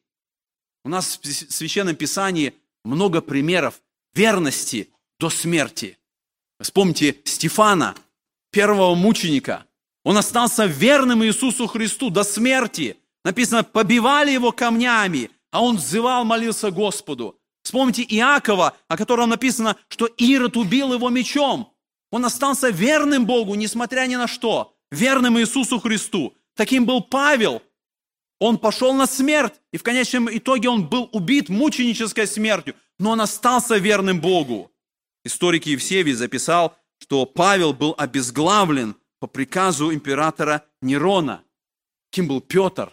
У 0.84 0.88
нас 0.88 1.18
в 1.20 1.52
Священном 1.52 1.96
Писании 1.96 2.54
много 2.84 3.20
примеров 3.20 3.82
верности 4.14 4.88
до 5.18 5.30
смерти. 5.30 5.98
Вспомните 6.60 7.16
Стефана, 7.24 7.94
первого 8.50 8.94
мученика. 8.94 9.66
Он 10.04 10.16
остался 10.16 10.66
верным 10.66 11.24
Иисусу 11.24 11.66
Христу 11.66 12.10
до 12.10 12.24
смерти– 12.24 12.96
Написано, 13.26 13.64
побивали 13.64 14.30
его 14.30 14.52
камнями, 14.52 15.30
а 15.50 15.60
он 15.60 15.78
взывал, 15.78 16.24
молился 16.24 16.70
Господу. 16.70 17.36
Вспомните 17.64 18.04
Иакова, 18.04 18.76
о 18.86 18.96
котором 18.96 19.30
написано, 19.30 19.74
что 19.88 20.06
Ирод 20.06 20.56
убил 20.56 20.92
его 20.92 21.08
мечом. 21.08 21.72
Он 22.12 22.24
остался 22.24 22.68
верным 22.68 23.26
Богу, 23.26 23.56
несмотря 23.56 24.06
ни 24.06 24.14
на 24.14 24.28
что, 24.28 24.76
верным 24.92 25.40
Иисусу 25.40 25.80
Христу. 25.80 26.34
Таким 26.54 26.86
был 26.86 27.00
Павел. 27.00 27.64
Он 28.38 28.58
пошел 28.58 28.92
на 28.92 29.08
смерть, 29.08 29.54
и 29.72 29.76
в 29.76 29.82
конечном 29.82 30.28
итоге 30.30 30.68
он 30.68 30.86
был 30.86 31.08
убит 31.10 31.48
мученической 31.48 32.28
смертью, 32.28 32.76
но 33.00 33.10
он 33.10 33.20
остался 33.20 33.76
верным 33.76 34.20
Богу. 34.20 34.70
Историк 35.26 35.66
Евсевий 35.66 36.12
записал, 36.12 36.78
что 37.00 37.26
Павел 37.26 37.72
был 37.72 37.96
обезглавлен 37.98 38.94
по 39.18 39.26
приказу 39.26 39.92
императора 39.92 40.64
Нерона. 40.80 41.42
Кем 42.10 42.28
был 42.28 42.40
Петр? 42.40 42.92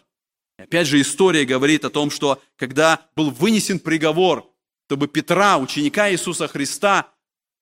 Опять 0.58 0.88
же, 0.88 1.00
история 1.00 1.46
говорит 1.46 1.86
о 1.86 1.92
том, 1.92 2.10
что 2.10 2.42
когда 2.56 3.06
был 3.16 3.30
вынесен 3.30 3.78
приговор, 3.78 4.52
чтобы 4.88 5.08
Петра, 5.08 5.60
ученика 5.60 6.12
Иисуса 6.12 6.48
Христа, 6.48 7.12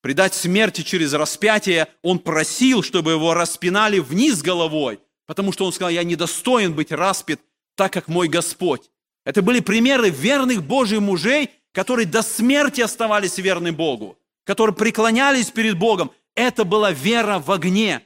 предать 0.00 0.32
смерти 0.32 0.80
через 0.80 1.12
распятие, 1.12 1.88
он 2.00 2.18
просил, 2.18 2.82
чтобы 2.82 3.10
его 3.10 3.34
распинали 3.34 3.98
вниз 3.98 4.40
головой, 4.40 5.00
потому 5.26 5.52
что 5.52 5.66
он 5.66 5.74
сказал, 5.74 5.90
я 5.90 6.02
недостоин 6.02 6.72
быть 6.72 6.92
распят, 6.92 7.40
так 7.76 7.92
как 7.92 8.08
мой 8.08 8.26
Господь. 8.26 8.90
Это 9.26 9.42
были 9.42 9.60
примеры 9.60 10.08
верных 10.08 10.62
Божьих 10.62 11.00
мужей, 11.00 11.50
которые 11.72 12.06
до 12.06 12.22
смерти 12.22 12.80
оставались 12.80 13.36
верны 13.36 13.70
Богу, 13.72 14.18
которые 14.44 14.74
преклонялись 14.74 15.50
перед 15.50 15.78
Богом. 15.78 16.10
Это 16.34 16.64
была 16.64 16.92
вера 16.92 17.38
в 17.38 17.50
огне 17.50 18.02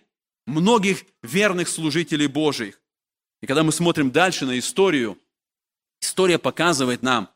многих 0.46 1.04
верных 1.22 1.68
служителей 1.68 2.26
Божьих. 2.26 2.80
И 3.42 3.46
когда 3.46 3.62
мы 3.62 3.72
смотрим 3.72 4.10
дальше 4.10 4.46
на 4.46 4.58
историю, 4.58 5.18
история 6.00 6.38
показывает 6.38 7.02
нам, 7.02 7.28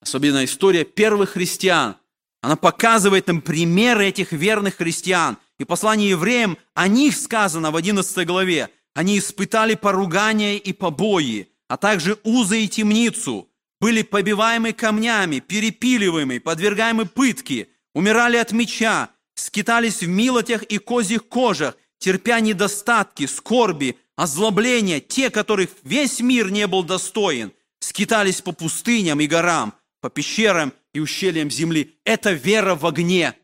особенно 0.00 0.44
история 0.44 0.84
первых 0.84 1.30
христиан, 1.30 1.96
она 2.40 2.56
показывает 2.56 3.26
нам 3.26 3.40
примеры 3.40 4.06
этих 4.06 4.32
верных 4.32 4.76
христиан. 4.76 5.38
И 5.58 5.64
послание 5.64 6.10
евреям 6.10 6.58
о 6.74 6.88
них 6.88 7.16
сказано 7.16 7.70
в 7.70 7.76
11 7.76 8.26
главе. 8.26 8.68
Они 8.92 9.18
испытали 9.18 9.76
поругание 9.76 10.58
и 10.58 10.74
побои, 10.74 11.48
а 11.68 11.78
также 11.78 12.18
узы 12.22 12.62
и 12.62 12.68
темницу, 12.68 13.48
были 13.80 14.02
побиваемы 14.02 14.72
камнями, 14.72 15.40
перепиливаемы, 15.40 16.38
подвергаемы 16.38 17.06
пытке, 17.06 17.68
умирали 17.94 18.36
от 18.36 18.52
меча, 18.52 19.10
скитались 19.34 20.02
в 20.02 20.08
милотях 20.08 20.62
и 20.64 20.78
козьих 20.78 21.28
кожах, 21.28 21.76
терпя 21.98 22.40
недостатки, 22.40 23.26
скорби, 23.26 23.98
озлобления, 24.16 25.00
те, 25.00 25.30
которых 25.30 25.70
весь 25.82 26.20
мир 26.20 26.50
не 26.50 26.66
был 26.66 26.82
достоин, 26.82 27.52
скитались 27.80 28.42
по 28.42 28.52
пустыням 28.52 29.20
и 29.20 29.26
горам, 29.26 29.74
по 30.00 30.10
пещерам 30.10 30.72
и 30.92 31.00
ущельям 31.00 31.50
земли. 31.50 31.98
Это 32.04 32.32
вера 32.32 32.74
в 32.74 32.86
огне. 32.86 33.34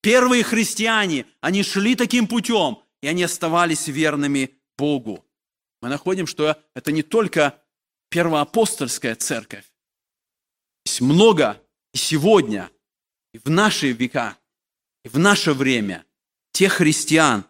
Первые 0.00 0.44
христиане, 0.44 1.26
они 1.40 1.62
шли 1.62 1.94
таким 1.94 2.26
путем, 2.26 2.78
и 3.02 3.08
они 3.08 3.22
оставались 3.22 3.88
верными 3.88 4.50
Богу. 4.76 5.24
Мы 5.80 5.88
находим, 5.88 6.26
что 6.26 6.60
это 6.74 6.92
не 6.92 7.02
только 7.02 7.60
первоапостольская 8.10 9.14
церковь. 9.14 9.64
Есть 10.84 11.00
много 11.00 11.60
и 11.92 11.98
сегодня, 11.98 12.70
и 13.32 13.38
в 13.38 13.48
наши 13.50 13.92
века, 13.92 14.36
и 15.04 15.08
в 15.08 15.18
наше 15.18 15.52
время 15.52 16.04
тех 16.52 16.74
христиан, 16.74 17.44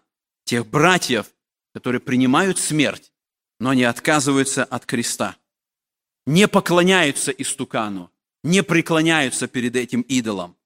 тех 0.44 0.66
братьев, 0.66 1.26
которые 1.74 2.00
принимают 2.00 2.58
смерть, 2.58 3.12
но 3.60 3.74
не 3.74 3.84
отказываются 3.84 4.64
от 4.64 4.86
креста, 4.86 5.36
не 6.26 6.48
поклоняются 6.48 7.30
истукану, 7.30 8.10
не 8.42 8.62
преклоняются 8.62 9.48
перед 9.48 9.76
этим 9.76 10.02
идолом. 10.02 10.56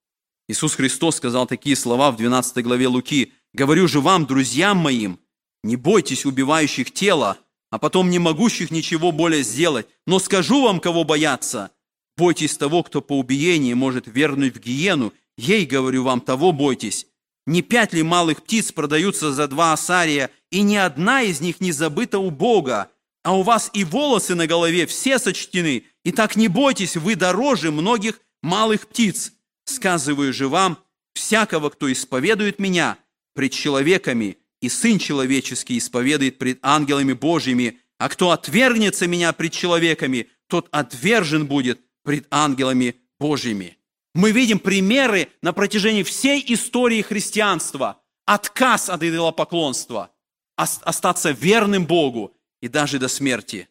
Иисус 0.47 0.75
Христос 0.75 1.17
сказал 1.17 1.47
такие 1.47 1.75
слова 1.75 2.11
в 2.11 2.17
12 2.17 2.63
главе 2.63 2.87
Луки. 2.87 3.33
«Говорю 3.53 3.87
же 3.87 4.01
вам, 4.01 4.25
друзьям 4.25 4.77
моим, 4.77 5.19
не 5.63 5.75
бойтесь 5.75 6.25
убивающих 6.25 6.91
тело, 6.91 7.37
а 7.69 7.79
потом 7.79 8.09
не 8.09 8.19
могущих 8.19 8.69
ничего 8.69 9.11
более 9.11 9.43
сделать. 9.43 9.87
Но 10.05 10.19
скажу 10.19 10.61
вам, 10.63 10.79
кого 10.79 11.03
бояться. 11.03 11.71
Бойтесь 12.17 12.57
того, 12.57 12.83
кто 12.83 13.01
по 13.01 13.17
убиении 13.17 13.73
может 13.73 14.07
вернуть 14.07 14.55
в 14.55 14.59
гиену. 14.59 15.13
Ей, 15.37 15.65
говорю 15.65 16.03
вам, 16.03 16.21
того 16.21 16.51
бойтесь. 16.51 17.07
Не 17.45 17.61
пять 17.61 17.93
ли 17.93 18.03
малых 18.03 18.43
птиц 18.43 18.71
продаются 18.71 19.33
за 19.33 19.47
два 19.47 19.73
асария, 19.73 20.29
и 20.51 20.61
ни 20.61 20.75
одна 20.75 21.23
из 21.23 21.41
них 21.41 21.59
не 21.59 21.71
забыта 21.71 22.19
у 22.19 22.29
Бога? 22.29 22.89
А 23.23 23.35
у 23.35 23.41
вас 23.41 23.69
и 23.73 23.83
волосы 23.83 24.35
на 24.35 24.47
голове 24.47 24.85
все 24.85 25.17
сочтены. 25.17 25.85
Итак, 26.03 26.35
не 26.35 26.47
бойтесь, 26.47 26.95
вы 26.95 27.15
дороже 27.15 27.71
многих 27.71 28.19
малых 28.41 28.87
птиц. 28.87 29.33
Сказываю 29.65 30.33
же 30.33 30.47
вам, 30.47 30.77
всякого, 31.13 31.69
кто 31.69 31.91
исповедует 31.91 32.59
меня 32.59 32.97
пред 33.33 33.53
человеками, 33.53 34.37
и 34.61 34.69
Сын 34.69 34.99
Человеческий 34.99 35.77
исповедует 35.77 36.37
пред 36.37 36.59
ангелами 36.61 37.13
Божьими, 37.13 37.79
а 37.97 38.09
кто 38.09 38.31
отвергнется 38.31 39.07
меня 39.07 39.31
пред 39.33 39.53
человеками, 39.53 40.29
тот 40.47 40.67
отвержен 40.71 41.47
будет 41.47 41.81
пред 42.03 42.27
ангелами 42.29 42.95
Божьими. 43.19 43.77
Мы 44.13 44.31
видим 44.31 44.59
примеры 44.59 45.29
на 45.41 45.53
протяжении 45.53 46.03
всей 46.03 46.43
истории 46.53 47.01
христианства. 47.01 48.01
Отказ 48.25 48.89
от 48.89 49.03
идолопоклонства, 49.03 50.11
остаться 50.55 51.31
верным 51.31 51.85
Богу 51.85 52.35
и 52.61 52.67
даже 52.67 52.99
до 52.99 53.07
смерти. 53.07 53.67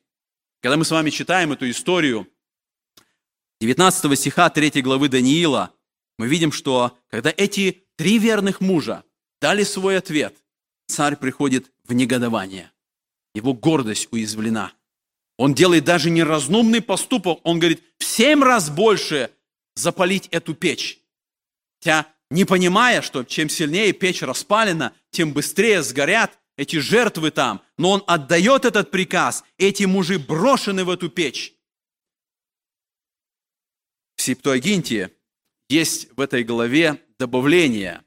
Когда 0.61 0.77
мы 0.77 0.85
с 0.85 0.91
вами 0.91 1.11
читаем 1.11 1.53
эту 1.53 1.71
историю, 1.71 2.29
19 3.61 4.19
стиха 4.19 4.51
3 4.51 4.83
главы 4.83 5.09
Даниила, 5.09 5.73
мы 6.19 6.29
видим, 6.29 6.53
что 6.53 6.99
когда 7.09 7.33
эти 7.37 7.85
три 7.97 8.19
верных 8.19 8.61
мужа 8.61 9.05
дали 9.41 9.65
свой 9.65 9.97
ответ, 9.97 10.37
царь 10.87 11.17
приходит 11.17 11.73
в 11.85 11.93
негодование. 11.95 12.71
Его 13.35 13.55
гордость 13.55 14.09
уязвлена. 14.11 14.73
Он 15.37 15.55
делает 15.55 15.85
даже 15.85 16.11
неразумный 16.11 16.83
поступок. 16.83 17.41
Он 17.43 17.59
говорит, 17.59 17.83
в 17.99 18.05
семь 18.05 18.43
раз 18.43 18.71
больше 18.71 19.31
запалить 19.75 20.29
эту 20.31 20.55
печь. 20.55 21.01
Хотя, 21.81 22.07
не 22.31 22.45
понимая, 22.45 23.03
что 23.03 23.25
чем 23.25 23.49
сильнее 23.49 23.93
печь 23.93 24.23
распалена, 24.23 24.93
тем 25.11 25.33
быстрее 25.33 25.83
сгорят 25.83 26.39
эти 26.57 26.77
жертвы 26.77 27.31
там, 27.31 27.63
но 27.79 27.91
он 27.91 28.05
отдает 28.07 28.65
этот 28.65 28.91
приказ, 28.91 29.43
эти 29.59 29.85
мужи 29.85 30.19
брошены 30.19 30.85
в 30.85 30.91
эту 30.91 31.09
печь. 31.09 31.55
В 34.17 34.23
Септуагинте 34.23 35.11
есть 35.69 36.09
в 36.15 36.21
этой 36.21 36.45
главе 36.45 37.03
добавление, 37.19 38.03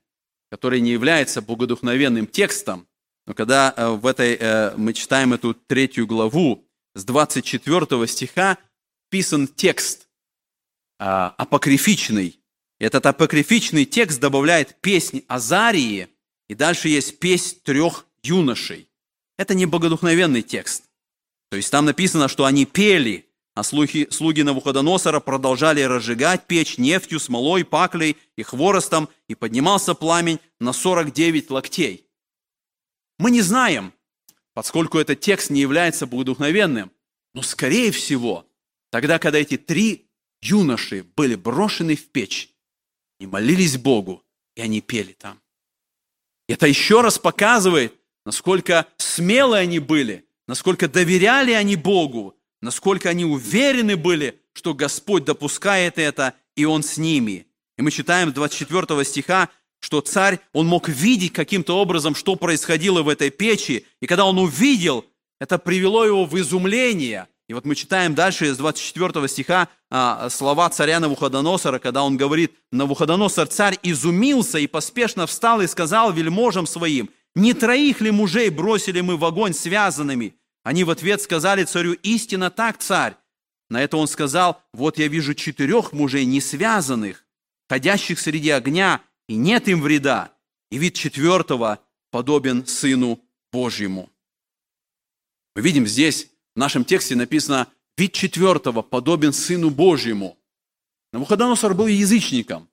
которое 0.50 0.80
не 0.80 0.92
является 0.92 1.42
богодухновенным 1.42 2.28
текстом, 2.28 2.88
но 3.26 3.34
когда 3.34 3.74
э, 3.76 3.90
в 3.90 4.06
этой, 4.06 4.38
э, 4.40 4.76
мы 4.78 4.94
читаем 4.94 5.34
эту 5.34 5.54
третью 5.54 6.06
главу, 6.06 6.65
с 6.96 7.04
24 7.04 8.08
стиха 8.08 8.58
писан 9.10 9.48
текст 9.48 10.08
а, 10.98 11.30
апокрифичный. 11.38 12.40
Этот 12.80 13.06
апокрифичный 13.06 13.86
текст 13.86 14.20
добавляет 14.20 14.82
песнь 14.82 15.24
Азарии, 15.28 16.08
и 16.50 16.56
дальше 16.56 16.90
есть 16.90 17.20
песнь 17.20 17.60
трех 17.64 18.06
юношей. 18.24 18.90
Это 19.38 19.54
не 19.54 19.66
богодухновенный 19.66 20.42
текст. 20.42 20.86
То 21.50 21.58
есть 21.58 21.72
там 21.72 21.86
написано, 21.86 22.28
что 22.28 22.46
они 22.46 22.66
пели, 22.66 23.30
а 23.54 23.64
слуги, 23.64 24.08
слуги 24.10 24.42
Навуходоносора 24.42 25.20
продолжали 25.20 25.82
разжигать 25.82 26.48
печь 26.48 26.78
нефтью, 26.78 27.20
смолой, 27.20 27.64
паклей 27.64 28.18
и 28.36 28.44
хворостом, 28.44 29.10
и 29.28 29.36
поднимался 29.36 29.94
пламень 29.94 30.40
на 30.60 30.74
49 30.74 31.50
локтей. 31.52 32.08
Мы 33.18 33.32
не 33.32 33.42
знаем, 33.42 33.94
поскольку 34.56 34.98
этот 34.98 35.20
текст 35.20 35.52
не 35.52 35.60
является 35.60 36.08
богодухновенным, 36.08 36.92
но, 37.36 37.42
скорее 37.44 37.92
всего, 37.92 38.48
тогда, 38.90 39.20
когда 39.20 39.38
эти 39.38 39.58
три 39.58 40.10
юноши 40.42 41.06
были 41.16 41.36
брошены 41.36 41.96
в 41.96 42.08
печь, 42.08 42.50
и 43.20 43.28
молились 43.28 43.78
Богу, 43.78 44.24
и 44.56 44.62
они 44.62 44.82
пели 44.82 45.12
там. 45.12 45.42
Это 46.48 46.68
еще 46.68 47.02
раз 47.02 47.20
показывает, 47.20 47.94
насколько 48.26 48.88
смелые 48.98 49.62
они 49.62 49.80
были, 49.80 50.26
насколько 50.48 50.88
доверяли 50.88 51.52
они 51.52 51.76
Богу, 51.76 52.38
насколько 52.62 53.10
они 53.10 53.26
уверены 53.26 53.98
были, 53.98 54.40
что 54.54 54.74
Господь 54.74 55.26
допускает 55.26 55.98
это, 55.98 56.34
и 56.56 56.64
Он 56.66 56.82
с 56.82 56.98
ними. 56.98 57.48
И 57.78 57.82
мы 57.82 57.92
читаем 57.92 58.32
24 58.32 59.04
стиха, 59.04 59.50
что 59.80 60.02
царь, 60.02 60.40
он 60.54 60.68
мог 60.68 60.90
видеть 60.90 61.34
каким-то 61.34 61.78
образом, 61.78 62.16
что 62.16 62.36
происходило 62.36 63.04
в 63.04 63.10
этой 63.10 63.30
печи, 63.30 63.86
и 64.02 64.08
когда 64.08 64.26
он 64.26 64.40
увидел, 64.40 65.06
это 65.40 65.58
привело 65.58 66.06
его 66.06 66.26
в 66.26 66.40
изумление. 66.40 67.28
И 67.48 67.54
вот 67.54 67.66
мы 67.66 67.76
читаем 67.76 68.16
дальше 68.16 68.48
из 68.48 68.58
24 68.58 69.28
стиха 69.28 69.68
а, 69.92 70.30
слова 70.30 70.70
царя 70.70 71.00
Навуходоносора, 71.00 71.78
когда 71.78 72.04
он 72.04 72.18
говорит, 72.18 72.54
Навуходоносор 72.72 73.48
царь 73.48 73.78
изумился 73.84 74.58
и 74.58 74.66
поспешно 74.66 75.28
встал 75.28 75.62
и 75.62 75.68
сказал 75.68 76.12
вельможам 76.12 76.66
своим, 76.66 77.10
не 77.36 77.54
троих 77.54 78.02
ли 78.02 78.12
мужей 78.12 78.50
бросили 78.50 79.02
мы 79.02 79.18
в 79.18 79.26
огонь 79.26 79.54
связанными? 79.54 80.36
Они 80.64 80.84
в 80.84 80.90
ответ 80.90 81.22
сказали 81.22 81.64
царю, 81.66 81.94
истинно 82.02 82.50
так, 82.50 82.80
царь. 82.80 83.16
На 83.70 83.84
это 83.84 83.98
он 83.98 84.08
сказал, 84.08 84.62
вот 84.74 84.98
я 84.98 85.08
вижу 85.08 85.36
четырех 85.36 85.92
мужей 85.92 86.26
не 86.26 86.42
связанных, 86.42 87.26
ходящих 87.70 88.20
среди 88.20 88.50
огня, 88.50 89.02
и 89.28 89.36
нет 89.36 89.68
им 89.68 89.82
вреда. 89.82 90.32
И 90.72 90.78
вид 90.78 90.96
четвертого 90.96 91.80
подобен 92.12 92.66
Сыну 92.66 93.20
Божьему. 93.52 94.10
Мы 95.56 95.62
видим 95.62 95.88
здесь, 95.88 96.30
в 96.56 96.60
нашем 96.60 96.84
тексте 96.84 97.16
написано, 97.16 97.68
вид 97.98 98.14
четвертого 98.14 98.82
подобен 98.82 99.32
Сыну 99.32 99.70
Божьему. 99.70 100.38
Навуходоносор 101.14 101.74
был 101.74 101.88
язычником. 101.88 102.70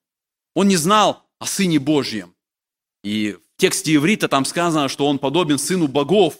Он 0.54 0.68
не 0.68 0.76
знал 0.76 1.28
о 1.38 1.46
Сыне 1.46 1.78
Божьем. 1.78 2.34
И 3.04 3.38
тексте 3.62 3.94
иврита 3.94 4.28
там 4.28 4.44
сказано, 4.44 4.88
что 4.88 5.06
он 5.06 5.20
подобен 5.20 5.58
сыну 5.58 5.86
богов. 5.86 6.36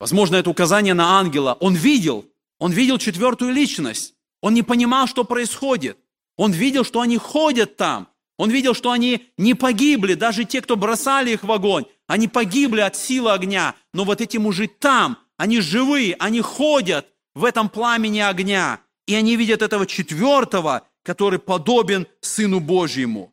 Возможно, 0.00 0.34
это 0.34 0.50
указание 0.50 0.94
на 0.94 1.20
ангела. 1.20 1.56
Он 1.60 1.76
видел, 1.76 2.24
Он 2.58 2.72
видел 2.72 2.98
четвертую 2.98 3.52
личность. 3.52 4.14
Он 4.40 4.54
не 4.54 4.62
понимал, 4.62 5.06
что 5.06 5.24
происходит. 5.24 5.98
Он 6.36 6.52
видел, 6.52 6.84
что 6.84 7.00
они 7.00 7.18
ходят 7.18 7.76
там. 7.76 8.08
Он 8.42 8.50
видел, 8.50 8.74
что 8.74 8.90
они 8.90 9.28
не 9.36 9.54
погибли, 9.54 10.14
даже 10.14 10.44
те, 10.44 10.60
кто 10.60 10.74
бросали 10.74 11.30
их 11.30 11.44
в 11.44 11.52
огонь, 11.52 11.84
они 12.08 12.26
погибли 12.26 12.80
от 12.80 12.96
силы 12.96 13.30
огня. 13.30 13.76
Но 13.94 14.02
вот 14.02 14.20
эти 14.20 14.36
мужи 14.36 14.66
там, 14.66 15.16
они 15.36 15.60
живые, 15.60 16.16
они 16.18 16.40
ходят 16.40 17.06
в 17.36 17.44
этом 17.44 17.68
пламени 17.68 18.18
огня. 18.18 18.80
И 19.06 19.14
они 19.14 19.36
видят 19.36 19.62
этого 19.62 19.86
четвертого, 19.86 20.88
который 21.04 21.38
подобен 21.38 22.08
Сыну 22.20 22.58
Божьему. 22.58 23.32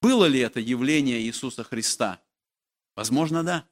Было 0.00 0.26
ли 0.26 0.38
это 0.38 0.60
явление 0.60 1.20
Иисуса 1.22 1.64
Христа? 1.64 2.20
Возможно, 2.94 3.42
да. 3.42 3.64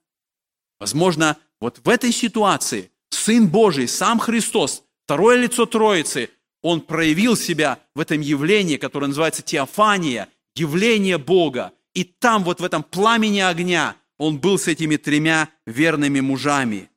Возможно, 0.80 1.36
вот 1.60 1.78
в 1.84 1.88
этой 1.88 2.10
ситуации 2.10 2.90
Сын 3.10 3.46
Божий, 3.46 3.86
сам 3.86 4.18
Христос, 4.18 4.82
второе 5.04 5.36
лицо 5.36 5.64
Троицы, 5.64 6.28
Он 6.60 6.80
проявил 6.80 7.36
себя 7.36 7.78
в 7.94 8.00
этом 8.00 8.20
явлении, 8.20 8.78
которое 8.78 9.06
называется 9.06 9.42
теофания, 9.42 10.28
явление 10.58 11.18
Бога. 11.18 11.72
И 11.94 12.04
там, 12.04 12.44
вот 12.44 12.60
в 12.60 12.64
этом 12.64 12.82
пламени 12.82 13.40
огня, 13.40 13.96
Он 14.18 14.38
был 14.38 14.58
с 14.58 14.68
этими 14.68 14.96
тремя 14.96 15.48
верными 15.66 16.20
мужами. 16.20 16.90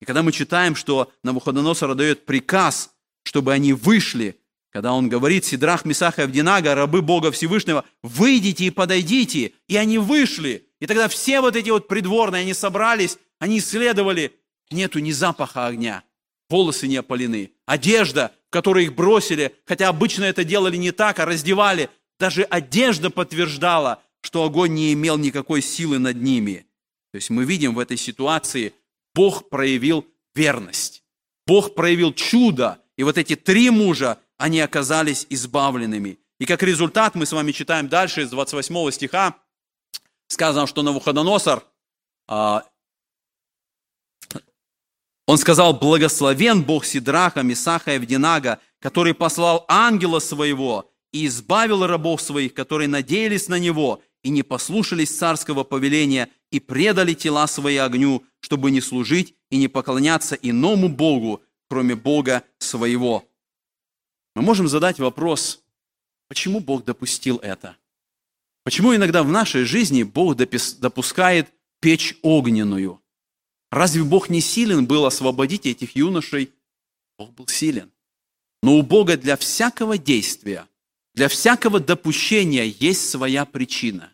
И 0.00 0.04
когда 0.04 0.22
мы 0.22 0.32
читаем, 0.32 0.76
что 0.76 1.10
Навуходоносор 1.22 1.94
дает 1.94 2.26
приказ, 2.26 2.90
чтобы 3.24 3.52
они 3.52 3.72
вышли, 3.72 4.38
когда 4.74 4.92
он 4.92 5.08
говорит, 5.08 5.44
Сидрах, 5.44 5.84
Месах 5.84 6.18
и 6.18 6.22
Авдинага, 6.22 6.74
рабы 6.74 7.00
Бога 7.00 7.30
Всевышнего, 7.30 7.84
выйдите 8.02 8.64
и 8.64 8.70
подойдите. 8.70 9.52
И 9.68 9.76
они 9.76 9.98
вышли. 9.98 10.66
И 10.80 10.86
тогда 10.86 11.06
все 11.08 11.40
вот 11.40 11.54
эти 11.54 11.70
вот 11.70 11.86
придворные, 11.86 12.42
они 12.42 12.54
собрались, 12.54 13.16
они 13.38 13.58
исследовали. 13.58 14.32
Нету 14.70 14.98
ни 14.98 15.12
запаха 15.12 15.66
огня, 15.66 16.02
волосы 16.50 16.88
не 16.88 16.96
опалены, 16.96 17.52
одежда, 17.66 18.32
в 18.48 18.50
которой 18.50 18.86
их 18.86 18.94
бросили, 18.94 19.54
хотя 19.64 19.88
обычно 19.88 20.24
это 20.24 20.42
делали 20.42 20.76
не 20.76 20.90
так, 20.90 21.20
а 21.20 21.24
раздевали. 21.24 21.88
Даже 22.18 22.42
одежда 22.44 23.10
подтверждала, 23.10 24.02
что 24.20 24.44
огонь 24.44 24.74
не 24.74 24.92
имел 24.92 25.18
никакой 25.18 25.62
силы 25.62 25.98
над 25.98 26.16
ними. 26.16 26.66
То 27.12 27.16
есть 27.16 27.30
мы 27.30 27.44
видим 27.44 27.74
в 27.74 27.78
этой 27.78 27.96
ситуации, 27.96 28.74
Бог 29.14 29.48
проявил 29.48 30.06
верность. 30.34 31.02
Бог 31.46 31.74
проявил 31.74 32.12
чудо. 32.12 32.80
И 32.96 33.02
вот 33.02 33.18
эти 33.18 33.36
три 33.36 33.70
мужа, 33.70 34.18
они 34.38 34.60
оказались 34.60 35.26
избавленными. 35.30 36.18
И 36.40 36.46
как 36.46 36.62
результат 36.62 37.14
мы 37.14 37.26
с 37.26 37.32
вами 37.32 37.52
читаем 37.52 37.88
дальше 37.88 38.22
из 38.22 38.30
28 38.30 38.90
стиха, 38.90 39.36
сказано, 40.26 40.66
что 40.66 40.82
Навуходоносор, 40.82 41.64
а, 42.26 42.64
он 45.26 45.38
сказал, 45.38 45.74
благословен 45.74 46.62
Бог 46.62 46.84
Сидраха, 46.84 47.42
Месаха 47.42 47.92
и 47.92 47.96
Авдинага, 47.96 48.60
который 48.80 49.14
послал 49.14 49.64
ангела 49.68 50.18
своего 50.18 50.90
и 51.14 51.26
избавил 51.26 51.86
рабов 51.86 52.20
своих, 52.20 52.54
которые 52.54 52.88
надеялись 52.88 53.46
на 53.46 53.56
него 53.56 54.02
и 54.24 54.30
не 54.30 54.42
послушались 54.42 55.16
царского 55.16 55.62
повеления 55.62 56.28
и 56.50 56.58
предали 56.58 57.14
тела 57.14 57.46
свои 57.46 57.76
огню, 57.76 58.24
чтобы 58.40 58.72
не 58.72 58.80
служить 58.80 59.36
и 59.48 59.56
не 59.56 59.68
поклоняться 59.68 60.34
иному 60.34 60.88
Богу, 60.88 61.40
кроме 61.68 61.94
Бога 61.94 62.42
своего. 62.58 63.24
Мы 64.34 64.42
можем 64.42 64.66
задать 64.66 64.98
вопрос, 64.98 65.62
почему 66.26 66.58
Бог 66.58 66.84
допустил 66.84 67.36
это? 67.36 67.76
Почему 68.64 68.92
иногда 68.92 69.22
в 69.22 69.28
нашей 69.28 69.62
жизни 69.62 70.02
Бог 70.02 70.34
допускает 70.34 71.48
печь 71.80 72.18
огненную? 72.22 73.00
Разве 73.70 74.02
Бог 74.02 74.30
не 74.30 74.40
силен 74.40 74.84
был 74.84 75.06
освободить 75.06 75.66
этих 75.66 75.94
юношей? 75.94 76.50
Бог 77.16 77.30
был 77.34 77.46
силен. 77.46 77.92
Но 78.64 78.78
у 78.78 78.82
Бога 78.82 79.16
для 79.16 79.36
всякого 79.36 79.96
действия, 79.96 80.66
для 81.14 81.28
всякого 81.28 81.80
допущения 81.80 82.64
есть 82.64 83.08
своя 83.08 83.44
причина. 83.44 84.12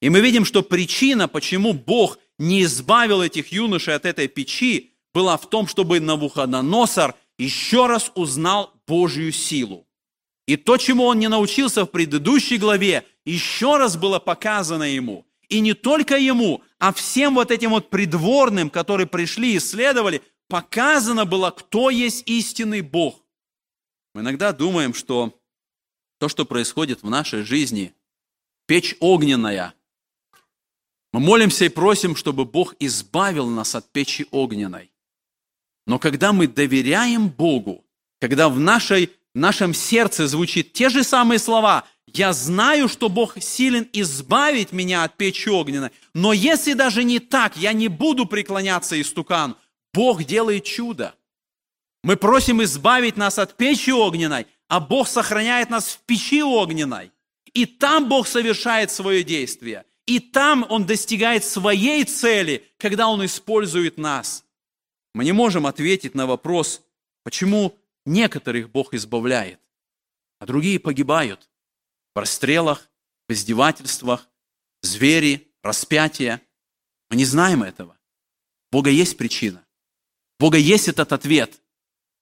И 0.00 0.08
мы 0.08 0.20
видим, 0.20 0.44
что 0.44 0.62
причина, 0.62 1.28
почему 1.28 1.72
Бог 1.72 2.18
не 2.38 2.62
избавил 2.62 3.22
этих 3.22 3.52
юношей 3.52 3.94
от 3.94 4.06
этой 4.06 4.28
печи, 4.28 4.94
была 5.12 5.36
в 5.36 5.48
том, 5.48 5.66
чтобы 5.66 6.00
Навуходоносор 6.00 7.14
еще 7.38 7.86
раз 7.86 8.10
узнал 8.14 8.72
Божью 8.86 9.32
силу. 9.32 9.86
И 10.46 10.56
то, 10.56 10.76
чему 10.78 11.04
он 11.04 11.18
не 11.18 11.28
научился 11.28 11.84
в 11.84 11.90
предыдущей 11.90 12.58
главе, 12.58 13.04
еще 13.24 13.76
раз 13.76 13.96
было 13.96 14.18
показано 14.18 14.84
ему. 14.84 15.26
И 15.48 15.60
не 15.60 15.74
только 15.74 16.16
ему, 16.16 16.62
а 16.78 16.92
всем 16.92 17.34
вот 17.34 17.50
этим 17.50 17.70
вот 17.70 17.90
придворным, 17.90 18.70
которые 18.70 19.06
пришли 19.06 19.54
и 19.54 19.58
исследовали, 19.58 20.22
показано 20.48 21.24
было, 21.24 21.50
кто 21.50 21.90
есть 21.90 22.22
истинный 22.26 22.80
Бог. 22.80 23.22
Мы 24.14 24.22
иногда 24.22 24.52
думаем, 24.52 24.94
что 24.94 25.39
то, 26.20 26.28
что 26.28 26.44
происходит 26.44 27.02
в 27.02 27.08
нашей 27.08 27.44
жизни, 27.44 27.94
печь 28.66 28.94
огненная. 29.00 29.72
Мы 31.14 31.20
молимся 31.20 31.64
и 31.64 31.70
просим, 31.70 32.14
чтобы 32.14 32.44
Бог 32.44 32.74
избавил 32.78 33.48
нас 33.48 33.74
от 33.74 33.90
печи 33.90 34.26
огненной. 34.30 34.92
Но 35.86 35.98
когда 35.98 36.34
мы 36.34 36.46
доверяем 36.46 37.30
Богу, 37.30 37.86
когда 38.20 38.50
в, 38.50 38.60
нашей, 38.60 39.10
в 39.34 39.38
нашем 39.38 39.72
сердце 39.72 40.28
звучит 40.28 40.74
те 40.74 40.90
же 40.90 41.04
самые 41.04 41.38
слова, 41.38 41.84
я 42.06 42.34
знаю, 42.34 42.88
что 42.88 43.08
Бог 43.08 43.42
силен 43.42 43.88
избавить 43.94 44.72
меня 44.72 45.04
от 45.04 45.16
печи 45.16 45.48
огненной, 45.48 45.90
но 46.12 46.34
если 46.34 46.74
даже 46.74 47.02
не 47.02 47.18
так, 47.18 47.56
я 47.56 47.72
не 47.72 47.88
буду 47.88 48.26
преклоняться 48.26 49.00
истукану. 49.00 49.56
Бог 49.94 50.22
делает 50.24 50.64
чудо. 50.64 51.14
Мы 52.04 52.18
просим 52.18 52.62
избавить 52.62 53.16
нас 53.16 53.38
от 53.38 53.56
печи 53.56 53.90
огненной, 53.90 54.46
а 54.70 54.78
Бог 54.78 55.08
сохраняет 55.08 55.68
нас 55.68 55.94
в 55.94 55.98
печи 56.06 56.44
огненной. 56.44 57.10
И 57.52 57.66
там 57.66 58.08
Бог 58.08 58.28
совершает 58.28 58.92
свое 58.92 59.24
действие. 59.24 59.84
И 60.06 60.20
там 60.20 60.64
Он 60.68 60.86
достигает 60.86 61.44
своей 61.44 62.04
цели, 62.04 62.64
когда 62.78 63.08
Он 63.08 63.24
использует 63.24 63.98
нас. 63.98 64.44
Мы 65.12 65.24
не 65.24 65.32
можем 65.32 65.66
ответить 65.66 66.14
на 66.14 66.28
вопрос, 66.28 66.82
почему 67.24 67.76
некоторых 68.06 68.70
Бог 68.70 68.94
избавляет, 68.94 69.58
а 70.38 70.46
другие 70.46 70.78
погибают 70.78 71.48
в 72.14 72.18
расстрелах, 72.20 72.88
в 73.28 73.32
издевательствах, 73.32 74.28
звери, 74.82 75.52
распятия. 75.64 76.40
Мы 77.10 77.16
не 77.16 77.24
знаем 77.24 77.64
этого. 77.64 77.98
Бога 78.70 78.90
есть 78.90 79.16
причина. 79.16 79.66
Бога 80.38 80.58
есть 80.58 80.86
этот 80.86 81.12
ответ. 81.12 81.60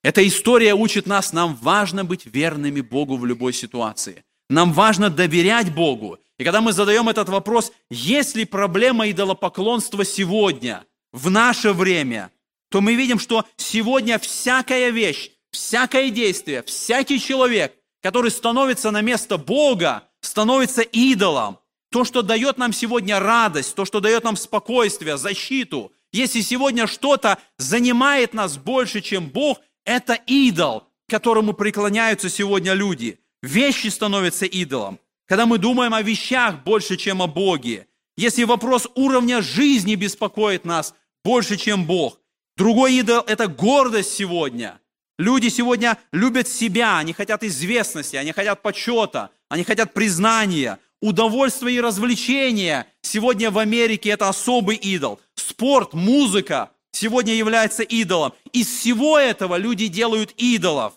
Эта 0.03 0.27
история 0.27 0.75
учит 0.75 1.07
нас, 1.07 1.33
нам 1.33 1.57
важно 1.57 2.05
быть 2.05 2.27
верными 2.27 2.81
Богу 2.81 3.17
в 3.17 3.27
любой 3.27 3.53
ситуации. 3.53 4.25
Нам 4.49 4.73
важно 4.73 5.11
доверять 5.11 5.75
Богу. 5.75 6.19
И 6.39 6.45
когда 6.45 6.61
мы 6.61 6.73
задаем 6.73 7.09
этот 7.09 7.29
вопрос, 7.29 7.73
есть 7.91 8.37
ли 8.37 8.45
проблема 8.45 9.11
идолопоклонства 9.11 10.05
сегодня, 10.05 10.85
в 11.13 11.31
наше 11.31 11.73
время, 11.73 12.31
то 12.71 12.81
мы 12.81 12.95
видим, 12.95 13.19
что 13.19 13.45
сегодня 13.57 14.19
всякая 14.19 14.91
вещь, 14.91 15.31
всякое 15.51 16.11
действие, 16.11 16.63
всякий 16.63 17.21
человек, 17.21 17.75
который 18.03 18.31
становится 18.31 18.91
на 18.91 19.01
место 19.01 19.39
Бога, 19.39 20.05
становится 20.21 20.83
идолом. 20.83 21.59
То, 21.91 22.05
что 22.05 22.23
дает 22.23 22.59
нам 22.59 22.73
сегодня 22.73 23.19
радость, 23.19 23.75
то, 23.75 23.85
что 23.85 24.01
дает 24.01 24.25
нам 24.25 24.37
спокойствие, 24.37 25.17
защиту, 25.17 25.93
если 26.13 26.41
сегодня 26.43 26.87
что-то 26.87 27.39
занимает 27.57 28.35
нас 28.35 28.59
больше, 28.59 29.01
чем 29.01 29.29
Бог, 29.29 29.59
это 29.89 30.13
идол, 30.27 30.85
которому 31.09 31.55
преклоняются 31.55 32.29
сегодня 32.29 32.75
люди. 32.75 33.19
Вещи 33.43 33.89
становятся 33.89 34.45
идолом. 34.45 35.01
Когда 35.27 35.47
мы 35.47 35.57
думаем 35.57 35.95
о 35.95 36.03
вещах 36.03 36.63
больше, 36.63 36.99
чем 36.99 37.23
о 37.23 37.27
Боге. 37.27 37.87
Если 38.17 38.45
вопрос 38.45 38.87
уровня 38.95 39.41
жизни 39.41 39.95
беспокоит 39.95 40.67
нас 40.67 40.95
больше, 41.25 41.57
чем 41.57 41.87
Бог. 41.87 42.21
Другой 42.57 42.97
идол– 42.97 43.25
это 43.27 43.47
гордость 43.47 44.13
сегодня. 44.13 44.79
Люди 45.19 45.49
сегодня 45.49 45.97
любят 46.13 46.49
себя, 46.49 46.99
они 46.99 47.15
хотят 47.15 47.43
известности, 47.43 48.17
они 48.17 48.33
хотят 48.33 48.61
почета, 48.61 49.31
они 49.49 49.65
хотят 49.65 49.95
признания, 49.95 50.79
удовольствия 51.01 51.75
и 51.75 51.81
развлечения. 51.81 52.87
Сегодня 53.01 53.51
в 53.51 53.59
Америке 53.59 54.11
это 54.11 54.29
особый 54.29 54.77
идол. 54.77 55.19
Спорт, 55.35 55.95
музыка 55.95 56.73
сегодня 56.99 57.35
является 57.35 57.83
идолом. 57.83 58.33
Из 58.53 58.67
всего 58.67 59.19
этого 59.19 59.57
люди 59.57 59.87
делают 59.87 60.33
идолов. 60.37 60.95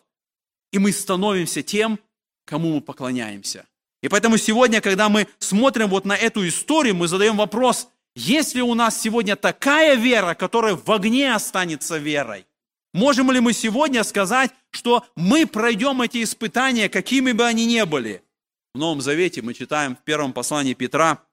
И 0.72 0.80
мы 0.80 0.92
становимся 0.92 1.62
тем, 1.62 2.00
кому 2.46 2.76
мы 2.76 2.82
поклоняемся. 2.82 3.68
И 4.02 4.08
поэтому 4.08 4.38
сегодня, 4.38 4.82
когда 4.82 5.10
мы 5.10 5.28
смотрим 5.40 5.88
вот 5.90 6.06
на 6.06 6.16
эту 6.16 6.48
историю, 6.48 6.96
мы 6.96 7.08
задаем 7.08 7.38
вопрос, 7.38 7.88
есть 8.16 8.56
ли 8.56 8.62
у 8.62 8.74
нас 8.74 9.00
сегодня 9.00 9.36
такая 9.36 9.96
вера, 9.96 10.34
которая 10.34 10.76
в 10.76 10.90
огне 10.92 11.34
останется 11.34 11.98
верой? 11.98 12.46
Можем 12.94 13.32
ли 13.32 13.40
мы 13.40 13.54
сегодня 13.54 14.04
сказать, 14.04 14.52
что 14.72 15.06
мы 15.16 15.46
пройдем 15.46 16.02
эти 16.02 16.24
испытания, 16.24 16.90
какими 16.90 17.32
бы 17.32 17.46
они 17.46 17.66
ни 17.66 17.84
были? 17.84 18.24
В 18.74 18.80
Новом 18.80 19.02
Завете 19.02 19.42
мы 19.42 19.54
читаем 19.54 19.96
в 19.96 20.02
первом 20.04 20.34
послании 20.34 20.74
Петра, 20.74 21.24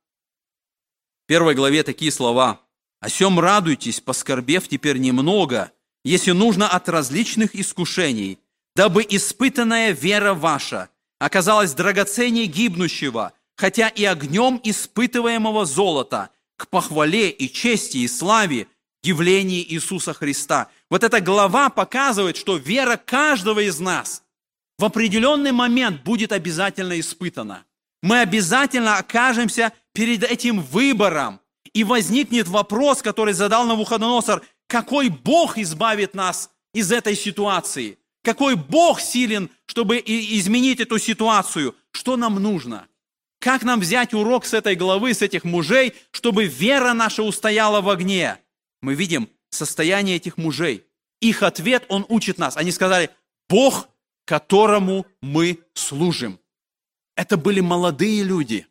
в 1.24 1.26
первой 1.26 1.54
главе 1.54 1.82
такие 1.82 2.12
слова. 2.12 2.60
«О 3.00 3.08
сем 3.08 3.38
радуйтесь, 3.38 4.00
поскорбев 4.00 4.68
теперь 4.68 4.98
немного, 4.98 5.72
если 6.04 6.32
нужно 6.32 6.68
от 6.68 6.88
различных 6.88 7.54
искушений, 7.54 8.38
дабы 8.74 9.06
испытанная 9.08 9.92
вера 9.92 10.34
ваша 10.34 10.88
оказалась 11.18 11.74
драгоценнее 11.74 12.46
гибнущего, 12.46 13.32
хотя 13.56 13.88
и 13.88 14.04
огнем 14.04 14.60
испытываемого 14.62 15.64
золота, 15.66 16.30
к 16.56 16.68
похвале 16.68 17.30
и 17.30 17.50
чести 17.52 17.98
и 17.98 18.08
славе 18.08 18.66
явлении 19.02 19.62
Иисуса 19.62 20.12
Христа. 20.12 20.68
Вот 20.90 21.04
эта 21.04 21.20
глава 21.20 21.70
показывает, 21.70 22.36
что 22.36 22.56
вера 22.56 22.96
каждого 22.96 23.60
из 23.60 23.78
нас 23.78 24.22
в 24.76 24.84
определенный 24.84 25.52
момент 25.52 26.02
будет 26.02 26.32
обязательно 26.32 26.98
испытана. 26.98 27.64
Мы 28.02 28.20
обязательно 28.20 28.96
окажемся 28.96 29.72
перед 29.92 30.22
этим 30.22 30.60
выбором, 30.60 31.40
и 31.72 31.84
возникнет 31.84 32.48
вопрос, 32.48 33.02
который 33.02 33.34
задал 33.34 33.66
Навуходоносор, 33.66 34.42
какой 34.66 35.08
Бог 35.08 35.58
избавит 35.58 36.14
нас 36.14 36.50
из 36.74 36.92
этой 36.92 37.16
ситуации? 37.16 37.98
Какой 38.22 38.56
Бог 38.56 39.00
силен, 39.00 39.50
чтобы 39.66 39.98
изменить 40.04 40.80
эту 40.80 40.98
ситуацию? 40.98 41.74
Что 41.92 42.16
нам 42.16 42.34
нужно? 42.36 42.86
Как 43.40 43.62
нам 43.62 43.80
взять 43.80 44.14
урок 44.14 44.44
с 44.44 44.52
этой 44.52 44.74
главы, 44.74 45.14
с 45.14 45.22
этих 45.22 45.44
мужей, 45.44 45.94
чтобы 46.10 46.44
вера 46.44 46.92
наша 46.92 47.22
устояла 47.22 47.80
в 47.80 47.88
огне? 47.88 48.38
Мы 48.82 48.94
видим 48.94 49.28
состояние 49.50 50.16
этих 50.16 50.36
мужей. 50.36 50.84
Их 51.20 51.42
ответ, 51.42 51.84
он 51.88 52.04
учит 52.08 52.38
нас. 52.38 52.56
Они 52.56 52.70
сказали, 52.72 53.10
Бог, 53.48 53.88
которому 54.24 55.06
мы 55.22 55.60
служим. 55.74 56.38
Это 57.16 57.36
были 57.36 57.60
молодые 57.60 58.22
люди. 58.22 58.66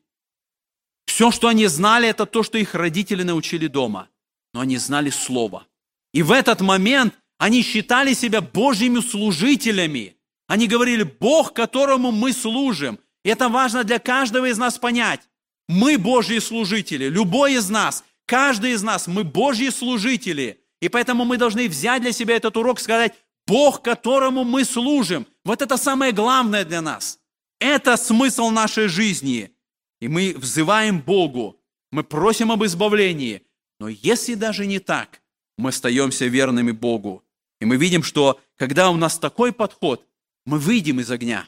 Все, 1.08 1.32
что 1.32 1.48
они 1.48 1.66
знали, 1.66 2.08
это 2.08 2.28
то, 2.28 2.44
что 2.44 2.60
их 2.60 2.76
родители 2.76 3.24
научили 3.24 3.66
дома. 3.66 4.10
Но 4.54 4.60
они 4.60 4.78
знали 4.78 5.10
Слово. 5.10 5.66
И 6.14 6.22
в 6.22 6.32
этот 6.32 6.62
момент 6.62 7.16
они 7.40 7.64
считали 7.64 8.14
себя 8.14 8.42
Божьими 8.42 9.00
служителями. 9.00 10.16
Они 10.48 10.68
говорили, 10.68 11.04
Бог, 11.04 11.54
которому 11.54 12.12
мы 12.12 12.34
служим. 12.34 13.00
И 13.24 13.30
это 13.30 13.50
важно 13.50 13.84
для 13.84 14.00
каждого 14.00 14.46
из 14.46 14.58
нас 14.58 14.78
понять. 14.78 15.22
Мы 15.68 15.98
Божьи 15.98 16.40
служители, 16.40 17.06
любой 17.10 17.56
из 17.56 17.70
нас, 17.70 18.06
каждый 18.26 18.72
из 18.72 18.84
нас, 18.84 19.08
мы 19.08 19.24
Божьи 19.24 19.70
служители. 19.70 20.62
И 20.82 20.88
поэтому 20.88 21.26
мы 21.26 21.38
должны 21.38 21.68
взять 21.68 22.02
для 22.02 22.14
себя 22.14 22.36
этот 22.36 22.56
урок, 22.56 22.80
сказать, 22.80 23.14
Бог, 23.46 23.82
которому 23.82 24.44
мы 24.44 24.64
служим. 24.64 25.26
Вот 25.44 25.62
это 25.62 25.78
самое 25.78 26.12
главное 26.12 26.64
для 26.64 26.82
нас. 26.82 27.20
Это 27.60 27.98
смысл 27.98 28.50
нашей 28.50 28.88
жизни. 28.88 29.52
И 30.00 30.08
мы 30.08 30.34
взываем 30.38 31.02
Богу, 31.02 31.60
мы 31.92 32.04
просим 32.04 32.52
об 32.52 32.64
избавлении. 32.64 33.44
Но 33.80 33.88
если 33.88 34.36
даже 34.36 34.66
не 34.66 34.80
так, 34.80 35.22
мы 35.58 35.70
остаемся 35.70 36.26
верными 36.26 36.72
Богу. 36.72 37.24
И 37.60 37.66
мы 37.66 37.78
видим, 37.78 38.04
что 38.04 38.40
когда 38.56 38.90
у 38.90 38.98
нас 38.98 39.18
такой 39.18 39.52
подход, 39.52 40.06
мы 40.46 40.60
выйдем 40.60 41.00
из 41.00 41.12
огня. 41.12 41.48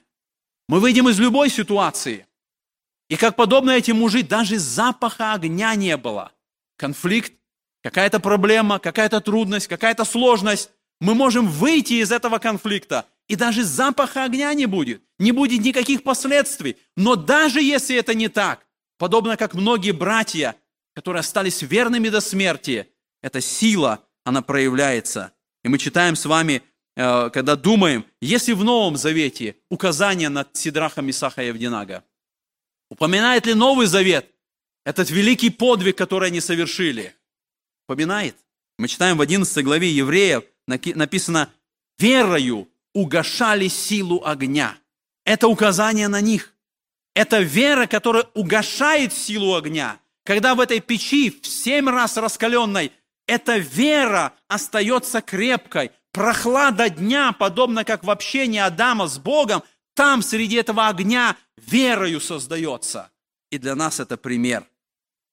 Мы 0.67 0.79
выйдем 0.79 1.09
из 1.09 1.19
любой 1.19 1.49
ситуации. 1.49 2.27
И 3.09 3.15
как 3.15 3.35
подобно 3.35 3.71
этим 3.71 3.97
мужи, 3.97 4.23
даже 4.23 4.59
запаха 4.59 5.33
огня 5.33 5.73
не 5.75 5.97
было. 5.97 6.31
Конфликт, 6.77 7.33
какая-то 7.81 8.19
проблема, 8.19 8.79
какая-то 8.79 9.19
трудность, 9.21 9.67
какая-то 9.67 10.05
сложность. 10.05 10.69
Мы 10.99 11.15
можем 11.15 11.47
выйти 11.47 11.93
из 11.93 12.11
этого 12.11 12.39
конфликта, 12.39 13.07
и 13.27 13.35
даже 13.35 13.63
запаха 13.63 14.25
огня 14.25 14.53
не 14.53 14.65
будет, 14.65 15.01
не 15.19 15.31
будет 15.31 15.61
никаких 15.61 16.03
последствий. 16.03 16.77
Но 16.95 17.15
даже 17.15 17.61
если 17.61 17.95
это 17.95 18.13
не 18.13 18.29
так, 18.29 18.65
подобно 18.97 19.37
как 19.37 19.53
многие 19.53 19.91
братья, 19.91 20.55
которые 20.95 21.19
остались 21.19 21.61
верными 21.61 22.09
до 22.09 22.21
смерти, 22.21 22.87
эта 23.21 23.41
сила, 23.41 24.03
она 24.23 24.41
проявляется. 24.41 25.33
И 25.63 25.67
мы 25.67 25.77
читаем 25.77 26.15
с 26.15 26.25
вами, 26.25 26.63
э, 26.95 27.29
когда 27.31 27.55
думаем, 27.55 28.05
если 28.21 28.53
в 28.53 28.63
Новом 28.63 28.95
Завете 28.95 29.57
указание 29.69 30.29
на 30.29 30.47
Сидраха, 30.53 31.01
Мисаха 31.01 31.43
и 31.43 31.47
Евдинага, 31.47 32.03
упоминает 32.89 33.45
ли 33.45 33.53
Новый 33.53 33.87
Завет 33.87 34.33
этот 34.85 35.09
великий 35.09 35.49
подвиг, 35.49 35.97
который 35.97 36.29
они 36.29 36.39
совершили? 36.39 37.13
Упоминает. 37.87 38.35
Мы 38.77 38.87
читаем 38.87 39.17
в 39.17 39.21
11 39.21 39.63
главе 39.65 39.91
Евреев, 39.91 40.43
написано, 40.65 41.51
верою 41.97 42.69
угошали 42.93 43.67
силу 43.67 44.23
огня. 44.25 44.77
Это 45.25 45.47
указание 45.47 46.07
на 46.07 46.21
них. 46.21 46.53
Это 47.13 47.39
вера, 47.41 47.85
которая 47.85 48.23
угошает 48.33 49.13
силу 49.13 49.55
огня. 49.55 49.99
Когда 50.23 50.55
в 50.55 50.59
этой 50.59 50.79
печи 50.79 51.29
в 51.31 51.45
семь 51.45 51.89
раз 51.89 52.17
раскаленной 52.17 52.91
эта 53.27 53.57
вера 53.57 54.33
остается 54.47 55.21
крепкой. 55.21 55.91
Прохлада 56.11 56.89
дня, 56.89 57.31
подобно 57.31 57.85
как 57.85 58.03
в 58.03 58.09
общении 58.09 58.59
Адама 58.59 59.07
с 59.07 59.19
Богом, 59.19 59.63
там 59.93 60.23
среди 60.23 60.55
этого 60.55 60.87
огня 60.87 61.37
верою 61.57 62.21
создается. 62.21 63.11
И 63.51 63.57
для 63.57 63.75
нас 63.75 63.99
это 63.99 64.17
пример. 64.17 64.65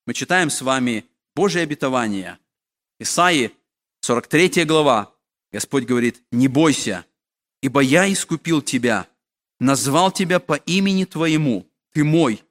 Мы 0.06 0.12
читаем 0.12 0.50
с 0.50 0.60
вами 0.60 1.06
Божье 1.34 1.62
обетование. 1.62 2.38
Исаии, 2.98 3.52
43 4.00 4.64
глава. 4.64 5.12
Господь 5.52 5.84
говорит, 5.84 6.22
не 6.30 6.48
бойся, 6.48 7.06
ибо 7.62 7.80
я 7.80 8.12
искупил 8.12 8.60
тебя, 8.60 9.06
назвал 9.60 10.10
тебя 10.10 10.40
по 10.40 10.54
имени 10.54 11.04
твоему, 11.04 11.66
ты 11.92 12.04
мой. 12.04 12.42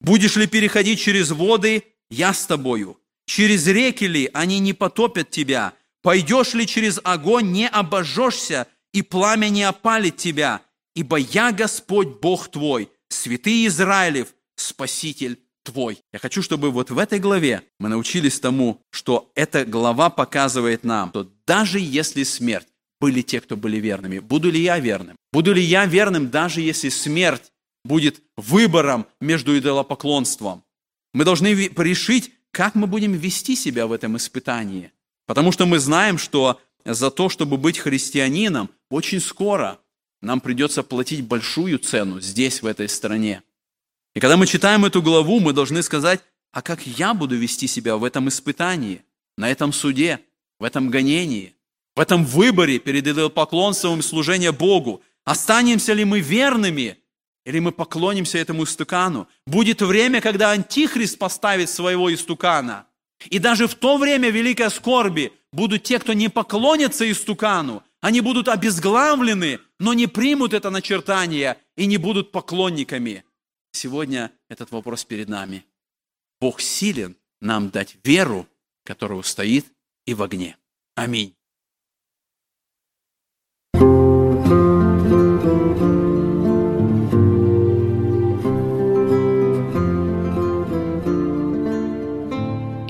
Будешь 0.00 0.36
ли 0.36 0.46
переходить 0.46 1.00
через 1.00 1.30
воды, 1.30 1.84
я 2.10 2.32
с 2.32 2.46
тобою. 2.46 2.98
Через 3.26 3.66
реки 3.66 4.04
ли 4.04 4.30
они 4.32 4.58
не 4.58 4.72
потопят 4.72 5.30
тебя? 5.30 5.74
Пойдешь 6.02 6.54
ли 6.54 6.66
через 6.66 7.00
огонь, 7.02 7.52
не 7.52 7.68
обожжешься, 7.68 8.66
и 8.92 9.02
пламя 9.02 9.48
не 9.48 9.62
опалит 9.62 10.16
тебя? 10.16 10.60
Ибо 10.94 11.16
я 11.16 11.52
Господь 11.52 12.20
Бог 12.20 12.48
твой, 12.48 12.90
святый 13.08 13.66
Израилев, 13.66 14.34
Спаситель 14.56 15.38
твой. 15.62 16.00
Я 16.12 16.18
хочу, 16.18 16.42
чтобы 16.42 16.70
вот 16.70 16.90
в 16.90 16.98
этой 16.98 17.18
главе 17.18 17.62
мы 17.78 17.88
научились 17.88 18.40
тому, 18.40 18.82
что 18.90 19.30
эта 19.34 19.64
глава 19.64 20.10
показывает 20.10 20.84
нам, 20.84 21.10
что 21.10 21.30
даже 21.46 21.78
если 21.78 22.24
смерть, 22.24 22.68
были 23.02 23.20
те, 23.22 23.40
кто 23.40 23.56
были 23.56 23.78
верными, 23.78 24.20
буду 24.20 24.48
ли 24.48 24.62
я 24.62 24.78
верным? 24.78 25.16
Буду 25.32 25.52
ли 25.52 25.60
я 25.60 25.86
верным, 25.86 26.30
даже 26.30 26.60
если 26.60 26.88
смерть 26.88 27.50
будет 27.84 28.22
выбором 28.36 29.08
между 29.20 29.58
идолопоклонством? 29.58 30.62
Мы 31.12 31.24
должны 31.24 31.48
решить, 31.76 32.32
как 32.52 32.76
мы 32.76 32.86
будем 32.86 33.12
вести 33.14 33.56
себя 33.56 33.88
в 33.88 33.92
этом 33.92 34.16
испытании. 34.16 34.92
Потому 35.26 35.50
что 35.50 35.66
мы 35.66 35.80
знаем, 35.80 36.16
что 36.16 36.60
за 36.84 37.10
то, 37.10 37.28
чтобы 37.28 37.56
быть 37.56 37.80
христианином, 37.80 38.70
очень 38.88 39.20
скоро 39.20 39.80
нам 40.20 40.40
придется 40.40 40.84
платить 40.84 41.24
большую 41.24 41.80
цену 41.80 42.20
здесь, 42.20 42.62
в 42.62 42.66
этой 42.66 42.88
стране. 42.88 43.42
И 44.14 44.20
когда 44.20 44.36
мы 44.36 44.46
читаем 44.46 44.84
эту 44.84 45.02
главу, 45.02 45.40
мы 45.40 45.52
должны 45.52 45.82
сказать, 45.82 46.20
а 46.52 46.62
как 46.62 46.86
я 46.86 47.14
буду 47.14 47.34
вести 47.34 47.66
себя 47.66 47.96
в 47.96 48.04
этом 48.04 48.28
испытании, 48.28 49.02
на 49.36 49.50
этом 49.50 49.72
суде, 49.72 50.20
в 50.60 50.64
этом 50.64 50.88
гонении, 50.88 51.56
в 51.94 52.00
этом 52.00 52.24
выборе 52.24 52.78
перед 52.78 53.06
идолопоклонством 53.06 54.00
и 54.00 54.02
служением 54.02 54.54
Богу? 54.54 55.02
Останемся 55.24 55.92
ли 55.92 56.04
мы 56.04 56.20
верными 56.20 56.98
или 57.44 57.58
мы 57.58 57.72
поклонимся 57.72 58.38
этому 58.38 58.64
истукану? 58.64 59.28
Будет 59.46 59.82
время, 59.82 60.20
когда 60.20 60.50
Антихрист 60.50 61.18
поставит 61.18 61.70
своего 61.70 62.12
истукана. 62.12 62.86
И 63.30 63.38
даже 63.38 63.68
в 63.68 63.74
то 63.74 63.98
время 63.98 64.30
великой 64.30 64.70
скорби 64.70 65.32
будут 65.52 65.84
те, 65.84 65.98
кто 65.98 66.12
не 66.12 66.28
поклонятся 66.28 67.10
истукану. 67.10 67.82
Они 68.00 68.20
будут 68.20 68.48
обезглавлены, 68.48 69.60
но 69.78 69.92
не 69.94 70.08
примут 70.08 70.54
это 70.54 70.70
начертание 70.70 71.56
и 71.76 71.86
не 71.86 71.98
будут 71.98 72.32
поклонниками. 72.32 73.24
Сегодня 73.70 74.32
этот 74.48 74.70
вопрос 74.72 75.04
перед 75.04 75.28
нами. 75.28 75.64
Бог 76.40 76.60
силен 76.60 77.16
нам 77.40 77.70
дать 77.70 77.96
веру, 78.02 78.48
которая 78.84 79.22
стоит 79.22 79.66
и 80.04 80.14
в 80.14 80.22
огне. 80.22 80.56
Аминь. 80.96 81.34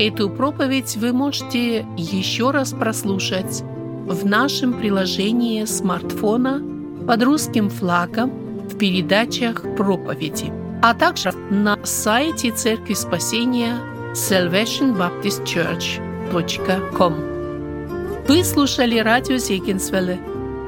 Эту 0.05 0.29
проповедь 0.29 0.97
вы 0.97 1.13
можете 1.13 1.87
еще 1.97 2.51
раз 2.51 2.73
прослушать 2.73 3.63
в 3.63 4.27
нашем 4.27 4.73
приложении 4.73 5.65
смартфона 5.65 6.61
под 7.07 7.23
русским 7.23 7.71
флагом 7.71 8.33
в 8.69 8.77
передачах 8.79 9.63
проповеди, 9.77 10.53
а 10.83 10.95
также 10.95 11.31
на 11.51 11.79
сайте 11.85 12.51
Церкви 12.51 12.95
Спасения 12.95 13.77
salvationbaptistchurch.com. 14.15 17.15
Вы 18.27 18.43
слушали 18.43 18.99
радио 18.99 19.37
Зегенсвелле 19.37 20.19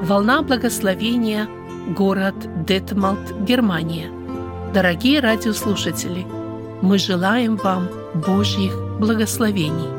«Волна 0.01 0.43
благословения», 0.43 1.49
город 1.89 2.37
Детмалт, 2.65 3.33
Германия. 3.41 4.13
Дорогие 4.73 5.19
радиослушатели, 5.19 6.25
мы 6.83 6.99
желаем 6.99 7.57
вам 7.57 7.89
Божьих 8.15 8.84
благословений. 8.99 9.94